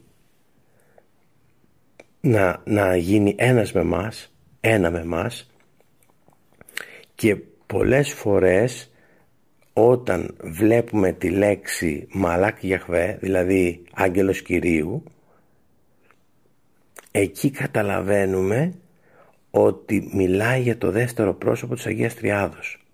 να, 2.20 2.62
να 2.64 2.96
γίνει 2.96 3.34
ένας 3.38 3.72
με 3.72 3.82
μας 3.82 4.32
ένα 4.60 4.90
με 4.90 5.04
μας 5.04 5.50
και 7.14 7.36
πολλές 7.66 8.12
φορές 8.12 8.90
όταν 9.72 10.36
βλέπουμε 10.40 11.12
τη 11.12 11.30
λέξη 11.30 12.06
Μαλάκ 12.10 12.58
Γιαχβέ, 12.60 13.18
δηλαδή 13.20 13.82
άγγελος 13.92 14.42
Κυρίου, 14.42 15.02
εκεί 17.10 17.50
καταλαβαίνουμε 17.50 18.72
ότι 19.50 20.10
μιλάει 20.12 20.60
για 20.62 20.78
το 20.78 20.90
δεύτερο 20.90 21.34
πρόσωπο 21.34 21.74
της 21.74 21.86
Αγίας 21.86 22.14
Τριάδος. 22.14 22.86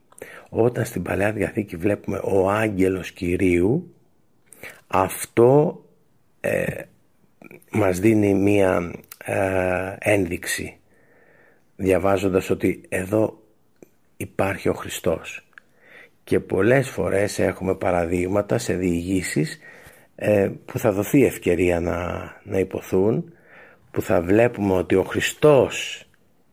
Όταν 0.50 0.84
στην 0.84 1.02
Παλαιά 1.02 1.32
Διαθήκη 1.32 1.76
βλέπουμε 1.76 2.20
ο 2.24 2.50
άγγελος 2.50 3.12
Κυρίου, 3.12 3.94
αυτό 4.86 5.82
ε, 6.40 6.82
μας 7.70 7.98
δίνει 7.98 8.34
μία 8.34 8.92
ε, 9.24 9.96
ένδειξη 9.98 10.78
διαβάζοντας 11.76 12.50
ότι 12.50 12.80
εδώ 12.88 13.42
υπάρχει 14.16 14.68
ο 14.68 14.74
Χριστός 14.74 15.46
και 16.24 16.40
πολλές 16.40 16.88
φορές 16.88 17.38
έχουμε 17.38 17.74
παραδείγματα 17.74 18.58
σε 18.58 18.74
διηγήσεις 18.74 19.58
ε, 20.14 20.50
που 20.64 20.78
θα 20.78 20.92
δοθεί 20.92 21.24
ευκαιρία 21.24 21.80
να, 21.80 21.96
να 22.44 22.58
υποθούν 22.58 23.32
που 23.90 24.02
θα 24.02 24.20
βλέπουμε 24.20 24.72
ότι 24.72 24.94
ο 24.94 25.02
Χριστός 25.02 26.06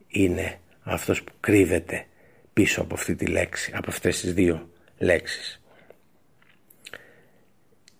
είναι 0.08 0.60
αυτός 0.84 1.24
που 1.24 1.32
κρύβεται 1.40 2.06
πίσω 2.54 2.82
από 2.82 2.94
αυτή 2.94 3.16
τη 3.16 3.26
λέξη, 3.26 3.72
από 3.76 3.90
αυτές 3.90 4.20
τις 4.20 4.34
δύο 4.34 4.70
λέξεις. 4.98 5.62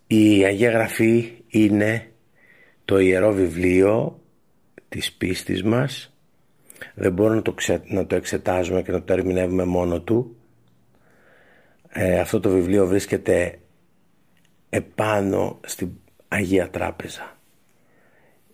Η 0.06 0.44
Αγία 0.44 0.70
Γραφή 0.70 1.32
είναι 1.48 2.10
το 2.84 2.98
Ιερό 2.98 3.32
Βιβλίο 3.32 4.21
της 4.92 5.12
πίστης 5.12 5.62
μας. 5.62 6.14
Δεν 6.94 7.12
μπορούμε 7.12 7.34
να 7.36 7.42
το, 7.42 7.54
να 7.86 8.06
το 8.06 8.14
εξετάζουμε 8.14 8.82
και 8.82 8.92
να 8.92 9.02
το 9.02 9.12
ερμηνεύουμε 9.12 9.64
μόνο 9.64 10.00
του 10.00 10.36
ε, 11.94 12.18
αυτό 12.18 12.40
το 12.40 12.50
βιβλίο 12.50 12.86
βρίσκεται 12.86 13.58
επάνω 14.70 15.60
στην 15.64 15.90
Αγία 16.28 16.70
Τράπεζα. 16.70 17.36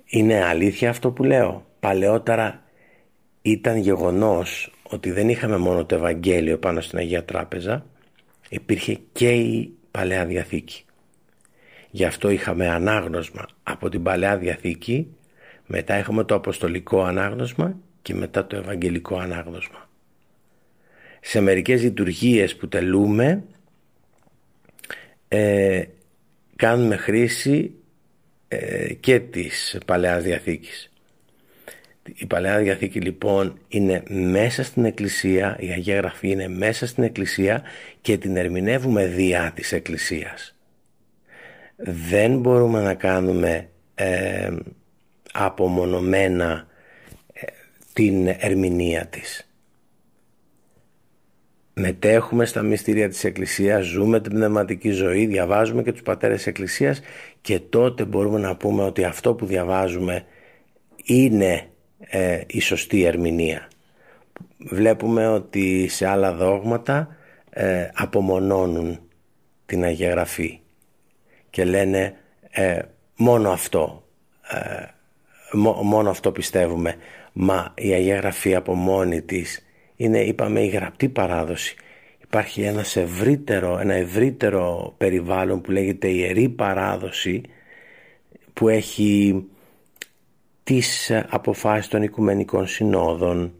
Είναι 0.07 0.45
αλήθεια 0.45 0.91
αυτό 0.91 1.11
που 1.11 1.25
λέω; 1.25 1.67
Παλαιότερα 1.81 2.63
ήταν 3.43 3.77
γεγονός 3.77 4.73
ότι 4.83 5.11
δεν 5.11 5.29
είχαμε 5.29 5.57
μόνο 5.57 5.85
το 5.85 5.95
Ευαγγέλιο 5.95 6.59
πάνω 6.59 6.81
στην 6.81 6.99
Αγία 6.99 7.25
Τράπεζα, 7.25 7.87
υπήρχε 8.49 8.99
και 9.13 9.31
η 9.31 9.73
Παλαιά 9.91 10.25
Διαθήκη. 10.25 10.85
Γι' 11.91 12.05
αυτό 12.05 12.31
είχαμε 12.31 12.69
ανάγνωσμα 12.69 13.47
από 13.63 13.89
την 13.89 14.03
Παλαιά 14.03 14.37
Διαθήκη, 14.37 15.17
μετά 15.69 15.95
έχουμε 15.95 16.25
το 16.25 16.35
Αποστολικό 16.35 17.03
Ανάγνωσμα 17.03 17.77
και 18.03 18.15
μετά 18.15 18.47
το 18.47 18.57
Ευαγγελικό 18.57 19.19
Ανάγνωσμα 19.19 19.89
σε 21.21 21.41
μερικές 21.41 21.83
λειτουργίες 21.83 22.57
που 22.57 22.69
τελούμε 22.69 23.45
ε, 25.29 25.85
κάνουμε 26.57 26.97
χρήση 26.97 27.73
ε, 28.49 28.95
και 28.95 29.21
της 29.21 29.79
Παλαιάς 29.87 30.23
Διαθήκης. 30.23 30.91
Η 32.15 32.27
Παλαιά 32.27 32.59
Διαθήκη 32.59 33.01
λοιπόν 33.01 33.59
είναι 33.69 34.03
μέσα 34.09 34.65
στην 34.65 34.85
Εκκλησία, 34.85 35.57
η 35.61 35.71
Αγία 35.71 35.97
Γραφή 35.97 36.31
είναι 36.31 36.49
μέσα 36.49 36.87
στην 36.87 37.03
Εκκλησία 37.03 37.63
και 38.01 38.19
την 38.19 38.37
ερμηνεύουμε 38.37 39.07
διά 39.07 39.53
της 39.55 39.73
Εκκλησίας. 39.73 40.57
Δεν 41.77 42.39
μπορούμε 42.39 42.83
να 42.83 42.95
κάνουμε 42.95 43.69
ε, 43.95 44.57
απομονωμένα 45.33 46.67
ε, 47.33 47.47
την 47.93 48.27
ερμηνεία 48.27 49.07
της 49.07 49.49
μετέχουμε 51.79 52.45
στα 52.45 52.63
μυστήρια 52.63 53.09
της 53.09 53.25
Εκκλησίας, 53.25 53.87
ζούμε 53.87 54.21
την 54.21 54.33
πνευματική 54.33 54.91
ζωή, 54.91 55.27
διαβάζουμε 55.27 55.83
και 55.83 55.93
τους 55.93 56.03
πατέρες 56.03 56.37
της 56.37 56.47
Εκκλησίας 56.47 57.01
και 57.41 57.61
τότε 57.61 58.05
μπορούμε 58.05 58.39
να 58.39 58.57
πούμε 58.57 58.83
ότι 58.83 59.05
αυτό 59.05 59.35
που 59.35 59.47
διαβάζουμε 59.47 60.25
είναι 61.05 61.69
ε, 61.99 62.41
η 62.47 62.61
σωστή 62.61 63.05
ερμηνεία. 63.05 63.69
Βλέπουμε 64.59 65.29
ότι 65.29 65.89
σε 65.89 66.07
άλλα 66.07 66.33
δόγματα 66.33 67.17
ε, 67.51 67.89
απομονώνουν 67.95 69.01
την 69.67 69.85
Αγία 69.85 70.11
Γραφή 70.11 70.61
και 71.51 71.65
λένε 71.65 72.17
ε, 72.51 72.79
μόνο 73.17 73.51
αυτό, 73.51 74.03
ε, 74.51 74.85
μόνο 75.83 76.11
αυτό 76.11 76.33
πιστεύουμε. 76.33 76.97
Μα 77.33 77.75
η 77.77 77.93
Αγία 77.93 78.17
Γραφή 78.17 78.55
από 78.55 78.75
μόνη 78.75 79.23
της 79.23 79.67
είναι 79.97 80.21
είπαμε 80.25 80.61
η 80.61 80.67
γραπτή 80.67 81.09
παράδοση. 81.09 81.77
Υπάρχει 82.23 82.63
ένας 82.63 82.97
ευρύτερο, 82.97 83.79
ένα 83.79 83.95
ευρύτερο 83.95 84.95
περιβάλλον 84.99 85.61
που 85.61 85.71
λέγεται 85.71 86.09
ιερή 86.09 86.49
παράδοση 86.49 87.43
που 88.53 88.69
έχει 88.69 89.45
τις 90.65 91.13
αποφάσεις 91.29 91.89
των 91.89 92.03
οικουμενικών 92.03 92.67
συνόδων, 92.67 93.53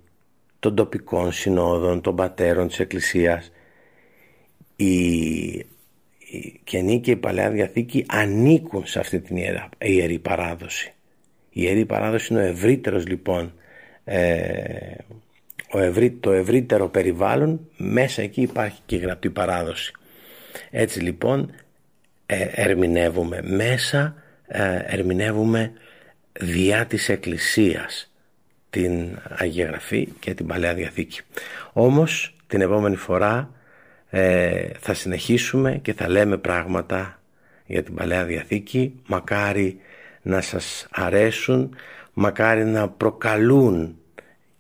των 0.59 0.75
τοπικών 0.75 1.33
συνόδων, 1.33 2.01
των 2.01 2.17
πατέρων 2.17 2.69
της 2.69 2.79
Εκκλησίας. 2.79 3.53
Η, 4.77 4.99
η 6.19 6.61
Καινή 6.65 7.01
και 7.01 7.11
η 7.11 7.17
Παλαιά 7.17 7.51
Διαθήκη 7.51 8.05
ανήκουν 8.09 8.87
σε 8.87 8.99
αυτή 8.99 9.21
την 9.21 9.37
ιερή 9.79 10.19
παράδοση. 10.19 10.93
Η 11.59 11.63
ιερή 11.63 11.85
παράδοση 11.85 12.33
είναι 12.33 12.43
ο 12.43 12.47
ευρύτερος 12.47 13.07
λοιπόν 13.07 13.53
ε, 14.05 14.27
το 16.21 16.33
ευρύτερο 16.33 16.89
περιβάλλον. 16.89 17.61
Μέσα 17.77 18.23
εκεί 18.23 18.41
υπάρχει 18.41 18.81
και 18.87 18.97
η 18.97 18.99
γραπτή 18.99 19.31
παράδοση. 19.31 19.93
Έτσι 20.71 21.01
λοιπόν 21.01 21.51
ε, 22.27 22.47
ερμηνεύουμε 22.55 23.41
μέσα 23.43 24.15
ε, 24.47 24.79
ερμηνεύουμε 24.87 25.73
διά 26.41 26.87
της 26.87 27.09
Εκκλησίας 27.09 28.13
την 28.71 29.19
Αγία 29.29 29.67
Γραφή 29.67 30.09
και 30.21 30.35
την 30.35 30.47
Παλαιά 30.47 30.75
Διαθήκη. 30.75 31.21
Όμως 31.73 32.37
την 32.47 32.61
επόμενη 32.61 32.97
φορά 32.97 33.51
ε, 34.11 34.69
θα 34.79 34.95
συνεχίσουμε 34.95 35.79
και 35.83 35.93
θα 35.93 36.09
λέμε 36.09 36.37
πράγματα 36.37 37.21
για 37.67 37.83
την 37.83 37.95
Παλαιά 37.95 38.25
Διαθήκη. 38.25 38.95
Μακάρι 39.07 39.81
να 40.29 40.41
σας 40.41 40.87
αρέσουν 40.91 41.77
μακάρι 42.13 42.65
να 42.65 42.89
προκαλούν 42.89 43.99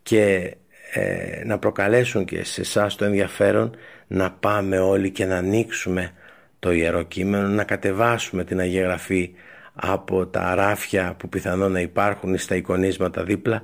και 0.02 0.56
ε, 0.92 1.44
να 1.44 1.58
προκαλέσουν 1.58 2.24
και 2.24 2.44
σε 2.44 2.60
εσάς 2.60 2.96
το 2.96 3.04
ενδιαφέρον 3.04 3.76
να 4.06 4.30
πάμε 4.30 4.78
όλοι 4.78 5.10
και 5.10 5.24
να 5.24 5.36
ανοίξουμε 5.36 6.10
το 6.58 6.72
Ιερό 6.72 7.02
Κείμενο, 7.02 7.48
να 7.48 7.64
κατεβάσουμε 7.64 8.44
την 8.44 8.60
Αγία 8.60 8.82
Γραφή 8.82 9.34
από 9.74 10.26
τα 10.26 10.54
ράφια 10.54 11.14
που 11.18 11.28
πιθανόν 11.28 11.72
να 11.72 11.80
υπάρχουν 11.80 12.38
στα 12.38 12.56
εικονίσματα 12.56 13.24
δίπλα 13.24 13.62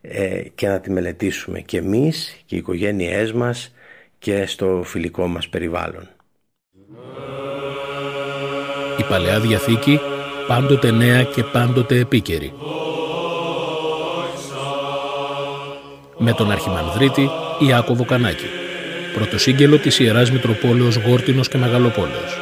ε, 0.00 0.42
και 0.54 0.68
να 0.68 0.80
τη 0.80 0.90
μελετήσουμε 0.90 1.60
και 1.60 1.78
εμείς 1.78 2.42
και 2.46 2.54
οι 2.54 2.58
οικογένειές 2.58 3.32
μας 3.32 3.74
και 4.18 4.46
στο 4.46 4.82
φιλικό 4.84 5.26
μας 5.26 5.48
περιβάλλον. 5.48 6.08
Η 8.98 9.04
Παλαιά 9.08 9.40
Διαθήκη 9.40 10.00
πάντοτε 10.46 10.90
νέα 10.90 11.22
και 11.22 11.42
πάντοτε 11.42 11.98
επίκαιρη. 11.98 12.52
Με 16.18 16.32
τον 16.32 16.50
Αρχιμανδρίτη 16.50 17.30
Ιάκωβο 17.58 18.04
Κανάκη. 18.04 18.46
Πρωτοσύγγελο 19.14 19.78
της 19.78 19.98
Ιεράς 19.98 20.30
Μητροπόλεως 20.30 20.96
Γόρτινος 20.96 21.48
και 21.48 21.58
Μεγαλοπόλεως. 21.58 22.41